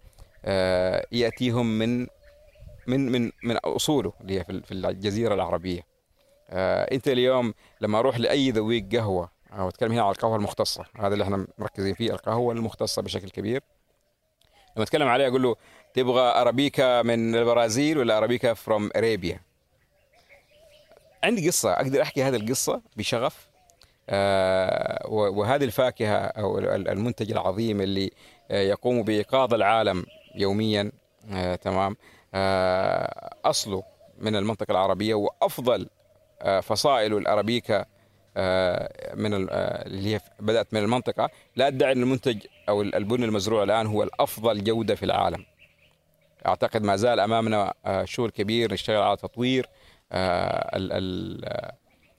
آه، 0.45 1.07
يأتيهم 1.13 1.79
من 1.79 2.07
من 2.87 3.13
من 3.13 3.33
من 3.43 3.57
أصوله 3.57 4.13
اللي 4.21 4.41
هي 4.41 4.45
في 4.45 4.73
الجزيرة 4.73 5.35
العربية. 5.35 5.87
آه، 6.51 6.95
أنت 6.95 7.09
اليوم 7.09 7.55
لما 7.81 7.99
أروح 7.99 8.19
لأي 8.19 8.51
ذويق 8.51 8.89
قهوة 8.93 9.31
أو 9.53 9.69
أتكلم 9.69 9.93
هنا 9.93 10.03
على 10.03 10.11
القهوة 10.11 10.37
المختصة 10.37 10.85
هذا 10.99 11.13
اللي 11.13 11.25
إحنا 11.25 11.47
مركزين 11.59 11.95
فيه 11.95 12.11
القهوة 12.11 12.55
المختصة 12.55 13.03
بشكل 13.03 13.31
كبير. 13.31 13.63
لما 14.77 14.85
أتكلم 14.85 15.09
عليه 15.09 15.29
أقول 15.29 15.43
له 15.43 15.57
تبغى 15.95 16.41
أرابيكا 16.41 17.03
من 17.03 17.35
البرازيل 17.35 17.99
ولا 17.99 18.19
أرابيكا 18.19 18.55
فروم 18.55 18.91
أرابيا 18.97 19.41
عندي 21.25 21.49
قصة 21.49 21.73
أقدر 21.73 22.03
أحكي 22.03 22.23
هذه 22.23 22.37
القصة 22.37 22.83
بشغف؟ 22.97 23.49
آه، 23.51 23.56
وهذه 25.09 25.65
الفاكهة 25.65 26.17
أو 26.17 26.59
ال- 26.59 26.89
المنتج 26.89 27.31
العظيم 27.33 27.81
اللي 27.81 28.11
آه، 28.51 28.63
يقوم 28.63 29.03
بإيقاظ 29.03 29.55
العالم 29.55 30.07
يوميا. 30.35 30.93
آه 31.33 31.55
تمام. 31.55 31.97
آه 32.35 33.31
اصله 33.45 33.83
من 34.19 34.37
المنطقة 34.37 34.73
العربية 34.73 35.15
وأفضل 35.15 35.89
آه 36.43 36.61
فصائله 36.61 37.19
الأرابيكا 37.19 37.85
آه 38.37 39.15
من 39.15 39.35
ال- 39.35 39.51
آه، 39.51 39.87
اللي 39.87 40.15
هي 40.15 40.21
بدأت 40.41 40.75
من 40.75 40.81
المنطقة. 40.83 41.31
لا 41.57 41.67
أدعي 41.67 41.93
أن 41.93 42.03
المنتج 42.03 42.39
أو 42.69 42.83
البن 42.83 43.25
المزروع 43.25 43.63
الآن 43.63 43.87
هو 43.87 44.03
الأفضل 44.03 44.65
جودة 44.65 44.95
في 44.95 45.03
العالم. 45.05 45.45
أعتقد 46.47 46.83
ما 46.83 46.97
زال 46.97 47.21
أمامنا 47.21 47.75
آه، 47.87 48.05
شغل 48.05 48.31
كبير 48.31 48.73
نشتغل 48.73 49.03
على 49.03 49.17
تطوير 49.17 49.69
آه، 50.13 50.71
آه، 50.75 51.73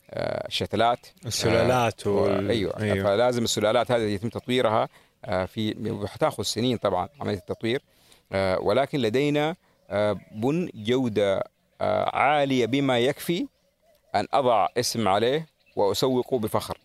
الشتلات 0.09 0.99
السلالات 1.25 2.07
و- 2.07 2.11
وال... 2.23 2.51
أيوه, 2.51 2.79
أيوه. 2.79 3.03
فلازم 3.03 3.43
السلالات 3.43 3.91
هذه 3.91 4.01
يتم 4.01 4.29
تطويرها 4.29 4.89
آه، 5.25 5.45
في 5.45 5.75
حتاخذ 6.07 6.43
سنين 6.43 6.77
طبعا 6.77 7.09
عملية 7.21 7.37
التطوير. 7.37 7.81
آه، 8.31 8.59
ولكن 8.59 8.99
لدينا 8.99 9.55
آه، 9.89 10.15
بن 10.31 10.69
جودة 10.75 11.43
آه، 11.81 12.15
عالية 12.17 12.65
بما 12.65 12.99
يكفي 12.99 13.47
أن 14.15 14.27
أضع 14.33 14.67
اسم 14.77 15.07
عليه 15.07 15.45
وأسوقه 15.75 16.39
بفخر. 16.39 16.77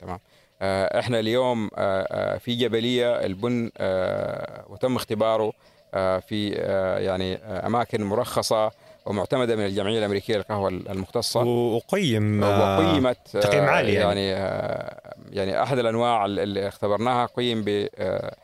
تمام؟ 0.00 0.18
آه، 0.62 0.98
إحنا 0.98 1.20
اليوم 1.20 1.70
آه، 1.76 2.02
آه، 2.34 2.38
في 2.38 2.54
جبلية 2.54 3.12
البن 3.26 3.70
آه، 3.78 4.64
وتم 4.68 4.96
اختباره 4.96 5.52
آه، 5.94 6.18
في 6.18 6.52
آه، 6.58 6.98
يعني 6.98 7.34
آه، 7.36 7.66
أماكن 7.66 8.02
مرخصة 8.04 8.70
ومعتمدة 9.06 9.56
من 9.56 9.66
الجمعية 9.66 9.98
الأمريكية 9.98 10.36
للقهوة 10.36 10.68
المختصة. 10.68 11.42
وقيم 11.42 12.44
آه، 12.44 12.78
وقيمت 12.78 13.36
آه، 13.36 13.40
تقييم 13.40 13.64
عالي 13.64 13.92
يعني. 13.94 14.28
يعني 14.28 14.34
آه، 14.34 15.14
يعني 15.30 15.62
أحد 15.62 15.78
الأنواع 15.78 16.24
اللي 16.24 16.68
اختبرناها 16.68 17.26
قيم 17.26 17.62
ب 17.64 17.88
آه، 17.98 18.36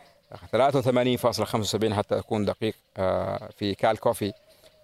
83.75 0.52 1.94
حتى 1.94 2.18
أكون 2.18 2.44
دقيق 2.44 2.74
في 3.59 3.74
كال 3.78 3.98
كوفي. 3.98 4.32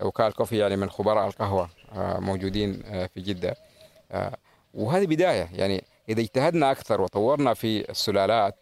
وكال 0.00 0.32
كوفي 0.32 0.58
يعني 0.58 0.76
من 0.76 0.90
خبراء 0.90 1.26
القهوة 1.26 1.68
موجودين 1.96 2.82
في 3.14 3.20
جدة. 3.20 3.56
وهذه 4.74 5.06
بداية. 5.06 5.48
يعني 5.52 5.84
إذا 6.08 6.20
اجتهدنا 6.20 6.70
أكثر 6.70 7.00
وطورنا 7.00 7.54
في 7.54 7.90
السلالات 7.90 8.54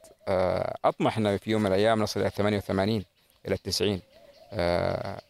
أطمح 0.85 1.19
إن 1.19 1.37
في 1.37 1.51
يوم 1.51 1.63
من 1.63 1.67
الأيام 1.67 2.03
نصل 2.03 2.21
إلى 2.21 2.31
88 2.31 3.05
إلى 3.49 3.57
90 3.57 4.01
آه، 4.53 5.21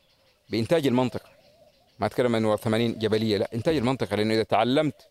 بإنتاج 0.51 0.87
المنطقة. 0.87 1.30
ما 2.01 2.07
أتكلم 2.07 2.35
انه 2.35 2.57
80 2.57 2.99
جبلية 2.99 3.37
لا 3.39 3.49
انتاج 3.55 3.77
المنطقة 3.77 4.17
لأنه 4.17 4.35
إذا 4.35 4.43
تعلمت 4.43 5.09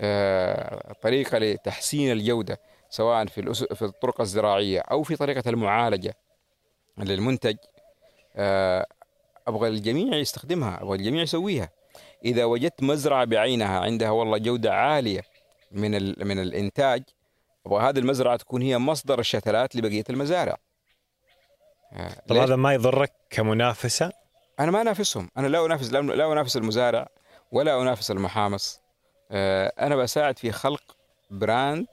آه، 0.00 0.92
طريقة 1.02 1.38
لتحسين 1.38 2.12
الجودة 2.12 2.60
سواء 2.90 3.26
في 3.26 3.42
الأس- 3.42 3.74
في 3.74 3.82
الطرق 3.84 4.20
الزراعية 4.20 4.80
أو 4.80 5.02
في 5.02 5.16
طريقة 5.16 5.48
المعالجة 5.50 6.14
للمنتج 6.98 7.56
آه، 8.36 8.86
أبغى 9.46 9.68
الجميع 9.68 10.16
يستخدمها 10.16 10.82
أبغى 10.82 10.96
الجميع 10.96 11.22
يسويها. 11.22 11.70
إذا 12.24 12.44
وجدت 12.44 12.82
مزرعة 12.82 13.24
بعينها 13.24 13.80
عندها 13.80 14.10
والله 14.10 14.38
جودة 14.38 14.74
عالية 14.74 15.20
من 15.72 15.94
ال- 15.94 16.16
من 16.28 16.38
الإنتاج 16.38 17.02
أبغى 17.66 17.88
هذه 17.88 17.98
المزرعة 17.98 18.36
تكون 18.36 18.62
هي 18.62 18.78
مصدر 18.78 19.18
الشتلات 19.20 19.76
لبقية 19.76 20.04
المزارع. 20.10 20.56
آه، 21.92 22.22
طب؟ 22.28 22.36
هذا 22.36 22.56
ما 22.56 22.74
يضرك 22.74 23.12
كمنافسة؟ 23.30 24.12
أنا 24.60 24.70
ما 24.70 24.80
أنافسهم. 24.80 25.30
أنا 25.36 25.46
لا 25.46 25.66
أنافس 25.66 25.92
لا 25.92 26.32
أنافس 26.32 26.56
المزارع 26.56 27.08
ولا 27.52 27.82
أنافس 27.82 28.10
المحامص. 28.10 28.80
آه، 29.30 29.72
أنا 29.80 29.96
بساعد 29.96 30.38
في 30.38 30.52
خلق 30.52 30.96
براند 31.30 31.86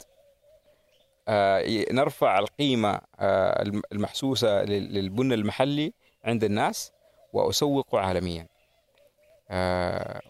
آه، 1.27 1.85
نرفع 1.91 2.39
القيمة 2.39 2.99
آه، 3.19 3.61
الم- 3.61 3.81
المحسوسة 3.91 4.63
لل- 4.63 4.93
للبن 4.93 5.33
المحلي 5.33 5.93
عند 6.25 6.43
الناس 6.43 6.91
وأسوقه 7.33 7.99
عالميا. 7.99 8.47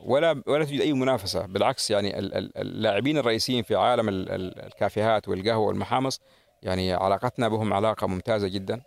ولا 0.06 0.44
ولا 0.48 0.66
توجد 0.66 0.82
أي 0.82 0.94
منافسة. 0.94 1.46
بالعكس 1.46 1.92
يعني 1.92 2.20
ال- 2.20 2.34
ال- 2.34 2.58
اللاعبين 2.58 3.18
الرئيسيين 3.18 3.64
في 3.64 3.76
عالم 3.76 4.10
ال- 4.10 4.32
ال- 4.32 4.66
الكافيهات 4.66 5.28
والقهوة 5.28 5.68
والمحامص 5.68 6.22
يعني 6.64 6.94
علاقتنا 6.94 7.48
بهم 7.48 7.74
علاقة 7.74 8.08
ممتازة 8.08 8.48
جدا. 8.48 8.82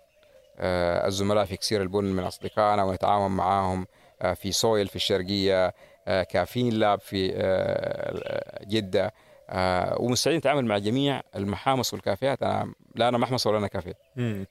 الزملاء 0.59 1.45
في 1.45 1.57
كسير 1.57 1.83
البن 1.83 2.05
من 2.05 2.23
أصدقائنا 2.25 2.85
ونتعاون 2.85 3.31
معاهم 3.31 3.87
آه، 4.23 4.35
في 4.35 4.53
سويل 4.53 4.89
في 4.89 4.97
الشرقية 4.97 5.75
آه، 6.09 6.23
كافيين 6.23 6.73
لاب 6.73 7.01
في 7.01 7.33
آه، 7.35 8.65
جدة 8.65 9.13
آه، 9.51 9.97
ومستعدين 10.01 10.39
نتعامل 10.39 10.65
مع 10.65 10.79
جميع 10.79 11.21
المحامص 11.37 11.93
والكافيهات. 11.95 12.43
أنا 12.43 12.73
لا 12.95 13.09
أنا 13.09 13.19
محمص 13.19 13.47
ولا 13.47 13.59
أنا 13.59 13.67
كافيه. 13.67 13.95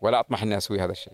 ولا 0.02 0.20
أطمح 0.20 0.44
إني 0.44 0.58
أسوي 0.58 0.80
هذا 0.80 0.92
الشيء. 0.92 1.14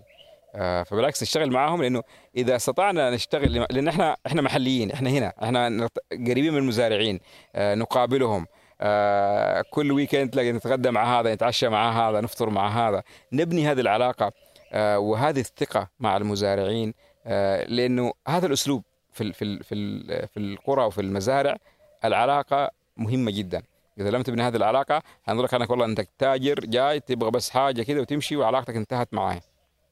آه، 0.55 0.83
فبالعكس 0.83 1.23
نشتغل 1.23 1.51
معاهم 1.51 1.81
لأنه 1.81 2.03
إذا 2.37 2.55
استطعنا 2.55 3.09
نشتغل 3.09 3.53
لأن 3.53 3.87
إحنا 3.87 4.17
إحنا 4.27 4.41
محليين 4.41 4.91
إحنا 4.91 5.09
هنا 5.09 5.33
إحنا 5.43 5.89
قريبين 6.11 6.53
من 6.53 6.57
المزارعين 6.57 7.19
آه، 7.55 7.75
نقابلهم. 7.75 8.47
آه، 8.81 9.63
كل 9.71 9.91
ويكند 9.91 10.39
نتغدى 10.39 10.91
مع 10.91 11.19
هذا 11.19 11.33
نتعشى 11.33 11.69
مع 11.69 12.09
هذا 12.09 12.21
نفطر 12.21 12.49
مع 12.49 12.89
هذا. 12.89 13.03
نبني 13.33 13.67
هذه 13.71 13.79
العلاقة. 13.79 14.25
آه، 14.25 14.33
وهذه 14.75 15.39
الثقة 15.39 15.89
مع 15.99 16.17
المزارعين 16.17 16.93
آه، 17.25 17.65
لأنه 17.65 18.13
هذا 18.27 18.45
الأسلوب 18.47 18.83
في 19.11 19.33
في 19.33 19.63
في 19.63 20.03
في 20.27 20.37
القرى 20.39 20.85
وفي 20.85 21.01
المزارع 21.01 21.57
العلاقة 22.05 22.71
مهمة 22.97 23.31
جدا. 23.31 23.63
إذا 23.99 24.09
لم 24.09 24.21
تبني 24.21 24.41
هذه 24.43 24.55
العلاقة 24.55 25.01
هنقول 25.25 25.45
لك 25.45 25.53
أنك 25.53 25.69
والله 25.69 25.85
أنت 25.85 26.01
تاجر 26.19 26.59
جاي 26.59 26.99
تبغى 26.99 27.31
بس 27.31 27.49
حاجة 27.49 27.81
كده 27.81 28.01
وتمشي 28.01 28.35
وعلاقتك 28.35 28.75
انتهت 28.75 29.13
معايا 29.13 29.41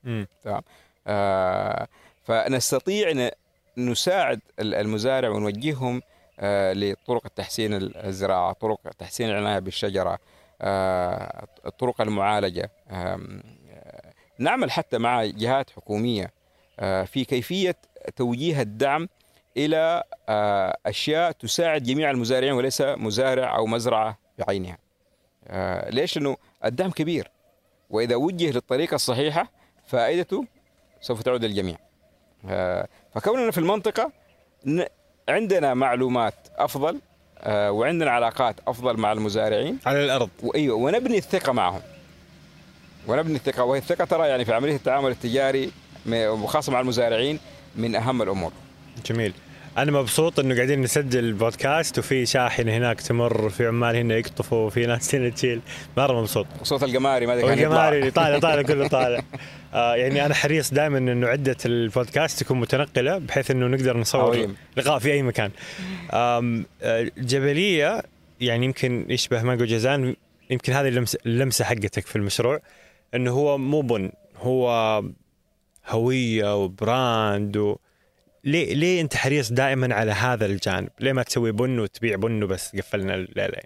مم. 0.03 0.27
آه، 1.07 1.87
فنستطيع 2.23 3.29
نساعد 3.77 4.39
ال- 4.59 4.75
المزارع 4.75 5.29
ونوجههم 5.29 6.01
آه، 6.39 6.73
لطرق 6.73 7.21
التحسين 7.25 7.73
الزراعة، 7.95 8.53
طرق 8.53 8.79
تحسين 8.97 9.29
العناية 9.29 9.59
بالشجرة، 9.59 10.19
آه، 10.61 11.47
طرق 11.79 12.01
المعالجة، 12.01 12.71
آه، 12.89 13.19
نعمل 14.41 14.71
حتى 14.71 14.97
مع 14.97 15.25
جهات 15.25 15.69
حكومية 15.69 16.33
آه، 16.79 17.03
في 17.03 17.25
كيفية 17.25 17.75
توجيه 18.15 18.61
الدعم 18.61 19.09
إلى 19.57 20.03
آه، 20.29 20.77
أشياء 20.85 21.31
تساعد 21.31 21.83
جميع 21.83 22.11
المزارعين 22.11 22.53
وليس 22.53 22.81
مزارع 22.81 23.55
أو 23.55 23.65
مزرعة 23.65 24.17
بعينها. 24.37 24.77
آه، 25.47 25.89
ليش؟ 25.89 26.17
لأنه 26.17 26.37
الدعم 26.65 26.91
كبير 26.91 27.31
وإذا 27.89 28.15
وجه 28.15 28.51
للطريقة 28.51 28.95
الصحيحة 28.95 29.51
فائدته 29.87 30.45
سوف 31.01 31.21
تعود 31.21 31.45
للجميع 31.45 31.77
فكوننا 33.13 33.51
في 33.51 33.57
المنطقة 33.57 34.11
عندنا 35.29 35.73
معلومات 35.73 36.35
أفضل 36.57 36.99
وعندنا 37.47 38.11
علاقات 38.11 38.55
أفضل 38.67 38.97
مع 38.97 39.11
المزارعين 39.11 39.79
على 39.85 40.05
الأرض 40.05 40.29
وأيوه 40.43 40.77
ونبني 40.77 41.17
الثقة 41.17 41.53
معهم 41.53 41.81
ونبني 43.07 43.35
الثقة 43.35 43.63
وهي 43.63 43.79
الثقة 43.79 44.05
ترى 44.05 44.27
يعني 44.27 44.45
في 44.45 44.53
عملية 44.53 44.75
التعامل 44.75 45.11
التجاري 45.11 45.71
وخاصة 46.09 46.71
مع 46.71 46.79
المزارعين 46.81 47.39
من 47.75 47.95
أهم 47.95 48.21
الأمور. 48.21 48.51
جميل. 49.05 49.33
أنا 49.77 49.91
مبسوط 49.91 50.39
إنه 50.39 50.55
قاعدين 50.55 50.81
نسجل 50.81 51.33
بودكاست 51.33 51.99
وفي 51.99 52.25
شاحن 52.25 52.69
هناك 52.69 53.01
تمر 53.01 53.49
في 53.49 53.67
عمال 53.67 53.95
هنا 53.95 54.15
يقطفوا 54.15 54.65
وفي 54.67 54.85
ناس 54.85 55.15
هنا 55.15 55.29
تشيل. 55.29 55.61
مرة 55.97 56.21
مبسوط. 56.21 56.47
وصوت 56.61 56.83
القماري 56.83 57.25
ما 57.25 57.33
أدري 57.33 57.55
كان 57.55 57.73
اللي 57.93 58.11
طالع 58.11 58.39
طالع 58.39 58.61
كله 58.61 58.87
طالع. 58.97 59.23
آه 59.73 59.95
يعني 59.95 60.25
أنا 60.25 60.33
حريص 60.33 60.73
دائما 60.73 60.97
إنه 60.97 61.27
عدة 61.27 61.57
البودكاست 61.65 62.43
تكون 62.43 62.59
متنقلة 62.59 63.17
بحيث 63.17 63.51
إنه 63.51 63.67
نقدر 63.67 63.97
نصور 63.97 64.29
عظيم. 64.29 64.55
لقاء 64.77 64.99
في 64.99 65.11
أي 65.11 65.21
مكان. 65.21 65.51
آه، 66.11 66.63
جبلية 67.17 68.03
يعني 68.41 68.65
يمكن 68.65 69.05
يشبه 69.09 69.43
مانجو 69.43 69.65
جازان 69.65 70.15
يمكن 70.49 70.73
هذه 70.73 71.05
اللمسة 71.25 71.65
حقتك 71.65 72.05
في 72.07 72.15
المشروع. 72.15 72.59
إنه 73.15 73.31
هو 73.31 73.57
مو 73.57 73.81
بن 73.81 74.11
هو 74.37 75.01
هوية 75.87 76.63
و 76.63 76.79
brand 76.79 77.57
و... 77.57 77.77
ليه 78.43 78.73
ليه 78.73 79.01
أنت 79.01 79.15
حريص 79.15 79.51
دائما 79.51 79.95
على 79.95 80.11
هذا 80.11 80.45
الجانب؟ 80.45 80.89
ليه 80.99 81.13
ما 81.13 81.23
تسوي 81.23 81.51
بن 81.51 81.79
وتبيع 81.79 82.15
بن 82.15 82.43
وبس 82.43 82.75
قفلنا 82.75 83.15
الليلة؟ 83.15 83.57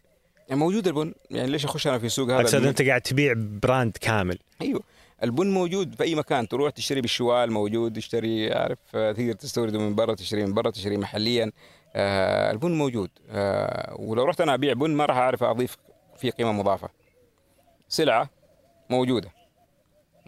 يعني 0.47 0.59
موجود 0.59 0.87
البن 0.87 1.13
يعني 1.31 1.49
ليش 1.49 1.65
أخش 1.65 1.87
أنا 1.87 1.99
في 1.99 2.09
سوق 2.09 2.29
هذا 2.29 2.41
أقصد؟ 2.41 2.65
أنت 2.65 2.81
قاعد 2.81 3.01
تبيع 3.01 3.33
brand 3.37 3.97
كامل 4.01 4.37
أيوه 4.61 4.83
البن 5.23 5.47
موجود 5.47 5.95
في 5.95 6.03
أي 6.03 6.15
مكان 6.15 6.47
تروح 6.47 6.71
تشتري 6.71 7.01
بالشوال 7.01 7.51
موجود 7.51 7.93
تشتري 7.93 8.53
عارف 8.53 8.79
تقدر 8.91 9.33
تستورده 9.33 9.79
من 9.79 9.95
برا 9.95 10.15
تشتري 10.15 10.45
من 10.45 10.53
برا 10.53 10.69
تشتري 10.71 10.97
محليا 10.97 11.51
آه 11.95 12.51
البن 12.51 12.71
موجود 12.71 13.09
آه 13.29 13.95
ولو 13.99 14.23
رحت 14.23 14.41
أنا 14.41 14.53
أبيع 14.53 14.73
بن 14.73 14.89
ما 14.89 15.05
راح 15.05 15.17
أعرف 15.17 15.43
أضيف 15.43 15.77
فيه 16.17 16.31
قيمة 16.31 16.51
مضافة 16.51 16.89
سلعة 17.87 18.29
موجودة 18.89 19.29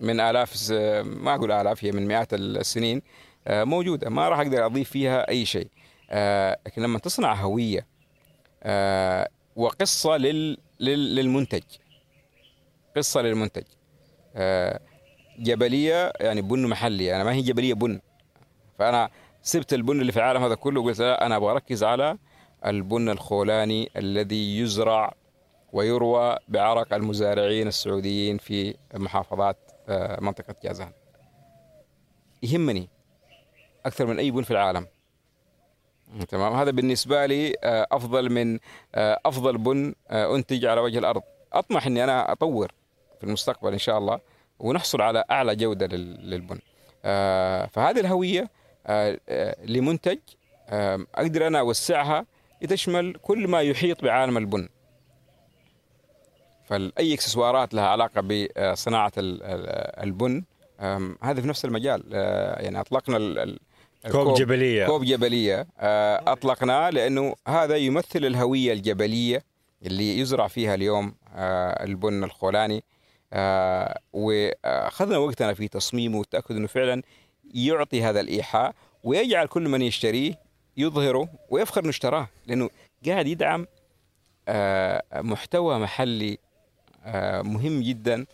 من 0.01 0.19
الس- 0.53 0.71
ما 1.05 1.35
أقول 1.35 1.51
آلاف 1.51 1.85
هي 1.85 1.91
من 1.91 2.07
مئات 2.07 2.33
السنين 2.33 3.01
آه 3.47 3.63
موجودة. 3.63 4.09
ما 4.09 4.29
راح 4.29 4.39
أقدر 4.39 4.65
أضيف 4.65 4.89
فيها 4.89 5.29
أي 5.29 5.45
شيء. 5.45 5.67
آه 6.09 6.59
لكن 6.65 6.81
لما 6.81 6.99
تصنع 6.99 7.33
هوية 7.33 7.87
آه 8.63 9.29
لل 10.17 10.57
للمنتج. 11.15 11.63
قصة 12.97 13.21
للمنتج. 13.21 13.63
جبلية 15.39 16.13
يعني 16.19 16.41
بن 16.41 16.67
محلي. 16.67 17.15
أنا 17.15 17.23
ما 17.23 17.33
هي 17.33 17.41
جبلية 17.41 17.73
بن. 17.73 17.99
فأنا 18.79 19.09
سبت 19.41 19.73
البن 19.73 20.01
اللي 20.01 20.11
في 20.11 20.17
العالم 20.17 20.43
هذا 20.43 20.55
كله 20.55 20.81
وقلت 20.81 20.99
لا 20.99 21.25
أنا 21.25 21.35
أبغى 21.35 21.51
أركز 21.51 21.83
على 21.83 22.17
البن 22.65 23.09
الخولاني 23.09 23.89
الذي 23.97 24.59
يزرع 24.59 25.13
ويروى 25.73 26.37
بعرق 26.47 26.93
المزارعين 26.93 27.67
السعوديين 27.67 28.37
في 28.37 28.75
محافظات 28.93 29.66
منطقة 30.21 30.55
جازان. 30.63 30.91
يهمني 32.43 32.89
أكثر 33.85 34.05
من 34.05 34.19
أي 34.19 34.31
بن 34.31 34.43
في 34.43 34.51
العالم. 34.51 34.88
تمام؟ 36.29 36.53
هذا 36.53 36.71
بالنسبة 36.71 37.25
لي 37.25 37.53
آه، 37.63 37.88
أفضل 37.91 38.29
من 38.29 38.59
آه، 38.95 39.19
أفضل 39.25 39.57
بن 39.57 39.95
آه، 40.09 40.35
أنتج 40.35 40.65
على 40.65 40.81
وجه 40.81 40.99
الأرض. 40.99 41.21
أطمح 41.53 41.85
إني 41.88 42.03
أنا 42.03 42.31
أطور 42.31 42.71
في 43.17 43.23
المستقبل 43.23 43.71
إن 43.73 43.77
شاء 43.77 43.97
الله 43.97 44.19
ونحصل 44.59 45.01
على 45.01 45.23
أعلى 45.31 45.55
جودة 45.55 45.85
لل- 45.88 46.29
للبن. 46.29 46.59
فهذه 47.67 47.99
الهوية 47.99 48.49
لمنتج 49.65 50.19
أقدر 51.15 51.47
أنا 51.47 51.59
أوسعها 51.59 52.25
لتشمل 52.61 53.13
كل 53.21 53.47
ما 53.47 53.61
يحيط 53.61 54.03
بعالم 54.03 54.38
البن. 54.38 54.69
فاي 56.68 57.13
إكسسوارات 57.13 57.74
لها 57.74 57.84
علاقة 57.88 58.22
بصناعة 58.22 59.11
ال- 59.18 59.43
ال- 59.43 60.03
البن 60.03 60.43
هذا 61.22 61.41
في 61.41 61.47
نفس 61.47 61.65
المجال. 61.65 62.03
أه، 62.13 62.61
يعني 62.61 62.80
أطلقنا 62.80 63.45
كوب 64.11 64.34
جبلية. 64.34 64.86
كوب 64.86 65.03
جبلية. 65.03 65.68
أه، 65.80 66.32
أطلقناه 66.32 66.89
لأنه 66.89 67.36
هذا 67.47 67.76
يمثل 67.76 68.26
الهوية 68.26 68.74
الجبلية 68.74 69.43
اللي 69.86 70.20
يزرع 70.20 70.47
فيها 70.47 70.74
اليوم 70.76 71.15
أه، 71.36 71.84
البن 71.84 72.24
الخولاني. 72.24 72.84
وأخذنا 74.13 75.18
وقتنا 75.18 75.53
في 75.53 75.68
تصميمه 75.68 76.18
والتاكد 76.18 76.55
إنه 76.55 76.68
فعلا 76.68 77.01
يعطي 77.53 78.03
هذا 78.03 78.20
الإيحاء 78.20 78.74
ويجعل 79.03 79.47
كل 79.47 79.70
من 79.70 79.82
يشتريه 79.82 80.39
يظهره 80.78 81.30
ويفخر 81.49 81.82
إنه 81.82 81.89
اشتراه 81.89 82.28
لأنه 82.47 82.70
قاعد 83.05 83.28
يدعم 83.28 83.68
محتوى 85.15 85.80
محلي 85.80 86.38
مهم 87.43 87.81
جدا 87.83 88.25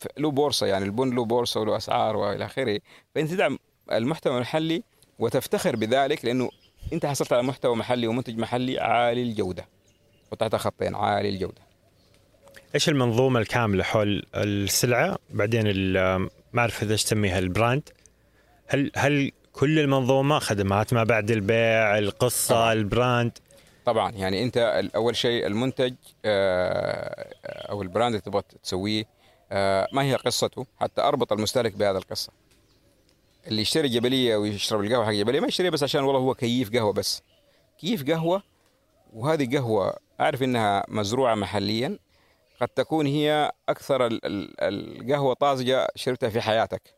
ف- 0.00 0.06
له 0.18 0.30
بورصة 0.30 0.66
يعني 0.66 0.84
البن 0.84 1.14
له 1.14 1.24
بورصة 1.24 1.60
وله 1.60 1.76
أسعار 1.76 2.16
وإلى 2.16 2.44
آخره. 2.44 2.80
فأنت 3.14 3.30
تدعم 3.30 3.58
المحتوى 3.92 4.36
المحلي 4.36 4.82
وتفتخر 5.18 5.76
بذلك 5.76 6.24
لأنه 6.24 6.50
أنت 6.92 7.06
حصلت 7.06 7.32
على 7.32 7.42
محتوى 7.42 7.76
محلي 7.76 8.06
ومنتج 8.06 8.38
محلي 8.38 8.78
عالي 8.80 9.22
الجودة 9.22 9.68
وتحت 10.32 10.56
خطين 10.56 10.94
عالي 10.94 11.28
الجودة. 11.28 11.60
إيش 12.74 12.88
المنظومة 12.88 13.40
الكاملة 13.40 13.84
حول 13.84 14.26
السلعة؟ 14.34 15.18
بعدين 15.30 15.62
ال- 15.66 16.28
ما 16.52 16.60
أعرف 16.60 16.82
اذا 16.82 16.92
إيش 16.92 17.04
تسميها 17.04 17.38
ال 17.38 17.45
brand. 17.45 17.88
هل 18.66 18.90
هل 18.96 19.32
كل 19.52 19.78
المنظومة 19.78 20.38
خدمات 20.38 20.92
ما 20.94 21.04
بعد 21.04 21.30
البيع 21.30 21.98
القصة 21.98 22.54
طبعاً. 22.54 22.72
ال 22.72 22.81
brand؟ 22.81 23.38
طبعا 23.88 24.10
يعني 24.10 24.42
أنت 24.42 24.58
أول 24.96 25.16
شيء 25.16 25.46
المنتج 25.46 25.94
آه، 26.24 27.34
أو 27.44 27.82
ال 27.82 27.87
brand 27.87 28.14
اللي 28.14 28.20
تبغى 28.20 28.42
تسويه 28.62 29.04
آه، 29.52 29.88
ما 29.92 30.02
هي 30.02 30.14
قصته؟ 30.14 30.66
حتى 30.80 31.02
أربط 31.02 31.32
المستهلك 31.32 31.72
بهذا 31.72 31.98
القصة. 31.98 32.32
اللي 33.46 33.62
يشتري 33.62 33.88
جبلية 33.88 34.36
ويشرب 34.36 34.80
القهوة 34.80 35.04
حق 35.06 35.12
جبلية 35.12 35.40
ما 35.40 35.46
يشتريها 35.46 35.70
بس 35.70 35.82
عشان 35.82 36.04
والله 36.04 36.20
هو 36.20 36.34
كيف 36.34 36.72
قهوة 36.72 36.92
بس. 36.92 37.22
كيف 37.78 38.10
قهوة؟ 38.10 38.42
وهذه 39.12 39.56
قهوة 39.56 39.96
أعرف 40.20 40.42
إنها 40.42 40.84
مزروعة 40.88 41.34
محليا 41.34 41.98
قد 42.60 42.68
تكون 42.68 43.06
هي 43.06 43.52
أكثر 43.68 44.06
ال- 44.06 44.26
ال- 44.26 44.54
القهوة 44.60 45.34
طازجة 45.34 45.88
شربتها 45.94 46.28
في 46.28 46.40
حياتك. 46.40 46.94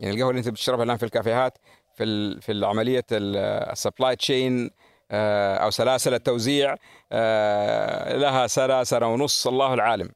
يعني 0.00 0.14
القهوة 0.14 0.30
اللي 0.30 0.38
أنت 0.38 0.48
بتشربها 0.48 0.84
الآن 0.84 0.96
في 0.96 1.02
الكافيهات 1.02 1.58
في 1.94 2.40
في 2.40 2.64
عملية 2.66 3.04
ال 3.12 3.27
supply 3.27 4.16
chain 4.16 4.70
أو 5.10 5.70
سلاسل 5.70 6.14
التوزيع 6.14 6.76
آه، 7.12 8.16
لها 8.16 8.46
سنه 8.46 8.84
سنه 8.84 9.06
ونص 9.12 9.46
الله 9.46 9.74
العالم. 9.74 10.08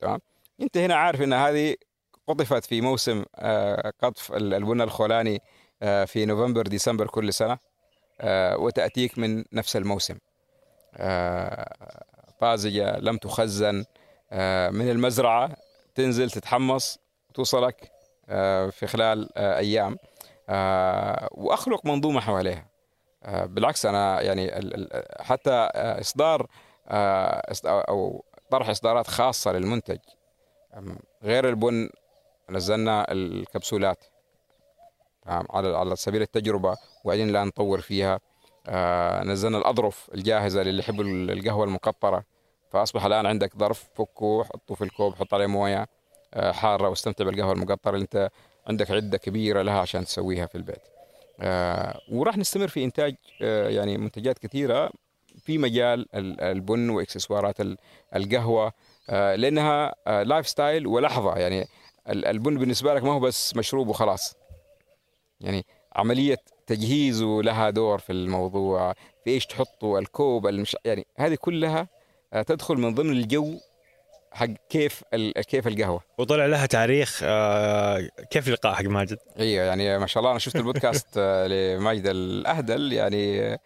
تمام؟ 0.00 0.20
أنت 0.60 0.76
هنا 0.78 0.94
عارف 0.94 1.22
إن 1.22 1.32
هذه 1.32 1.74
قطفت 2.28 2.64
في 2.64 2.80
موسم 2.80 3.24
آه، 3.36 3.92
قطف 4.02 4.32
ال- 4.32 4.54
البن 4.54 4.80
الخولاني 4.80 5.42
آه، 5.82 6.04
في 6.04 6.24
نوفمبر 6.26 6.62
ديسمبر 6.62 7.06
كل 7.06 7.32
سنة 7.32 7.58
آه، 8.20 8.56
وتأتيك 8.56 9.18
من 9.18 9.44
نفس 9.52 9.76
الموسم. 9.76 10.18
آه، 10.96 12.04
طازجه 12.40 12.98
لم 12.98 13.16
تخزن 13.16 13.84
آه، 14.32 14.70
من 14.70 14.90
المزرعة 14.90 15.56
تنزل 15.94 16.30
تتحمص 16.30 16.98
توصلك 17.34 17.90
آه، 18.28 18.70
في 18.70 18.86
خلال 18.86 19.28
آه، 19.38 19.58
أيام. 19.58 19.98
آه، 20.48 21.28
وأخلق 21.30 21.86
منظومة 21.86 22.20
حواليها. 22.20 22.58
آه، 22.58 22.77
بالعكس 23.26 23.86
أنا 23.86 24.20
يعني 24.20 24.50
حتى 25.20 25.50
آه، 25.50 26.00
إصدار 26.00 26.46
آه، 26.88 27.52
أو 27.66 28.24
طرح 28.50 28.68
إصدارات 28.68 29.06
خاصة 29.06 29.52
للمنتج 29.52 29.98
غير 31.22 31.48
البن 31.48 31.90
نزلنا 32.50 33.12
الكبسولات. 33.12 34.04
على 35.26 35.76
على 35.76 35.96
سبيل 35.96 36.22
التجربة 36.22 36.76
وبعدين 37.04 37.28
الان 37.30 37.46
نطور 37.46 37.80
فيها. 37.80 38.20
آه، 38.68 39.24
نزلنا 39.24 39.58
الأظرف 39.58 40.10
الجاهزة 40.14 40.62
للي 40.62 40.78
يحبوا 40.78 41.04
القهوة 41.04 41.64
المقطرة. 41.64 42.24
فأصبح 42.70 43.04
الآن 43.04 43.26
عندك 43.26 43.56
ظرف 43.56 43.88
فكه 43.94 44.44
حطه 44.44 44.74
في 44.74 44.84
الكوب 44.84 45.14
حط 45.14 45.34
عليه 45.34 45.46
موية 45.46 45.86
آه، 46.34 46.52
حارة 46.52 46.88
واستمتع 46.88 47.24
بالقهوة 47.24 47.52
المقطرة 47.52 47.90
اللي 47.94 48.02
أنت 48.02 48.30
عندك 48.66 48.90
عدة 48.90 49.18
كبيرة 49.18 49.62
لها 49.62 49.80
عشان 49.80 50.04
تسويها 50.04 50.46
في 50.46 50.54
البيت. 50.54 50.82
آه، 50.86 50.97
وراح 52.08 52.36
نستمر 52.36 52.68
في 52.68 52.84
إنتاج 52.84 53.14
آه، 53.42 53.68
يعني 53.68 53.96
منتجات 53.98 54.38
كثيرة 54.38 54.90
في 55.42 55.58
مجال 55.58 56.06
ال- 56.14 56.40
البن 56.40 56.90
وإكسسوارات 56.90 57.60
ال- 57.60 57.76
القهوة 58.16 58.72
آه، 59.10 59.34
لأنها 59.34 59.94
آه، 60.06 60.22
lifestyle 60.22 60.86
ولحظة. 60.86 61.36
يعني 61.36 61.66
ال- 62.08 62.24
البن 62.26 62.58
بالنسبة 62.58 62.94
لك 62.94 63.04
ما 63.04 63.12
هو 63.12 63.20
بس 63.20 63.56
مشروب 63.56 63.88
وخلاص. 63.88 64.34
يعني 65.40 65.66
عملية 65.96 66.38
تجهيزه 66.66 67.42
لها 67.42 67.70
دور 67.70 67.98
في 67.98 68.12
الموضوع 68.12 68.92
في 69.24 69.30
إيش 69.30 69.46
تحطه 69.46 69.98
الكوب 69.98 70.46
المش... 70.46 70.76
يعني 70.84 71.06
هذه 71.16 71.34
كلها 71.34 71.88
آه، 72.32 72.42
تدخل 72.42 72.74
من 72.74 72.94
ضمن 72.94 73.10
الجو 73.10 73.58
حق 74.32 74.46
كيف. 74.70 75.02
كيف 75.48 75.66
القهوة. 75.66 76.00
وطلع 76.18 76.46
لها 76.46 76.66
تاريخ 76.66 77.20
آه، 77.24 78.08
كيف 78.30 78.48
اللقاء 78.48 78.74
حق 78.74 78.84
ماجد؟ 78.84 79.18
أيوه 79.38 79.64
يعني 79.64 79.98
ما 79.98 80.06
شاء 80.06 80.18
الله 80.20 80.30
أنا 80.30 80.38
شفت 80.38 80.56
البودكاست 80.56 81.06
آه، 81.16 81.46
لماجد 81.76 82.06
الأهدل 82.06 82.92
يعني 82.92 83.58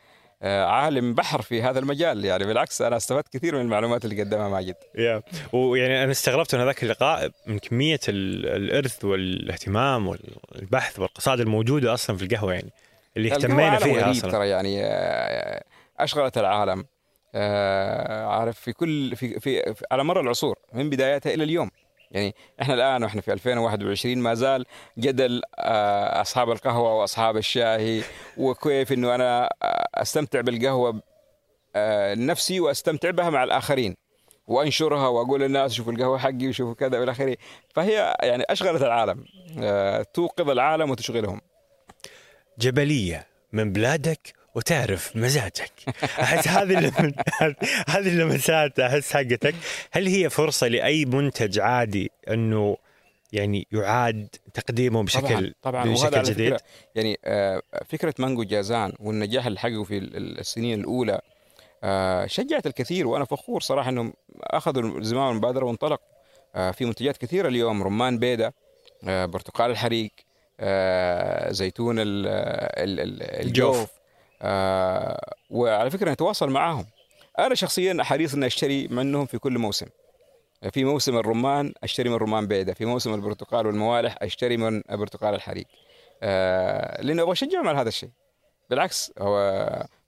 آه، 0.43 0.65
عالم 0.65 1.15
بحر 1.15 1.43
في 1.43 1.63
هذا 1.63 1.79
المجال. 1.79 2.25
يعني 2.25 2.45
بالعكس 2.45 2.83
أنا 2.83 2.97
استفدت 2.97 3.29
كثير 3.37 3.55
من 3.55 3.61
المعلومات 3.61 4.05
اللي 4.05 4.23
قدمها 4.23 4.49
ماجد. 4.49 4.75
يا 4.99 5.23
ويعني 5.53 6.05
أنا 6.05 6.11
استغربت 6.13 6.55
من 6.55 6.61
هذاك 6.61 6.83
اللقاء 6.83 7.31
من 7.47 7.59
كميه 7.59 8.01
ال- 8.09 8.47
الإرث 8.47 9.05
والاهتمام 9.05 10.09
والبحث 10.09 10.99
والقصائد 10.99 11.41
الموجودة 11.41 11.95
أصلا 11.95 12.17
في 12.17 12.25
القهوة 12.25 12.53
يعني 12.55 12.73
اللي 13.17 13.33
اهتمينا 13.35 13.77
فيها 13.79 14.11
أصلا. 14.11 14.31
ترى 14.31 14.49
يعني 14.49 14.83
أشغلت 16.01 16.39
العالم. 16.39 16.85
آه، 17.35 18.27
عارف 18.27 18.61
في 18.61 18.73
كل 18.73 19.17
في, 19.17 19.41
في, 19.41 19.75
في 19.75 19.85
على 19.91 20.05
مر 20.05 20.21
العصور 20.21 20.59
من 20.73 20.91
بدايتها 20.91 21.35
إلى 21.35 21.45
اليوم. 21.45 21.71
يعني 22.13 22.35
إحنا 22.63 22.75
الآن 22.75 23.03
وإحنا 23.05 23.21
في 23.21 23.33
2021 23.33 24.19
ما 24.19 24.35
زال 24.35 24.67
جدل 24.99 25.43
آه، 25.59 26.21
أصحاب 26.21 26.51
القهوة 26.51 26.95
وأصحاب 26.95 27.37
الشاي 27.37 28.03
وكيف 28.37 28.93
إنه 28.93 29.15
أنا 29.15 29.51
آه، 29.63 29.89
أستمتع 29.95 30.41
بالقهوة 30.41 31.03
آه، 31.77 32.15
نفسي 32.15 32.61
وأستمتع 32.61 33.11
بها 33.11 33.31
مع 33.31 33.45
الآخرين 33.45 33.95
وأنشرها 34.47 35.09
وأقول 35.09 35.41
للناس 35.41 35.73
شوفوا 35.73 35.93
القهوة 35.93 36.19
حقي 36.19 36.49
وشوفوا 36.49 36.75
كذا 36.75 36.99
وإلى 36.99 37.11
آخره. 37.11 37.37
فهي 37.75 38.17
يعني 38.23 38.45
أشغلت 38.51 38.83
العالم 38.83 39.25
توقظ 40.15 40.51
العالم 40.51 40.91
وتشغلهم. 40.91 41.41
جبلية 42.59 43.27
من 43.53 43.73
بلادك 43.73 44.35
وتعرف 44.55 45.17
مزاجك. 45.17 45.73
أحس 46.21 46.49
هذه 46.49 46.79
اللم... 46.79 46.93
هذه 47.95 48.09
اللمسات 48.09 48.81
أحس 48.81 49.13
حقتك. 49.13 49.55
هل 49.91 50.07
هي 50.07 50.31
فرصة 50.31 50.69
لأي 50.69 51.05
منتج 51.05 51.59
عادي 51.59 52.11
أنه 52.29 52.77
يعني 53.33 53.67
يعاد 53.73 54.29
تقديمه 54.55 55.03
بشكل 55.03 55.55
طبعا. 55.63 55.85
بشكل 55.85 56.05
وهذا 56.05 56.19
على 56.19 56.31
جديد؟ 56.31 56.55
فكرة 56.57 56.61
يعني 56.95 57.19
آه، 57.25 57.63
فكرة 57.89 58.15
مانجو 58.19 58.43
جازان 58.43 58.93
والنجاح 59.01 59.47
اللي 59.47 59.59
حققه 59.59 59.85
في 59.85 59.99
ال- 59.99 60.39
السنين 60.39 60.81
الأولى 60.81 61.21
آه، 61.85 62.27
شجعت 62.27 62.67
الكثير. 62.67 63.07
وأنا 63.07 63.25
فخور 63.25 63.61
صراحة 63.61 63.91
إنهم 63.91 64.13
أخذوا 64.41 65.03
زمام 65.03 65.31
المبادره 65.33 65.65
وانطلقوا 65.67 66.07
آه، 66.55 66.71
في 66.71 66.85
منتجات 66.85 67.17
كثيرة 67.17 67.49
اليوم. 67.49 67.83
رمان 67.83 68.19
بيضة 68.19 68.53
آه، 69.09 69.27
برتقال 69.27 69.71
الحريق 69.71 70.11
زيتون 71.53 71.99
ال- 71.99 72.27
ال- 72.27 73.01
ال- 73.01 73.23
الجوف. 73.47 73.91
آه، 74.43 75.35
وعلى 75.51 75.91
فكرة 75.91 76.11
نتواصل 76.11 76.51
معاهم. 76.51 76.87
أنا 77.39 77.55
شخصيا 77.55 78.03
حريص 78.03 78.35
إني 78.35 78.47
أشتري 78.47 78.89
منهم 78.89 79.27
في 79.27 79.39
كل 79.39 79.59
موسم. 79.59 79.87
في 80.71 80.85
موسم 80.85 81.17
الرمان 81.17 81.73
أشتري 81.83 82.09
من 82.09 82.17
رمان 82.17 82.47
بيضة 82.47 82.73
في 82.73 82.85
موسم 82.85 83.15
البرتقال 83.15 83.67
والموالح 83.67 84.17
أشتري 84.23 84.57
من 84.57 84.83
برتقال 84.91 85.35
الحريق. 85.35 85.67
آه 86.23 87.03
لأنه 87.03 87.23
أبغى 87.23 87.33
اشجعهم 87.33 87.69
على 87.69 87.79
هذا 87.79 87.89
الشيء. 87.89 88.11
بالعكس 88.71 89.13
هو 89.19 89.37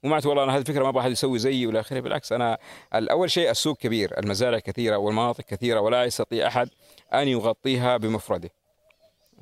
مو 0.03 0.11
معناته 0.11 0.29
والله 0.29 0.45
أنا 0.45 0.53
هذه 0.53 0.61
الفكرة 0.61 0.83
ما 0.83 0.89
أبغى 0.89 1.01
أحد 1.03 1.11
يسوي 1.11 1.39
زيي 1.39 1.67
ولا 1.67 1.81
آخره. 1.81 2.01
بالعكس 2.01 2.33
أنا 2.33 2.59
أول 2.95 3.31
شيء 3.31 3.51
السوق 3.51 3.77
كبير 3.77 4.19
المزارع 4.19 4.59
كثيرة 4.59 4.97
والمناطق 4.97 5.45
كثيرة 5.45 5.81
ولا 5.81 6.05
يستطيع 6.05 6.47
أحد 6.47 6.69
أن 7.15 7.29
يغطيها 7.29 7.97
بمفرده. 7.97 8.51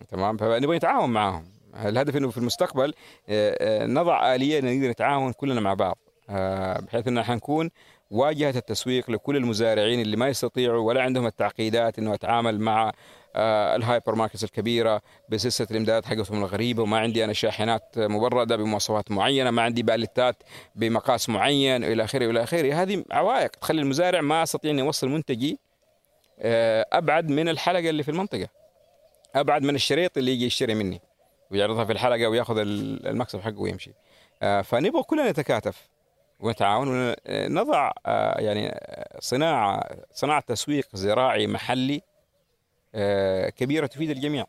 تمام؟ 0.08 0.36
فنبغى 0.36 0.76
نتعاون 0.76 1.10
معهم 1.10 1.51
الهدف 1.74 2.16
إنه 2.16 2.30
في 2.30 2.38
المستقبل 2.38 2.94
آه، 3.28 3.56
آه، 3.60 3.86
نضع 3.86 4.34
آلية 4.34 4.60
نقدر 4.60 4.90
نتعاون 4.90 5.32
كلنا 5.32 5.60
مع 5.60 5.74
بعض 5.74 5.98
آه، 6.30 6.80
بحيث 6.80 7.08
ان 7.08 7.22
حنكون 7.22 7.70
واجهة 8.10 8.54
التسويق 8.56 9.10
لكل 9.10 9.36
المزارعين 9.36 10.00
اللي 10.00 10.16
ما 10.16 10.28
يستطيعوا 10.28 10.86
ولا 10.86 11.02
عندهم 11.02 11.26
التعقيدات 11.26 11.98
إنه 11.98 12.14
أتعامل 12.14 12.60
مع 12.60 12.92
ال 13.36 14.14
hypermarkets 14.14 14.44
الكبيرة 14.44 15.02
بسلسلة 15.28 15.66
الإمدادات 15.70 16.06
حقتهم 16.06 16.38
الغريبة 16.38 16.82
وما 16.82 16.98
عندي 16.98 17.24
أنا 17.24 17.32
شاحنات 17.32 17.98
مبردة 17.98 18.56
بمواصفات 18.56 19.10
معينة 19.10 19.50
ما 19.50 19.62
عندي 19.62 19.82
باليتات 19.82 20.42
بمقاس 20.74 21.28
معين 21.28 21.84
إلى 21.84 22.04
آخره 22.04 22.30
إلى 22.30 22.42
آخره. 22.42 22.82
هذه 22.82 23.04
عوائق 23.10 23.50
تخلي 23.50 23.82
المزارع 23.82 24.20
ما 24.20 24.42
استطيع 24.42 24.70
اني 24.70 24.82
اوصل 24.82 25.08
منتجي 25.08 25.58
أبعد 26.92 27.28
من 27.28 27.48
الحلقة 27.48 27.90
اللي 27.90 28.02
في 28.02 28.10
المنطقة 28.10 28.48
أبعد 29.34 29.62
من 29.62 29.74
الشريط 29.74 30.18
اللي 30.18 30.32
يجي 30.32 30.46
يشتري 30.46 30.74
مني. 30.74 31.00
ويعرضها 31.52 31.84
في 31.84 31.92
الحلقة 31.92 32.26
وياخذ 32.26 32.58
المكسب 32.58 33.40
حقه 33.40 33.60
ويمشي. 33.60 33.92
آه، 34.42 34.62
فنبغى 34.62 35.02
كلنا 35.02 35.30
نتكاتف 35.30 35.88
ونتعاون 36.40 37.14
ونضع 37.28 37.90
آه، 38.06 38.40
يعني 38.40 38.80
صناعة 39.20 39.90
صناعة 40.12 40.40
تسويق 40.46 40.88
زراعي 40.92 41.46
محلي 41.46 42.02
آه، 42.94 43.48
كبيرة 43.48 43.86
تفيد 43.86 44.10
الجميع. 44.10 44.46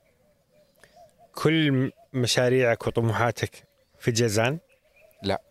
كل 1.36 1.92
مشاريعك 2.14 2.88
وطموحاتك 2.88 3.68
في 4.00 4.12
جازان 4.12 4.60
لا. 5.24 5.42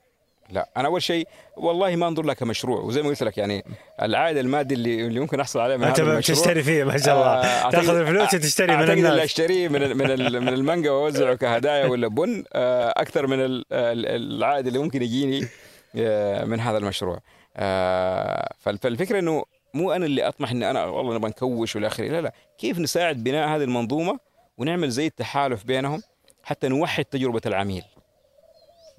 لا 0.52 0.68
أنا 0.76 0.88
أول 0.88 1.02
شيء 1.02 1.28
والله 1.56 1.96
ما 1.96 2.08
أنظر 2.08 2.22
لها 2.24 2.34
كمشروع 2.34 2.80
وزي 2.80 3.02
ما 3.02 3.08
قلت 3.08 3.22
لك 3.22 3.38
يعني 3.38 3.64
العائد 4.02 4.36
المادي 4.36 4.74
اللي 4.74 5.06
اللي 5.06 5.20
ممكن 5.20 5.40
أحصل 5.40 5.60
عليه 5.60 5.76
من 5.76 5.84
أنت 5.84 6.00
هذا 6.00 6.12
المشروع 6.12 6.38
تشتري 6.38 6.62
فيه 6.62 6.84
ما 6.84 6.98
شاء 6.98 7.14
الله. 7.14 7.26
آه 7.26 7.70
تأخذ 7.70 7.96
الفلوس 7.96 8.34
وتشتري 8.34 8.76
من 8.76 8.82
الناس. 8.82 9.10
اللي 9.10 9.24
اشتريه 9.24 9.68
من 9.68 9.96
من 9.96 10.06
من 10.42 10.48
المانجا 10.48 10.90
وأوزعه 10.90 11.34
كهدايا 11.34 11.86
ولا 11.86 12.08
بن 12.08 12.44
آه 12.52 12.94
أكثر 12.96 13.26
من 13.26 13.38
العائد 13.72 14.66
اللي 14.66 14.78
ممكن 14.78 15.02
يجيني 15.02 15.48
آه 15.96 16.44
من 16.44 16.60
هذا 16.60 16.78
المشروع. 16.78 17.18
آه 17.56 18.54
فالفكرة 18.58 19.18
إنه 19.18 19.44
مو 19.74 19.92
أنا 19.92 20.06
اللي 20.06 20.28
أطمح 20.28 20.50
إني 20.50 20.70
أنا 20.70 20.84
والله 20.84 21.14
نبغى 21.14 21.28
نكوش 21.30 21.76
والى 21.76 21.86
اخره 21.86 22.08
لا 22.08 22.20
لا. 22.20 22.32
كيف 22.58 22.78
نساعد 22.78 23.24
بناء 23.24 23.48
هذه 23.48 23.62
المنظومة 23.64 24.18
ونعمل 24.58 24.90
زي 24.90 25.06
التحالف 25.06 25.64
بينهم 25.64 26.02
حتى 26.42 26.68
نوحد 26.68 27.04
تجربة 27.04 27.40
العميل؟ 27.46 27.82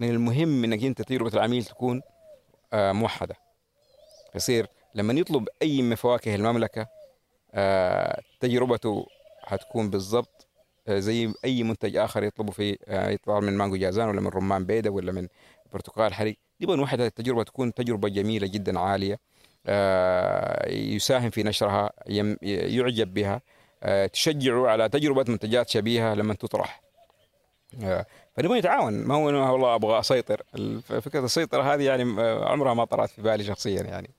من 0.03 0.09
المهم 0.09 0.63
إنك 0.63 0.83
أنت 0.83 1.01
تجربه 1.01 1.31
العميل 1.33 1.63
تكون 1.63 2.01
آه، 2.73 2.91
موحدة. 2.91 3.35
يصير 4.35 4.67
لما 4.95 5.13
يطلب 5.13 5.47
أي 5.61 5.81
من 5.81 5.95
فواكه 5.95 6.35
المملكة 6.35 6.87
آه، 7.53 8.21
تجربته 8.39 9.07
حتكون 9.43 9.89
بالضبط 9.89 10.47
آه، 10.87 10.99
زي 10.99 11.33
أي 11.45 11.63
منتج 11.63 11.97
آخر 11.97 12.23
يطلبه 12.23 12.51
في 12.51 12.77
يطلع 12.87 13.39
من 13.39 13.57
مانجو 13.57 13.75
جازان 13.75 14.09
ولا 14.09 14.21
من 14.21 14.27
رمان 14.27 14.65
بيضة 14.65 14.89
ولا 14.89 15.11
من 15.11 15.27
برتقال 15.73 16.35
نبغى 16.61 16.75
نوحد 16.75 17.01
هذه 17.01 17.07
التجربة 17.07 17.43
تكون 17.43 17.73
تجربة 17.73 18.09
جميلة 18.09 18.47
جدا 18.47 18.79
عالية 18.79 19.19
يساهم 20.95 21.29
في 21.29 21.43
نشرها 21.43 21.89
يعجب 22.41 23.13
بها 23.13 23.41
تشجعه 24.07 24.67
على 24.67 24.89
تجربة 24.89 25.25
منتجات 25.27 25.69
شبيهة 25.69 26.13
لما 26.13 26.33
تطرح. 26.33 26.81
فنبغى 28.35 28.59
نتعاون 28.59 28.93
ما 28.93 29.15
هو 29.15 29.29
إنه 29.29 29.51
والله 29.51 29.75
أبغى 29.75 29.99
أسيطر. 29.99 30.41
فكره 31.01 31.25
السيطرة 31.25 31.73
هذه 31.73 31.83
يعني 31.83 32.03
عمرها 32.21 32.73
ما 32.73 32.85
طرأت 32.85 33.09
في 33.09 33.21
بالي 33.21 33.43
شخصيا 33.43 33.81
يعني. 33.81 34.09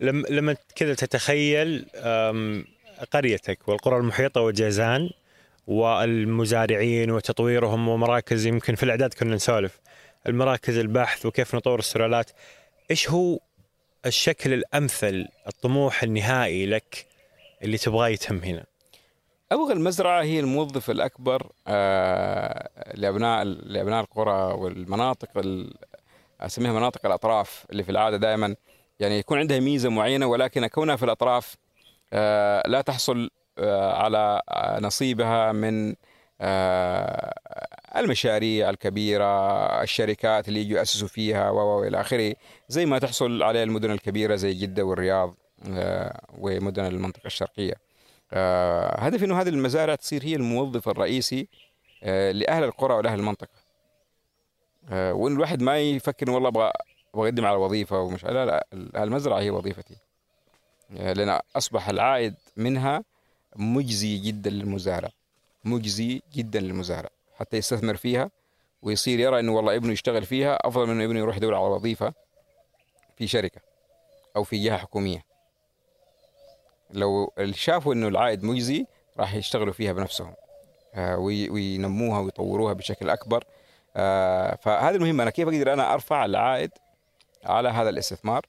لما 0.00 0.26
لما 0.28 0.56
كذا 0.76 0.94
تتخيل 0.94 1.86
قريتك 3.12 3.68
والقرى 3.68 3.96
المحيطة 3.96 4.40
وجازان 4.40 5.10
والمزارعين 5.66 7.10
وتطويرهم 7.10 7.88
ومراكز 7.88 8.46
يمكن 8.46 8.74
في 8.74 8.82
الأعداد 8.82 9.14
كنا 9.14 9.34
نسولف. 9.34 9.80
المراكز 10.26 10.78
البحث 10.78 11.26
وكيف 11.26 11.54
نطور 11.54 11.78
السلالات. 11.78 12.30
إيش 12.90 13.10
هو 13.10 13.38
الشكل 14.06 14.52
الأمثل 14.52 15.28
الطموح 15.46 16.02
النهائي 16.02 16.66
لك 16.66 17.06
اللي 17.62 17.78
تبغاه 17.78 18.08
يتم 18.08 18.38
هنا؟ 18.38 18.64
أبغى 19.52 19.72
المزرعة 19.72 20.22
هي 20.22 20.40
الموظف 20.40 20.90
الأكبر 20.90 21.52
آه، 21.66 22.68
لأبناء 22.94 23.44
لأبناء 23.44 24.00
القرى 24.00 24.52
والمناطق 24.54 25.28
أسميها 26.40 26.72
مناطق 26.72 27.06
الأطراف 27.06 27.66
اللي 27.70 27.82
في 27.82 27.90
العادة 27.90 28.16
دائما. 28.16 28.56
يعني 29.00 29.18
يكون 29.18 29.38
عندها 29.38 29.60
ميزة 29.60 29.88
معينة 29.88 30.26
ولكن 30.26 30.66
كونها 30.66 30.96
في 30.96 31.04
الأطراف 31.04 31.56
آه، 32.12 32.68
لا 32.68 32.80
تحصل 32.80 33.30
آه، 33.58 33.92
على 33.92 34.42
نصيبها 34.80 35.52
من 35.52 35.94
المشاريع 37.96 38.70
الكبيرة 38.70 39.24
الشركات 39.82 40.48
اللي 40.48 40.60
يجوا 40.60 40.78
يأسسوا 40.78 41.08
فيها 41.08 41.50
وإلى 41.50 42.00
آخره. 42.00 42.34
زي 42.68 42.86
ما 42.86 42.98
تحصل 42.98 43.42
على 43.42 43.62
المدن 43.62 43.90
الكبيرة 43.90 44.34
زي 44.34 44.54
جدة 44.54 44.82
والرياض 44.82 45.34
ومدن 46.38 46.84
المنطقة 46.86 47.26
الشرقية. 47.26 47.74
آه 48.32 49.00
هدفي 49.00 49.24
إنه 49.24 49.40
هذه 49.40 49.48
المزارع 49.48 49.94
تصير 49.94 50.24
هي 50.24 50.36
الموظف 50.36 50.88
الرئيسي 50.88 51.48
آه 52.02 52.32
لأهل 52.32 52.64
القرى 52.64 52.94
ولأهل 52.94 53.18
المنطقة. 53.18 53.64
آه 54.88 55.12
وإن 55.14 55.32
الواحد 55.32 55.62
ما 55.62 55.78
يفكر 55.78 56.30
والله 56.30 56.48
أبغى 56.48 56.72
أقدم 57.14 57.44
على 57.46 57.56
وظيفة 57.56 58.00
ومش 58.00 58.24
لا 58.24 58.46
لا 58.46 58.66
المزرعة 58.72 59.40
هي 59.40 59.50
وظيفتي. 59.50 59.96
لأن 60.90 61.40
أصبح 61.56 61.88
العائد 61.88 62.34
منها 62.56 63.04
مجزي 63.56 64.18
جدا 64.18 64.50
للمزارع 64.50 65.08
مجزي 65.64 66.22
جدا 66.34 66.60
للمزارع 66.60 67.10
حتى 67.36 67.56
يستثمر 67.56 67.96
فيها 67.96 68.30
ويصير 68.82 69.20
يرى 69.20 69.40
إنه 69.40 69.52
والله 69.52 69.76
ابنه 69.76 69.92
يشتغل 69.92 70.24
فيها 70.24 70.58
أفضل 70.68 70.86
من 70.86 70.90
إنه 70.92 71.04
ابنه 71.04 71.18
يروح 71.18 71.36
يدور 71.36 71.54
على 71.54 71.64
وظيفة 71.64 72.14
في 73.16 73.26
شركة 73.26 73.60
أو 74.36 74.44
في 74.44 74.64
جهة 74.64 74.76
حكومية. 74.76 75.24
لو 76.90 77.32
شافوا 77.50 77.94
إنه 77.94 78.08
العائد 78.08 78.44
مجزي 78.44 78.86
راح 79.18 79.34
يشتغلوا 79.34 79.72
فيها 79.72 79.92
بنفسهم 79.92 80.34
آه، 80.94 81.16
وينموها 81.18 82.20
ويطوروها 82.20 82.72
بشكل 82.72 83.10
أكبر. 83.10 83.44
آه، 83.96 84.54
فهذا 84.62 84.96
المهم 84.96 85.20
أنا 85.20 85.30
كيف 85.30 85.48
أقدر 85.48 85.72
أنا 85.72 85.94
أرفع 85.94 86.24
العائد 86.24 86.70
على 87.44 87.68
هذا 87.68 87.88
الاستثمار؟ 87.88 88.46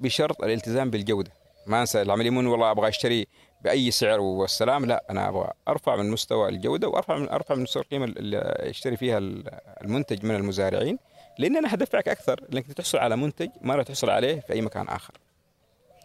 بشرط 0.00 0.42
الالتزام 0.42 0.90
بالجودة. 0.90 1.30
ما 1.66 1.80
أنسى 1.80 2.02
العملية 2.02 2.30
مو 2.30 2.52
والله 2.52 2.70
أبغى 2.70 2.88
أشتري 2.88 3.26
بأي 3.62 3.90
سعر 3.90 4.20
والسلام. 4.20 4.84
لا 4.84 5.04
أنا 5.10 5.28
أبغى 5.28 5.50
أرفع 5.68 5.96
من 5.96 6.10
مستوى 6.10 6.48
الجودة 6.48 6.88
وأرفع 6.88 7.18
من 7.18 7.28
أرفع 7.28 7.54
من 7.54 7.62
مستوى 7.62 7.82
القيمة 7.82 8.04
اللي 8.04 8.62
يشتري 8.62 8.96
فيها 8.96 9.18
المنتج 9.82 10.24
من 10.24 10.34
المزارعين 10.34 10.98
لأن 11.38 11.56
أنا 11.56 11.68
حدفعك 11.68 12.08
أكثر. 12.08 12.40
لأنك 12.48 12.72
تحصل 12.72 12.98
على 12.98 13.16
منتج 13.16 13.48
ما 13.60 13.74
راح 13.74 13.84
تحصل 13.84 14.10
عليه 14.10 14.40
في 14.40 14.52
أي 14.52 14.60
مكان 14.60 14.88
آخر. 14.88 15.14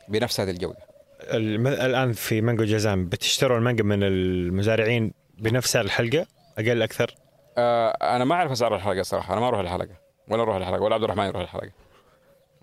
بنفس 0.07 0.39
هذه 0.39 0.49
الجودة. 0.49 0.93
الآن 1.30 2.14
في 2.14 2.42
مانجو 2.42 2.64
جازان 2.64 3.06
بتشتروا 3.06 3.58
المانجا 3.58 3.84
من 3.84 4.04
المزارعين 4.04 5.14
بنفس 5.38 5.76
الحلقة؟ 5.76 6.26
أقل 6.58 6.82
أكثر؟ 6.82 7.16
آه 7.58 8.16
أنا 8.16 8.26
ما 8.26 8.36
أعرف 8.36 8.52
أسعار 8.52 8.76
الحلقة 8.76 9.02
صراحة 9.02 9.34
أنا 9.34 9.42
ما 9.42 9.48
أروح 9.48 9.60
الحلقة 9.60 9.96
ولا 10.28 10.42
أروح 10.42 10.56
الحلقة 10.56 10.82
ولا 10.82 10.96
عبد 10.96 11.04
الرحمن 11.04 11.26
يروح 11.26 11.42
الحلقة 11.42 11.72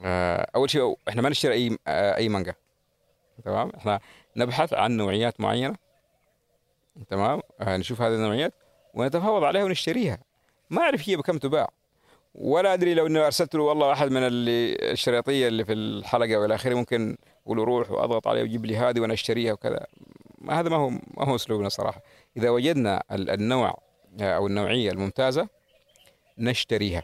آه 0.04 0.50
أول 0.56 0.70
شيء 0.70 0.96
إحنا 1.08 1.22
ما 1.22 1.28
نشتري 1.28 1.54
أي 1.54 1.78
آه 1.86 2.16
أي 2.16 2.28
مانجا. 2.28 2.54
تمام؟ 3.44 3.72
إحنا 3.76 4.00
نبحث 4.36 4.74
عن 4.74 4.96
نوعيات 4.96 5.40
معينة. 5.40 5.74
تمام؟ 7.10 7.40
آه 7.60 7.76
نشوف 7.76 8.02
هذه 8.02 8.14
النوعيات 8.14 8.54
ونتفاوض 8.94 9.44
عليها 9.44 9.64
ونشتريها. 9.64 10.18
ما 10.70 10.82
أعرف 10.82 11.08
هي 11.08 11.16
بكم 11.16 11.38
تباع. 11.38 11.68
ولا 12.34 12.74
أدري 12.74 12.94
لو 12.94 13.06
انه 13.06 13.26
أرسلت 13.26 13.54
له 13.54 13.62
والله 13.62 13.86
واحد 13.86 14.10
من 14.10 14.22
اللي 14.22 14.76
الشريطية 14.92 15.48
اللي 15.48 15.64
في 15.64 15.72
الحلقة 15.72 16.36
والى 16.36 16.54
آخره 16.54 16.74
ممكن 16.74 17.16
له 17.56 17.64
روح 17.64 17.90
وأضغط 17.90 18.28
عليه 18.28 18.42
وجيب 18.42 18.66
لي 18.66 18.76
هذه 18.76 19.00
وأنا 19.00 19.14
أشتريها 19.14 19.52
وكذا. 19.52 19.86
هذا 20.50 20.68
ما 20.68 20.76
هو 20.76 20.90
ما 20.90 21.28
هو 21.28 21.34
أسلوبنا 21.34 21.68
صراحة. 21.68 22.02
إذا 22.36 22.50
وجدنا 22.50 23.02
النوع 23.10 23.78
أو 24.20 24.46
النوعية 24.46 24.90
الممتازة 24.90 25.48
نشتريها. 26.38 27.02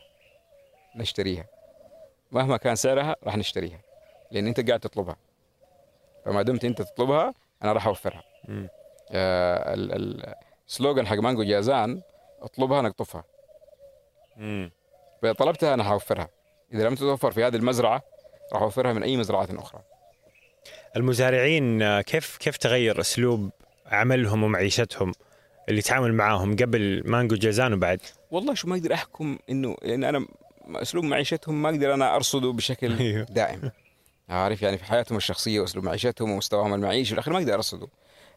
نشتريها. 0.97 1.45
مهما 2.33 2.57
كان 2.57 2.77
سعرها 2.77 3.17
راح 3.25 3.37
نشتريها. 3.37 3.81
لأن 4.31 4.47
أنت 4.47 4.69
قاعد 4.69 4.81
تطلبها. 4.81 5.17
فما 6.25 6.43
دمت 6.43 6.65
أنت 6.65 6.83
تطلبها 6.83 7.35
أنا 7.63 7.73
راح 7.73 7.87
أوفرها. 7.87 8.25
آه 9.11 9.75
السلوغان 10.69 11.07
حق 11.07 11.17
مانجو 11.17 11.43
جازان 11.43 12.03
اطلبها 12.43 12.83
نقطفها 12.83 13.25
طلبتها 15.39 15.75
أنا 15.75 15.85
حوفرها 15.85 16.29
إذا 16.73 16.89
لم 16.89 16.95
تتوفر 16.95 17.31
في 17.31 17.45
هذه 17.45 17.57
المزرعة 17.57 18.03
راح 18.53 18.63
أوفرها 18.63 18.93
من 18.93 19.03
أي 19.03 19.17
مزرعة 19.17 19.49
أخرى. 19.51 19.83
المزارعين 20.97 21.83
آه، 21.83 22.01
كيف 22.01 22.37
كيف 22.37 22.57
تغير 22.57 23.01
أسلوب 23.01 23.51
عملهم 23.87 24.43
ومعيشتهم 24.43 25.13
اللي 25.69 25.83
تعامل 25.83 26.15
معاهم 26.15 26.57
قبل 26.57 27.03
مانجو 27.05 27.37
جازان 27.37 27.73
وبعد 27.73 28.01
والله 28.31 28.55
شو 28.55 28.69
ما 28.69 28.75
أقدر 28.77 28.95
أحكم 28.95 29.39
إنه 29.51 29.77
لأن 29.83 30.05
أنا 30.05 30.27
أسلوب 30.75 31.05
معيشتهم 31.05 31.63
ما 31.63 31.69
أقدر 31.71 31.95
أنا 31.95 32.15
أرصده 32.17 32.53
بشكل 32.53 32.93
أيوه. 33.01 33.23
دائم. 33.31 33.71
عارف 34.29 34.63
يعني 34.63 34.79
في 34.79 34.85
حياتهم 34.85 35.17
الشخصية 35.19 35.61
وأسلوب 35.61 35.85
معيشتهم 35.85 36.31
ومستواهم 36.31 36.75
المعيشي 36.75 37.11
بالاخير 37.11 37.33
ما 37.33 37.39
أقدر 37.39 37.55
أرصده. 37.55 37.89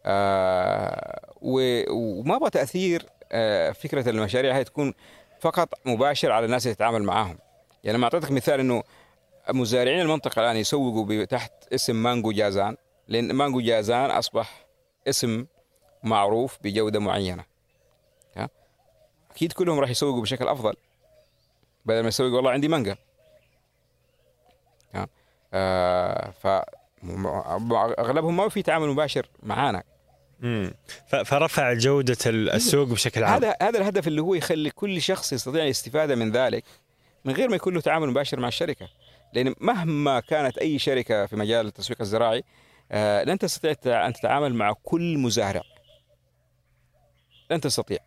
آه 0.06 1.34
و- 1.42 1.92
وما 1.92 2.36
أبغى 2.36 2.50
تأثير 2.50 3.06
آه 3.32 3.72
فكرة 3.72 4.10
المشاريع 4.10 4.56
هاي 4.56 4.64
تكون 4.64 4.94
فقط 5.40 5.70
مباشر 5.86 6.32
على 6.32 6.46
الناس 6.46 6.66
اللي 6.66 6.76
تتعامل 6.76 7.04
معاهم. 7.04 7.38
يعني 7.84 7.98
لما 7.98 8.06
أعطيتك 8.06 8.32
مثال 8.32 8.60
إنه 8.60 8.84
مزارعين 9.54 10.02
المنطقة 10.02 10.40
الآن 10.40 10.58
يسوقوا 10.58 11.26
تحت 11.26 11.52
اسم 11.74 11.96
مانجو 11.96 12.32
جازان 12.32 12.78
لأن 13.08 13.32
مانجو 13.34 13.62
جازان 13.62 14.12
أصبح 14.12 14.66
اسم 15.08 15.46
معروف 16.04 16.58
بجودة 16.64 17.00
معينة. 17.00 17.46
ها؟ 18.38 18.50
أكيد 19.32 19.54
كلهم 19.54 19.80
راح 19.80 19.90
يسوقوا 19.90 20.22
بشكل 20.22 20.48
أفضل 20.48 20.74
بدل 21.86 22.02
ما 22.02 22.08
يسوق 22.08 22.34
والله 22.34 22.52
عندي 22.52 22.68
مانجا. 22.68 22.96
ها؟ 24.94 25.08
آه 25.54 26.32
ف 26.32 26.48
أغلبهم 28.00 28.38
ما 28.38 28.50
في 28.50 28.62
تعامل 28.62 28.88
مباشر 28.88 29.30
معانا. 29.44 29.84
امم 30.44 30.74
فرفع 31.26 31.74
جودة 31.74 32.18
ال- 32.26 32.50
السوق 32.50 32.88
بشكل 32.88 33.24
عام. 33.24 33.34
هذا 33.34 33.56
هذا 33.62 33.80
الهدف 33.80 34.08
اللي 34.08 34.22
هو 34.22 34.34
يخلي 34.34 34.70
كل 34.70 35.02
شخص 35.02 35.34
يستطيع 35.34 35.64
الاستفادة 35.64 36.16
من 36.16 36.32
ذلك 36.32 36.64
من 37.26 37.34
غير 37.34 37.50
ما 37.50 37.56
يكون 37.56 37.74
له 37.74 37.82
تعامل 37.82 38.08
مباشر 38.10 38.40
مع 38.40 38.48
الشركة. 38.48 38.88
لأن 39.34 39.54
مهما 39.60 40.20
كانت 40.20 40.58
أي 40.58 40.80
شركة 40.80 41.26
في 41.26 41.36
مجال 41.36 41.68
التسويق 41.68 42.02
الزراعي 42.02 42.44
آه، 42.92 43.24
لن 43.24 43.38
تستطيع 43.38 44.08
أن 44.08 44.14
تتعامل 44.14 44.54
مع 44.54 44.74
كل 44.84 45.18
مزارع. 45.18 45.62
لن 47.52 47.62
تستطيع. 47.62 47.98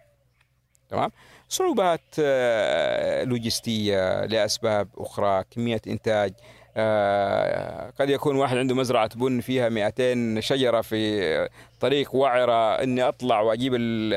تمام؟ 0.89 1.11
صعوبات 1.49 2.01
آه، 2.19 3.25
لوجستية 3.25 4.25
لأسباب 4.25 4.89
أخرى 4.97 5.45
كمية 5.51 5.81
إنتاج 5.87 6.33
آه، 6.77 7.91
قد 8.01 8.11
يكون 8.11 8.37
واحد 8.37 8.57
عنده 8.57 8.75
مزرعة 8.75 9.11
بن 9.15 9.41
فيها 9.41 9.69
200 9.69 10.41
شجرة 10.41 10.81
في 10.81 11.49
طريق 11.81 12.15
وعرة 12.15 12.83
إني 12.83 13.03
أطلع 13.03 13.41
وأجيب 13.41 13.75
ال 13.75 14.15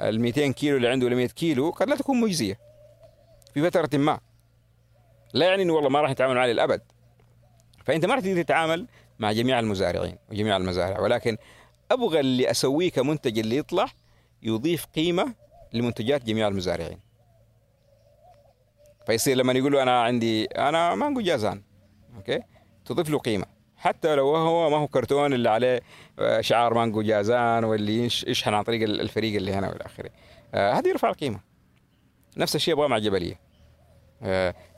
ال 0.00 0.20
200 0.20 0.52
كيلو 0.52 0.76
اللي 0.76 0.88
عنده 0.88 1.06
ولا 1.06 1.16
100 1.16 1.26
كيلو 1.26 1.70
قد 1.70 1.88
لا 1.88 1.96
تكون 1.96 2.20
مجزية. 2.20 2.58
في 3.54 3.70
فترة 3.70 3.98
ما. 3.98 4.20
لا 5.34 5.46
يعني 5.46 5.62
إنه 5.62 5.72
والله 5.72 5.88
ما 5.88 6.00
راح 6.00 6.10
نتعامل 6.10 6.34
معاه 6.34 6.46
للأبد. 6.46 6.80
فأنت 7.84 8.04
ما 8.06 8.14
راح 8.14 8.22
تقدر 8.24 8.42
تتعامل 8.42 8.86
مع 9.18 9.32
جميع 9.32 9.58
المزارعين 9.58 10.18
وجميع 10.30 10.56
المزارع 10.56 11.00
ولكن 11.00 11.36
أبغى 11.90 12.20
اللي 12.20 12.50
أسويه 12.50 12.90
كمنتج 12.90 13.38
اللي 13.38 13.56
يطلع 13.56 13.86
يضيف 14.42 14.86
قيمة 14.86 15.34
لمنتجات 15.72 16.24
جميع 16.24 16.48
المزارعين. 16.48 16.98
فيصير 19.06 19.36
لما 19.36 19.52
يقول 19.52 19.72
له 19.72 19.82
أنا 19.82 20.02
عندي 20.02 20.44
أنا 20.44 20.94
مانجو 20.94 21.20
جازان 21.20 21.62
Okay؟ 22.16 22.40
تضيف 22.84 23.10
له 23.10 23.18
قيمة. 23.18 23.46
حتى 23.76 24.14
لو 24.14 24.36
هو 24.36 24.70
ما 24.70 24.76
هو 24.76 24.86
كرتون 24.86 25.32
اللي 25.32 25.50
عليه 25.50 25.80
آه، 26.18 26.40
شعار 26.40 26.74
مانجو 26.74 27.02
جازان 27.02 27.64
واللي 27.64 28.04
يش- 28.04 28.24
يشحن 28.28 28.54
عن 28.54 28.62
طريق 28.64 28.82
ال- 28.82 29.00
الفريق 29.00 29.36
اللي 29.36 29.52
هنا 29.52 29.68
والى 29.68 29.84
اخره 29.86 30.10
آه، 30.54 30.72
هذا 30.72 30.88
يرفع 30.88 31.08
القيمة. 31.08 31.40
نفس 32.36 32.56
الشيء 32.56 32.74
أبغاه 32.74 32.88
مع 32.88 32.98
جبليه 32.98 33.32
آه، 33.34 33.38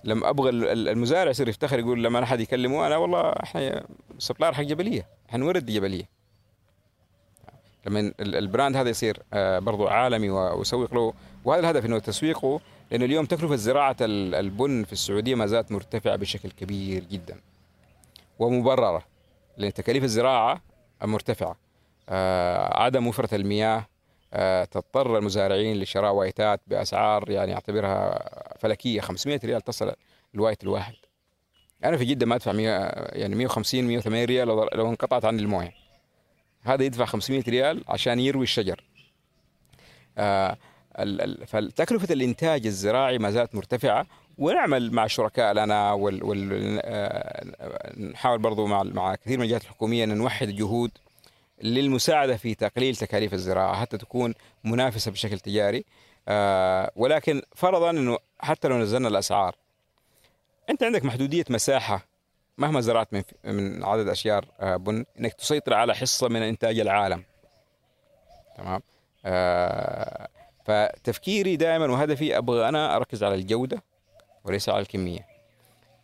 لما 0.04 0.30
أبغى 0.30 0.50
ال- 0.50 0.64
ال- 0.68 0.88
المزارع 0.88 1.30
يصير 1.30 1.48
يفتخر 1.48 1.78
يقول 1.78 2.04
لما 2.04 2.22
احد 2.22 2.40
يكلمه 2.40 2.86
أنا 2.86 2.96
والله 2.96 3.20
إحنا 3.20 3.84
supplier 4.18 4.54
حق 4.54 4.62
جبلية 4.62 5.06
حنورد 5.28 5.66
جبلية. 5.66 6.08
لما 7.86 8.00
ال- 8.00 8.36
brand 8.36 8.76
هذا 8.76 8.88
يصير 8.90 9.22
آه، 9.32 9.58
برضو 9.58 9.88
عالمي 9.88 10.30
ويسوق 10.30 10.94
له 10.94 11.12
وهذا 11.44 11.60
الهدف 11.60 11.86
إنه 11.86 11.98
تسويقه 11.98 12.60
لأنه 12.90 13.04
اليوم 13.04 13.24
تكلفة 13.26 13.56
زراعة 13.56 13.96
ال- 14.00 14.34
البن 14.34 14.84
في 14.84 14.92
السعودية 14.92 15.34
ما 15.34 15.46
زالت 15.46 15.72
مرتفعة 15.72 16.16
بشكل 16.16 16.50
كبير 16.50 17.04
جدا. 17.04 17.40
ومبررة 18.38 19.02
لأن 19.56 19.72
تكاليف 19.72 20.04
الزراعة 20.04 20.60
مرتفعة. 21.02 21.56
آه، 22.08 22.82
عدم 22.82 23.06
وفرة 23.06 23.34
المياه 23.34 23.76
آه، 23.78 23.86
تضطر 24.70 25.18
المزارعين 25.18 25.80
لشراء 25.80 26.12
وايتات 26.12 26.60
بأسعار 26.66 27.30
يعني 27.30 27.54
أعتبرها 27.54 28.28
فلكية. 28.58 29.00
500 29.00 29.40
ريال 29.44 29.60
تصل 29.60 29.92
الوايت 30.34 30.62
الواحد. 30.62 30.94
أنا 31.84 31.96
في 31.96 32.04
جدة 32.04 32.26
ما 32.26 32.34
أدفع 32.34 32.52
100 32.52 32.68
يعني 33.12 33.34
150 33.34 33.84
180 33.84 34.24
ريال 34.24 34.48
لو 34.48 34.88
انقطعت 34.88 35.24
عني 35.24 35.42
الموية. 35.42 35.72
هذا 36.62 36.84
يدفع 36.84 37.04
500 37.04 37.42
ريال 37.48 37.84
عشان 37.88 38.20
يروي 38.20 38.42
الشجر. 38.42 38.84
آه 40.18 40.56
فتكلفة 41.46 42.14
الإنتاج 42.14 42.66
الزراعي 42.66 43.18
ما 43.18 43.30
زالت 43.30 43.54
مرتفعة 43.54 44.06
ونعمل 44.38 44.92
مع 44.92 45.06
شركاء 45.06 45.52
لنا 45.52 45.92
وال 45.92 46.80
آه، 46.84 48.36
برضو 48.36 48.66
مع 48.66 48.82
مع 48.82 49.14
كثير 49.14 49.38
من 49.38 49.44
الجهات 49.44 49.62
الحكومية 49.62 50.04
أن 50.04 50.16
نوحد 50.16 50.48
الجهود 50.48 50.90
للمساعدة 51.62 52.36
في 52.36 52.54
تقليل 52.54 52.96
تكاليف 52.96 53.34
الزراعة 53.34 53.80
حتى 53.80 53.98
تكون 53.98 54.34
منافسة 54.64 55.10
بشكل 55.10 55.38
تجاري. 55.38 55.84
آه، 56.28 56.92
ولكن 56.96 57.42
فرضا 57.56 57.90
أنه 57.90 58.18
حتى 58.40 58.68
لو 58.68 58.78
نزلنا 58.78 59.08
الأسعار 59.08 59.56
أنت 60.70 60.82
عندك 60.82 61.04
محدودية 61.04 61.44
مساحة 61.50 62.06
مهما 62.58 62.80
زرعت 62.80 63.12
من 63.12 63.22
من 63.44 63.84
عدد 63.84 64.08
أشجار 64.08 64.44
آه، 64.60 64.76
بن 64.76 65.04
أنك 65.20 65.32
تسيطر 65.32 65.74
على 65.74 65.94
حصة 65.94 66.28
من 66.28 66.42
إنتاج 66.42 66.78
العالم. 66.78 67.24
تمام؟ 68.56 68.82
آه، 69.24 70.28
فتفكيري 70.64 71.56
دائما 71.56 71.86
وهدفي 71.86 72.38
أبغى 72.38 72.68
أنا 72.68 72.96
أركز 72.96 73.24
على 73.24 73.34
الجودة 73.34 73.82
وليس 74.44 74.68
على 74.68 74.80
الكمية. 74.80 75.26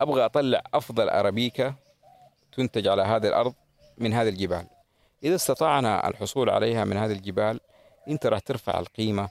أبغى 0.01 0.25
أطلع 0.25 0.63
أفضل 0.73 1.09
أرابيكا 1.09 1.73
تنتج 2.51 2.87
على 2.87 3.01
هذه 3.01 3.27
الأرض 3.27 3.53
من 3.97 4.13
هذه 4.13 4.29
الجبال. 4.29 4.67
إذا 5.23 5.35
استطعنا 5.35 6.07
الحصول 6.07 6.49
عليها 6.49 6.85
من 6.85 6.97
هذه 6.97 7.11
الجبال 7.11 7.59
أنت 8.07 8.25
راح 8.25 8.39
ترفع 8.39 8.79
القيمة 8.79 9.29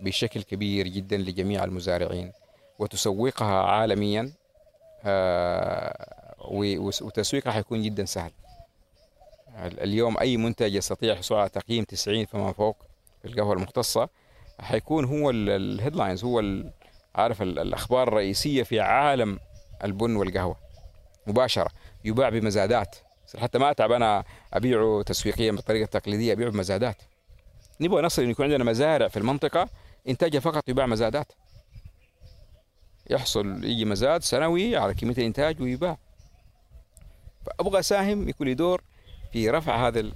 بشكل 0.00 0.42
كبير 0.42 0.88
جدا 0.88 1.16
لجميع 1.16 1.64
المزارعين 1.64 2.32
وتسوقها 2.78 3.62
عالميا 3.62 4.32
آه، 5.04 6.34
وتسويقها 7.00 7.52
حيكون 7.52 7.82
جدا 7.82 8.04
سهل. 8.04 8.30
اليوم 9.56 10.18
أي 10.18 10.36
منتج 10.36 10.74
يستطيع 10.74 11.12
الحصول 11.12 11.38
على 11.38 11.48
تقييم 11.48 11.84
90 11.84 12.24
فما 12.26 12.52
فوق 12.52 12.76
في 13.22 13.28
القهوة 13.28 13.52
المختصة 13.52 14.08
حيكون 14.60 15.04
هو 15.04 15.30
الهيدلاينز 15.30 16.24
هو 16.24 16.42
عارف 17.14 17.42
ال- 17.42 17.58
الأخبار 17.58 18.08
الرئيسية 18.08 18.62
في 18.62 18.80
عالم 18.80 19.38
البن 19.84 20.16
والقهوة 20.16 20.56
مباشرة 21.26 21.70
يباع 22.04 22.28
بمزادات. 22.28 22.96
حتى 23.38 23.58
ما 23.58 23.70
أتعب 23.70 23.92
أنا 23.92 24.24
أبيعه 24.54 25.02
تسويقيا 25.06 25.52
بالطريقة 25.52 25.84
التقليديه 25.84 26.32
أبيعه 26.32 26.50
بمزادات. 26.50 26.96
نبغى 27.80 28.02
نصل 28.02 28.22
إنه 28.22 28.30
يكون 28.30 28.44
عندنا 28.44 28.64
مزارع 28.64 29.08
في 29.08 29.16
المنطقة 29.16 29.68
إنتاجها 30.08 30.40
فقط 30.40 30.68
يباع 30.68 30.86
مزادات. 30.86 31.32
يحصل 33.10 33.64
يجي 33.64 33.84
مزاد 33.84 34.22
سنوي 34.22 34.76
على 34.76 34.94
كمية 34.94 35.14
الإنتاج 35.14 35.60
ويباع. 35.62 35.98
فأبغى 37.46 37.78
اساهم 37.78 38.28
يكون 38.28 38.46
لي 38.46 38.54
دور 38.54 38.82
في 39.32 39.50
رفع 39.50 39.88
هذا 39.88 40.00
ال- 40.00 40.12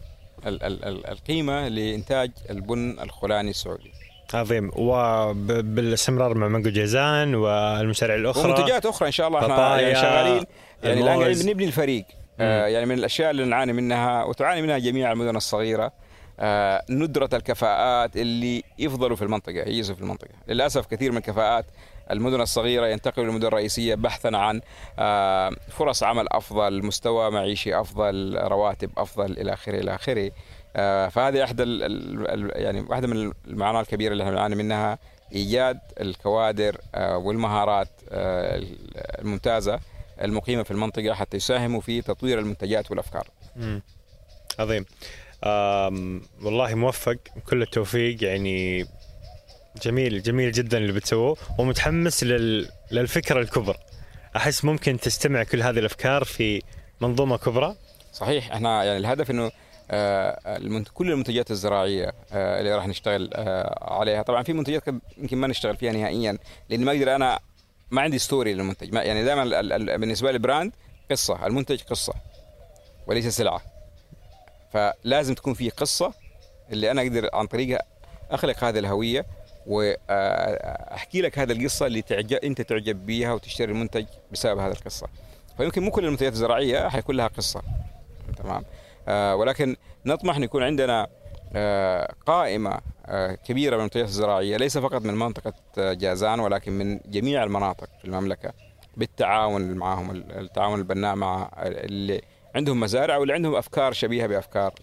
ال- 0.46 0.62
ال- 0.62 0.84
ال- 0.84 1.06
القيمة 1.06 1.68
لإنتاج 1.68 2.30
البن 2.50 3.00
الخلاني 3.00 3.50
السعودي. 3.50 3.92
عظيم. 4.34 4.70
وبالاستمرار 4.76 6.34
مع 6.34 6.48
مانجو 6.48 6.70
جيزان 6.70 7.34
والمشاريع 7.34 8.16
الأخرى. 8.16 8.52
ومنتجات 8.52 8.86
أخرى 8.86 9.06
إن 9.06 9.12
شاء 9.12 9.28
الله 9.28 9.40
إحنا 9.40 9.80
يعني 9.80 9.94
شغالين. 9.94 10.44
يعني 10.82 11.00
الان. 11.00 11.20
قاعدين 11.20 11.46
بنبني 11.46 11.66
الفريق. 11.66 12.04
آه 12.40 12.66
يعني 12.66 12.86
من 12.86 12.98
الأشياء 12.98 13.30
اللي 13.30 13.44
نعاني 13.44 13.72
منها 13.72 14.24
وتعاني 14.24 14.62
منها 14.62 14.78
جميع 14.78 15.12
المدن 15.12 15.36
الصغيرة 15.36 15.92
آه 16.40 16.82
ندرة 16.90 17.30
الكفاءات 17.34 18.16
اللي 18.16 18.62
يفضلوا 18.78 19.16
في 19.16 19.22
المنطقة 19.22 19.52
يجلسوا 19.68 19.94
في 19.94 20.00
المنطقة. 20.00 20.30
للأسف 20.48 20.86
كثير 20.86 21.12
من 21.12 21.20
كفاءات 21.20 21.64
المدن 22.10 22.40
الصغيرة 22.40 22.86
ينتقلوا 22.86 23.26
للمدن 23.26 23.46
الرئيسية 23.46 23.94
بحثا 23.94 24.28
عن 24.36 24.60
آه 24.98 25.50
فرص 25.68 26.02
عمل 26.02 26.26
أفضل 26.32 26.86
مستوى 26.86 27.30
معيشي 27.30 27.80
أفضل 27.80 28.38
رواتب 28.42 28.90
أفضل 28.98 29.32
إلى 29.32 29.52
آخره 29.52 29.78
إلى 29.78 29.94
آخره. 29.94 30.30
آه 30.76 31.08
فهذه 31.08 31.44
إحدى 31.44 31.62
ال- 31.62 31.82
ال- 31.82 32.28
ال- 32.28 32.62
يعني 32.62 32.80
واحدة 32.80 33.06
من 33.08 33.32
المعاناة 33.46 33.80
الكبيرة 33.80 34.12
اللي 34.12 34.22
إحنا 34.22 34.34
بنعاني 34.34 34.54
منها 34.54 34.98
إيجاد 35.32 35.78
الكوادر 36.00 36.76
والمهارات 36.96 37.88
الممتازة. 39.18 39.80
المقيمة 40.22 40.62
في 40.62 40.70
المنطقة 40.70 41.14
حتى 41.14 41.36
يساهموا 41.36 41.80
في 41.80 42.02
تطوير 42.02 42.38
المنتجات 42.38 42.90
والأفكار. 42.90 43.28
مم. 43.56 43.82
عظيم. 44.58 44.84
والله 46.42 46.74
موفق. 46.74 47.16
كل 47.48 47.62
التوفيق. 47.62 48.24
يعني 48.24 48.86
جميل 49.82 50.22
جميل 50.22 50.52
جدا 50.52 50.78
اللي 50.78 50.92
بتسووه. 50.92 51.36
ومتحمس 51.58 52.24
لل... 52.24 52.68
للفكرة 52.90 53.40
الكبرى. 53.40 53.76
أحس 54.36 54.64
ممكن 54.64 55.00
تجتمع 55.00 55.42
كل 55.42 55.62
هذه 55.62 55.78
الأفكار 55.78 56.24
في 56.24 56.62
منظومة 57.00 57.36
كبرى. 57.36 57.76
صحيح. 58.12 58.52
إحنا 58.52 58.84
يعني 58.84 58.98
الهدف 58.98 59.30
إنه 59.30 59.50
آه،. 59.90 60.84
كل 60.94 61.10
المنتجات 61.10 61.50
الزراعية 61.50 62.12
آه، 62.32 62.60
اللي 62.60 62.74
راح 62.74 62.86
نشتغل 62.86 63.30
آه، 63.34 63.94
عليها. 63.94 64.22
طبعا 64.22 64.42
في 64.42 64.52
منتجات 64.52 64.82
يمكن 65.18 65.38
ما 65.38 65.46
نشتغل 65.46 65.76
فيها 65.76 65.92
نهائيا 65.92 66.38
لأن 66.70 66.84
ما 66.84 66.92
أقدر 66.92 67.16
أنا 67.16 67.40
ما 67.90 68.02
عندي 68.02 68.18
story 68.18 68.54
للمنتج. 68.54 68.94
ما 68.94 69.02
يعني 69.02 69.24
دائما 69.24 69.42
ال- 69.42 69.72
ال- 69.72 69.98
بالنسبة 69.98 70.32
لي 70.32 70.38
brand 70.38 70.72
قصة. 71.10 71.46
المنتج 71.46 71.82
قصة 71.82 72.14
وليس 73.06 73.26
سلعة. 73.26 73.60
فلازم 74.72 75.34
تكون 75.34 75.54
في 75.54 75.70
قصة 75.70 76.14
اللي 76.72 76.90
أنا 76.90 77.02
أقدر 77.02 77.28
عن 77.32 77.46
طريقها 77.46 77.82
أخلق 78.30 78.64
هذه 78.64 78.78
الهوية 78.78 79.26
واحكي 79.66 81.20
لك 81.20 81.38
هذه 81.38 81.52
القصة 81.52 81.86
اللي 81.86 82.02
تعجب 82.02 82.36
أنت 82.36 82.60
تعجب 82.60 83.06
بيها 83.06 83.32
وتشتري 83.32 83.72
المنتج 83.72 84.06
بسبب 84.32 84.58
هذه 84.58 84.72
القصة. 84.72 85.08
فيمكن 85.56 85.82
مو 85.82 85.90
كل 85.90 86.04
المنتجات 86.04 86.32
الزراعية 86.32 86.88
حيكون 86.88 87.16
لها 87.16 87.26
قصة. 87.26 87.62
تمام؟ 88.36 88.64
آه 89.08 89.36
ولكن 89.36 89.76
نطمح 90.06 90.36
إن 90.36 90.42
يكون 90.42 90.62
عندنا 90.62 91.06
آه 91.58 92.12
قائمة 92.26 92.78
آه 93.06 93.34
كبيرة 93.34 93.74
من 93.74 93.80
المنتجات 93.80 94.04
الزراعية 94.08 94.56
ليس 94.56 94.78
فقط 94.78 95.02
من 95.02 95.14
منطقة 95.14 95.52
آه، 95.78 95.92
جازان 95.92 96.40
ولكن 96.40 96.72
من 96.72 97.00
جميع 97.06 97.44
المناطق 97.44 97.88
في 97.98 98.04
المملكة 98.04 98.52
بالتعاون 98.96 99.72
معهم 99.72 100.10
التعاون 100.10 100.78
البناء 100.78 101.14
مع 101.14 101.50
اللي 101.62 102.22
عندهم 102.54 102.80
مزارع 102.80 103.16
واللي 103.16 103.34
عندهم 103.34 103.54
أفكار 103.54 103.92
شبيهة 103.92 104.26
بأفكار 104.26 104.74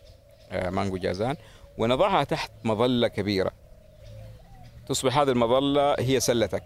آه، 0.52 0.70
مانجو 0.70 0.98
جازان. 0.98 1.36
ونضعها 1.78 2.24
تحت 2.24 2.52
مظلة 2.64 3.08
كبيرة. 3.08 3.52
تصبح 4.88 5.18
هذه 5.18 5.30
المظلة 5.30 5.96
هي 6.00 6.20
سلتك. 6.20 6.64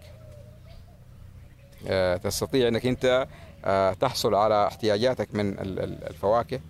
تستطيع 2.22 2.68
أنك 2.68 2.86
أنت 2.86 3.26
آه، 3.64 3.92
تحصل 3.92 4.34
على 4.34 4.66
احتياجاتك 4.66 5.34
من 5.34 5.58
ال- 5.58 5.80
ال- 5.80 6.04
الفواكه 6.08 6.60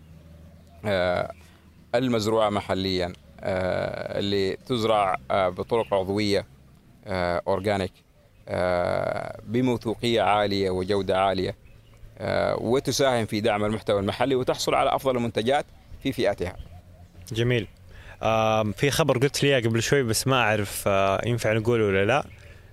المزروعة 1.95 2.51
محليا. 2.51 3.13
اللي 3.43 4.57
تزرع 4.57 5.17
آه، 5.31 5.49
بطرق 5.49 5.95
عضوية 5.95 6.47
آه، 7.07 7.43
organic 7.49 7.93
آه، 8.49 9.41
بموثوقية 9.47 10.23
عالية 10.23 10.71
وجودة 10.71 11.21
عالية 11.21 11.57
آه، 12.19 12.57
وتساهم 12.61 13.27
في 13.27 13.41
دعم 13.41 13.65
المحتوى 13.65 14.01
المحلي 14.01 14.35
وتحصل 14.35 14.75
على 14.75 14.95
أفضل 14.95 15.17
المنتجات 15.17 15.67
في 16.03 16.13
فئاتها. 16.13 16.57
جميل 17.33 17.67
في 18.77 18.91
خبر 18.91 19.19
قلت 19.19 19.43
لي 19.43 19.61
قبل 19.61 19.83
شوي 19.83 20.03
بس 20.03 20.27
ما 20.27 20.37
أعرف 20.37 20.85
آه، 20.89 21.21
ينفع 21.27 21.53
نقوله 21.53 21.85
ولا 21.85 22.05
لا 22.05 22.25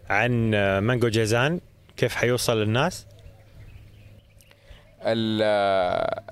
عن 0.10 0.52
آه، 0.54 0.80
مانجو 0.80 1.08
جازان 1.08 1.60
كيف 1.98 2.16
حيوصل 2.16 2.58
للناس 2.58 3.08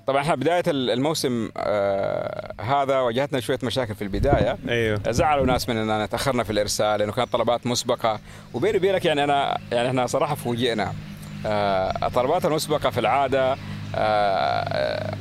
طبعا 0.08 0.22
إحنا 0.22 0.36
بداية 0.36 0.64
الموسم 0.68 1.50
آه، 1.58 2.54
هذا 2.62 3.00
واجهتنا 3.00 3.40
شوية 3.40 3.60
مشاكل 3.64 3.96
في 3.96 4.02
البداية. 4.02 4.58
أيوه. 4.70 5.00
زعلوا 5.10 5.46
ناس 5.46 5.70
مننا 5.70 6.06
تأخرنا 6.06 6.44
في 6.44 6.50
الإرسال 6.50 7.00
لأنه 7.00 7.12
كانت 7.12 7.34
طلبات 7.34 7.68
مسبقة. 7.68 8.20
وبيني 8.54 8.78
وبينك 8.78 9.06
يعني 9.06 9.24
أنا 9.24 9.58
يعني 9.72 9.88
إحنا 9.88 10.06
صراحة 10.08 10.36
فوجئنا. 10.36 10.94
آه، 11.46 12.08
الطلبات 12.08 12.46
المسبقة 12.46 12.90
في 12.90 13.00
العادة 13.00 13.58
آه، 13.96 15.14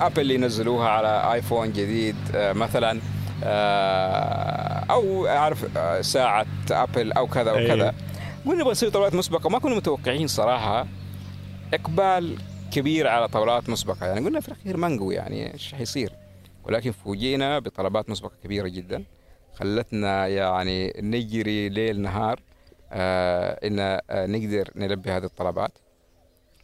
Apple 0.00 0.20
اللي 0.20 0.34
ينزلوها 0.34 0.88
على 0.88 1.32
iPhone 1.32 1.72
جديد 1.72 2.16
آه، 2.34 2.52
مثلا 2.52 3.00
آه، 3.44 4.84
أو 4.90 5.26
أعرف 5.26 5.76
آه، 5.76 6.00
ساعة 6.00 6.46
Apple 6.70 7.12
أو 7.12 7.26
كذا 7.26 7.50
أيوه. 7.54 7.74
وكذا 7.74 7.94
قلنا 8.46 8.60
نبغى 8.60 8.70
نسوي 8.70 8.90
طلبات 8.90 9.14
مسبقة 9.14 9.50
ما 9.50 9.58
كنا 9.58 9.74
متوقعين 9.74 10.26
صراحة 10.26 10.86
إقبال 11.74 12.36
كبير 12.76 13.08
على 13.08 13.28
طلبات 13.28 13.68
مسبقة. 13.68 14.06
يعني 14.06 14.26
قلنا 14.26 14.40
في 14.40 14.48
الأخير 14.48 14.76
مانجو 14.76 15.10
يعني 15.10 15.52
إيش 15.52 15.74
حيصير؟ 15.74 16.12
ولكن 16.64 16.92
فوجئنا 16.92 17.58
بطلبات 17.58 18.10
مسبقة 18.10 18.32
كبيرة 18.44 18.68
جدا. 18.68 19.04
خلتنا 19.54 20.26
يعني 20.26 20.92
نجري 20.98 21.68
ليل 21.68 22.00
نهار 22.00 22.40
آه 22.92 23.66
إن 23.66 23.78
آه 23.80 24.26
نقدر 24.26 24.70
نلبي 24.76 25.10
هذه 25.10 25.24
الطلبات. 25.24 25.78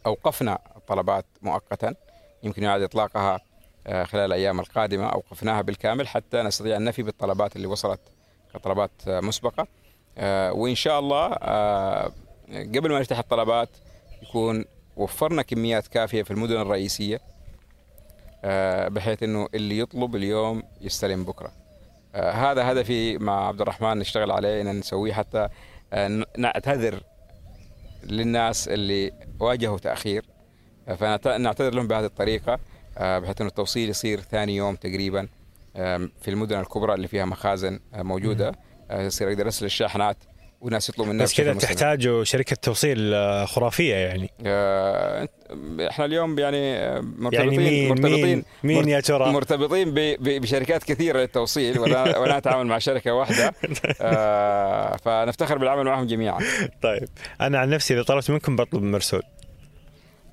أوقفنا 0.05 0.59
الطلبات 0.75 1.25
مؤقتا. 1.41 1.95
يمكن 2.43 2.63
يعاد 2.63 2.81
إطلاقها 2.81 3.39
آه 3.87 4.03
خلال 4.03 4.25
الأيام 4.25 4.59
القادمة. 4.59 5.05
أوقفناها 5.05 5.61
بالكامل 5.61 6.07
حتى 6.07 6.41
نستطيع 6.41 6.77
أن 6.77 6.83
نفي 6.83 7.03
بالطلبات 7.03 7.55
اللي 7.55 7.67
وصلت 7.67 8.01
كطلبات 8.53 8.91
آه 9.07 9.19
مسبقة. 9.19 9.67
آه 10.17 10.53
وإن 10.53 10.75
شاء 10.75 10.99
الله 10.99 11.33
آه 11.41 12.11
قبل 12.49 12.91
ما 12.91 12.99
نفتح 12.99 13.17
الطلبات 13.19 13.69
يكون 14.21 14.65
وفرنا 14.97 15.41
كميات 15.41 15.87
كافية 15.87 16.23
في 16.23 16.31
المدن 16.31 16.61
الرئيسية 16.61 17.21
آه، 18.45 18.87
بحيث 18.87 19.23
إنه 19.23 19.47
اللي 19.53 19.79
يطلب 19.79 20.15
اليوم 20.15 20.63
يستلم 20.81 21.23
بكرة. 21.23 21.51
آه، 22.15 22.31
هذا 22.31 22.71
هدفي 22.71 23.17
مع 23.17 23.47
عبد 23.47 23.61
الرحمن 23.61 23.97
نشتغل 23.97 24.31
عليه 24.31 24.61
إن 24.61 24.79
نسويه 24.79 25.13
حتى 25.13 25.47
آه، 25.93 26.25
نعتذر 26.37 27.03
للناس 28.03 28.67
اللي 28.67 29.11
واجهوا 29.39 29.77
تأخير. 29.77 30.25
فنعتذر 30.97 31.73
لهم 31.73 31.87
بهذه 31.87 32.05
الطريقة 32.05 32.59
بحيث 32.97 33.41
إنه 33.41 33.49
التوصيل 33.49 33.89
يصير 33.89 34.21
ثاني 34.21 34.55
يوم 34.55 34.75
تقريبا 34.75 35.27
في 36.21 36.27
المدن 36.27 36.59
الكبرى 36.59 36.93
اللي 36.93 37.07
فيها 37.07 37.25
مخازن 37.25 37.79
موجودة. 37.93 38.51
يصير 38.91 39.29
يقدر 39.29 39.45
يرسل 39.45 39.65
الشاحنات 39.65 40.17
وناس 40.63 40.89
يطلبوا 40.89 41.13
منها 41.13 41.23
بس 41.23 41.33
كذا. 41.33 41.53
تحتاجوا 41.53 42.23
شركة 42.23 42.55
توصيل 42.55 43.13
آه، 43.13 43.45
خرافية 43.45 43.95
يعني. 43.95 44.29
آه، 44.45 45.27
إحنا 45.89 46.05
اليوم 46.05 46.39
يعني 46.39 46.75
آه، 46.75 46.99
مرتبطين 46.99 47.51
يعني 47.51 47.57
مين 47.57 47.89
مرتبطين 47.89 48.43
مين, 48.63 48.77
مين 48.77 48.89
يا 48.89 48.99
ترى؟ 48.99 49.31
مرتبطين 49.31 49.93
بشركات 50.19 50.83
كثيرة 50.83 51.19
للتوصيل 51.19 51.79
ولا 51.79 52.17
ولا 52.19 52.39
نتعامل 52.39 52.67
مع 52.67 52.77
شركة 52.77 53.13
واحدة. 53.13 53.53
آه، 54.01 54.95
فنفتخر 55.05 55.57
بالعمل 55.57 55.83
معهم 55.83 56.07
جميعا. 56.07 56.39
طيب. 56.81 57.09
أنا 57.41 57.59
عن 57.59 57.69
نفسي 57.69 57.93
إذا 57.93 58.03
طلبت 58.03 58.31
منكم 58.31 58.55
بطلب 58.55 58.83
مرسول. 58.83 59.21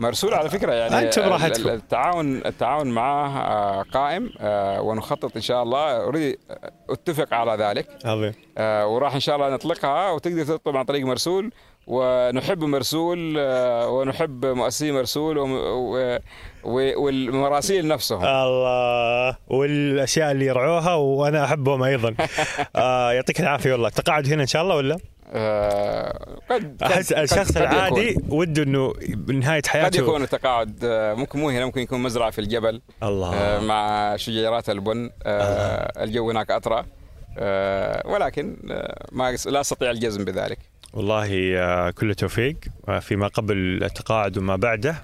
مرسول 0.01 0.35
على 0.35 0.51
فكرة 0.51 0.73
يعني 0.73 0.99
ال- 0.99 1.11
براحتكم. 1.17 1.69
ال- 1.69 1.75
التعاون 1.75 2.37
التعاون 2.47 2.87
معه 2.87 3.39
آه، 3.39 3.83
قائم 3.83 4.31
آه، 4.41 4.81
ونخطط 4.81 5.37
إن 5.37 5.43
شاء 5.43 5.63
الله. 5.63 5.97
اوريدي 5.97 6.39
أتفق 6.91 7.35
على 7.35 7.65
ذلك. 7.65 7.87
عظيم. 8.05 8.33
آه، 8.59 8.87
وراح 8.87 9.15
إن 9.15 9.21
شاء 9.21 9.37
الله 9.37 9.51
نطلقها 9.51 10.11
وتقدر 10.11 10.45
تطلب 10.45 10.77
عن 10.77 10.85
طريق 10.85 11.07
مرسول. 11.07 11.51
ونحب 11.87 12.65
مرسول 12.65 13.37
آه، 13.39 13.89
ونحب 13.89 14.47
مؤسسي 14.47 14.93
مرسول 14.93 15.39
والمراسيل 16.65 17.89
نفسهم. 17.89 18.25
الله. 18.25 19.37
والأشياء 19.49 20.31
اللي 20.31 20.47
يرعوها 20.47 20.95
وأنا 20.95 21.45
أحبهم 21.45 21.83
أيضا. 21.83 22.15
يعطيك 23.17 23.41
العافية 23.41 23.73
والله. 23.73 23.89
تقاعد 23.89 24.27
هنا 24.33 24.43
إن 24.43 24.47
شاء 24.47 24.63
الله 24.63 24.77
ولا؟ 24.77 24.99
آه، 25.33 26.39
قد 26.51 26.77
قد- 26.81 26.83
احس 26.83 27.13
قد- 27.13 27.19
الشخص 27.19 27.51
قد 27.51 27.57
العادي. 27.63 28.17
وده 28.29 28.63
إنه 28.63 28.93
بنهايه 29.09 29.61
قد 29.61 29.67
حياته 29.67 30.01
يكون 30.01 30.23
التقاعد 30.23 30.79
آه، 30.85 31.15
ممكن 31.15 31.39
مو 31.39 31.49
هنا 31.51 31.65
ممكن 31.65 31.81
يكون 31.81 32.01
مزرعة 32.03 32.31
في 32.31 32.41
الجبل 32.41 32.81
آه، 33.03 33.09
الله 33.09 33.61
مع 33.67 34.17
شجيرات 34.17 34.71
البن 34.71 35.11
آه، 35.23 36.03
الجو 36.05 36.31
هناك 36.31 36.51
أطرى 36.51 36.85
آه، 37.39 38.03
ولكن 38.07 38.57
آه، 38.71 39.07
ما 39.13 39.37
لا 39.47 39.61
أستطيع 39.61 39.91
الجزم 39.91 40.25
بذلك. 40.25 40.59
والله 40.95 41.57
آه، 41.59 41.91
كل 41.91 42.15
توفيق 42.15 42.57
آه، 42.89 42.99
فيما 42.99 43.27
قبل 43.29 43.85
التقاعد 43.85 44.39
وما 44.39 44.57
بعده 44.57 44.95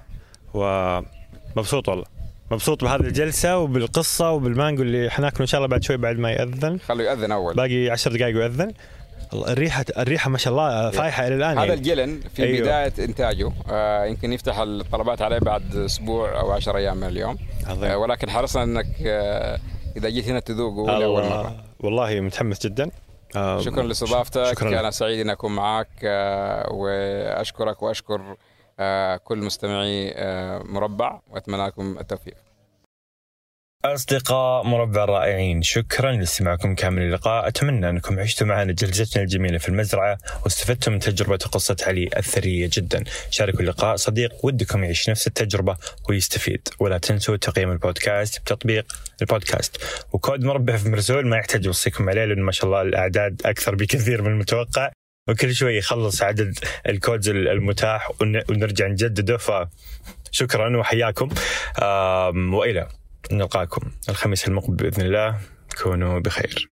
ومبسوط 0.53 1.89
والله. 1.89 2.05
مبسوط 2.51 2.83
بهذه 2.83 3.01
الجلسة 3.01 3.57
وبالقصة 3.57 4.31
وبالمانجو 4.31 4.83
اللي 4.83 5.09
حناكله 5.09 5.41
إن 5.41 5.45
شاء 5.45 5.59
الله 5.59 5.67
بعد 5.67 5.83
شوي 5.83 5.97
بعد 5.97 6.17
ما 6.19 6.31
يأذن. 6.31 6.79
خلوا 6.79 7.01
يأذن 7.05 7.31
أول. 7.31 7.55
باقي 7.55 7.89
عشر 7.89 8.11
دقائق 8.15 8.35
ويأذن. 8.37 8.73
الريحه 9.33 9.85
الريحة 9.97 10.29
ما 10.29 10.37
شاء 10.37 10.51
الله 10.53 10.91
فايحة 10.91 11.27
إلى 11.27 11.35
الآن 11.35 11.49
هذا 11.57 11.59
يعني. 11.65 11.73
الجلن 11.73 12.19
في 12.35 12.43
أيوه. 12.43 12.61
بداية 12.61 13.05
إنتاجه. 13.05 13.51
آه، 13.69 14.05
يمكن 14.05 14.33
يفتح 14.33 14.57
الطلبات 14.59 15.21
عليه 15.21 15.39
بعد 15.39 15.75
أسبوع 15.75 16.39
أو 16.39 16.51
10 16.51 16.77
أيام 16.77 16.97
من 16.97 17.07
اليوم. 17.07 17.37
عظيم. 17.67 17.83
آه، 17.83 17.97
ولكن 17.97 18.29
حرصنا 18.29 18.63
إنك 18.63 18.87
آه، 19.05 19.59
إذا 19.97 20.09
جيت 20.09 20.27
هنا 20.29 20.39
تذوقه 20.39 20.99
لأول 20.99 21.23
مرة. 21.23 21.63
والله 21.79 22.19
متحمس 22.19 22.67
جدا. 22.67 22.89
آه، 23.35 23.59
شكرا 23.61 23.83
لاستضافتك 23.83 24.51
شكراً. 24.51 24.79
أنا 24.79 24.91
سعيد 24.91 25.19
ان 25.19 25.29
أكون 25.29 25.55
معك 25.55 25.87
آه، 26.03 26.71
وأشكرك 26.71 27.83
وأشكر 27.83 28.21
آه، 28.79 29.17
كل 29.17 29.37
مستمعي 29.37 30.13
مربع. 30.63 31.19
وأتمنى 31.31 31.67
لكم 31.67 31.97
التوفيق. 31.99 32.33
أصدقاء 33.93 34.63
مربع 34.63 35.03
الرائعين 35.03 35.61
شكرا 35.61 36.11
لاستماعكم 36.11 36.75
كامل 36.75 37.01
اللقاء. 37.01 37.47
أتمنى 37.47 37.89
أنكم 37.89 38.19
عشتوا 38.19 38.47
معنا 38.47 38.73
جلستنا 38.73 39.23
الجميلة 39.23 39.57
في 39.57 39.69
المزرعة 39.69 40.17
واستفدتم 40.43 40.91
من 40.91 40.99
تجربة 40.99 41.39
وقصة 41.45 41.75
علي 41.87 42.09
الثرية 42.17 42.69
جدا. 42.73 43.03
شاركوا 43.29 43.59
اللقاء. 43.59 43.95
صديق 43.95 44.45
ودكم 44.45 44.83
يعيش 44.83 45.09
نفس 45.09 45.27
التجربة 45.27 45.77
ويستفيد. 46.09 46.67
ولا 46.79 46.97
تنسوا 46.97 47.35
تقييم 47.35 47.71
البودكاست 47.71 48.39
بتطبيق 48.41 48.85
البودكاست. 49.21 49.77
وكود 50.13 50.43
مربع 50.43 50.77
في 50.77 50.89
مرسول 50.89 51.27
ما 51.27 51.37
يحتاج 51.37 51.67
أوصيكم 51.67 52.09
عليه 52.09 52.25
لأنه 52.25 52.43
ما 52.43 52.51
شاء 52.51 52.65
الله 52.65 52.81
الأعداد 52.81 53.41
أكثر 53.45 53.75
بكثير 53.75 54.21
من 54.21 54.31
المتوقع. 54.31 54.91
وكل 55.29 55.55
شوي 55.55 55.77
يخلص 55.77 56.21
عدد 56.21 56.59
الكودز 56.87 57.29
المتاح 57.29 58.11
ون- 58.21 58.43
ونرجع 58.49 58.87
نجدده. 58.87 59.37
ف 59.37 59.51
شكرا 60.31 60.77
وحياكم 60.77 61.29
وإلى 62.53 62.87
نلقاكم 63.31 63.91
الخميس 64.09 64.47
المقبل 64.47 64.75
بإذن 64.75 65.05
الله. 65.05 65.39
كونوا 65.83 66.19
بخير. 66.19 66.69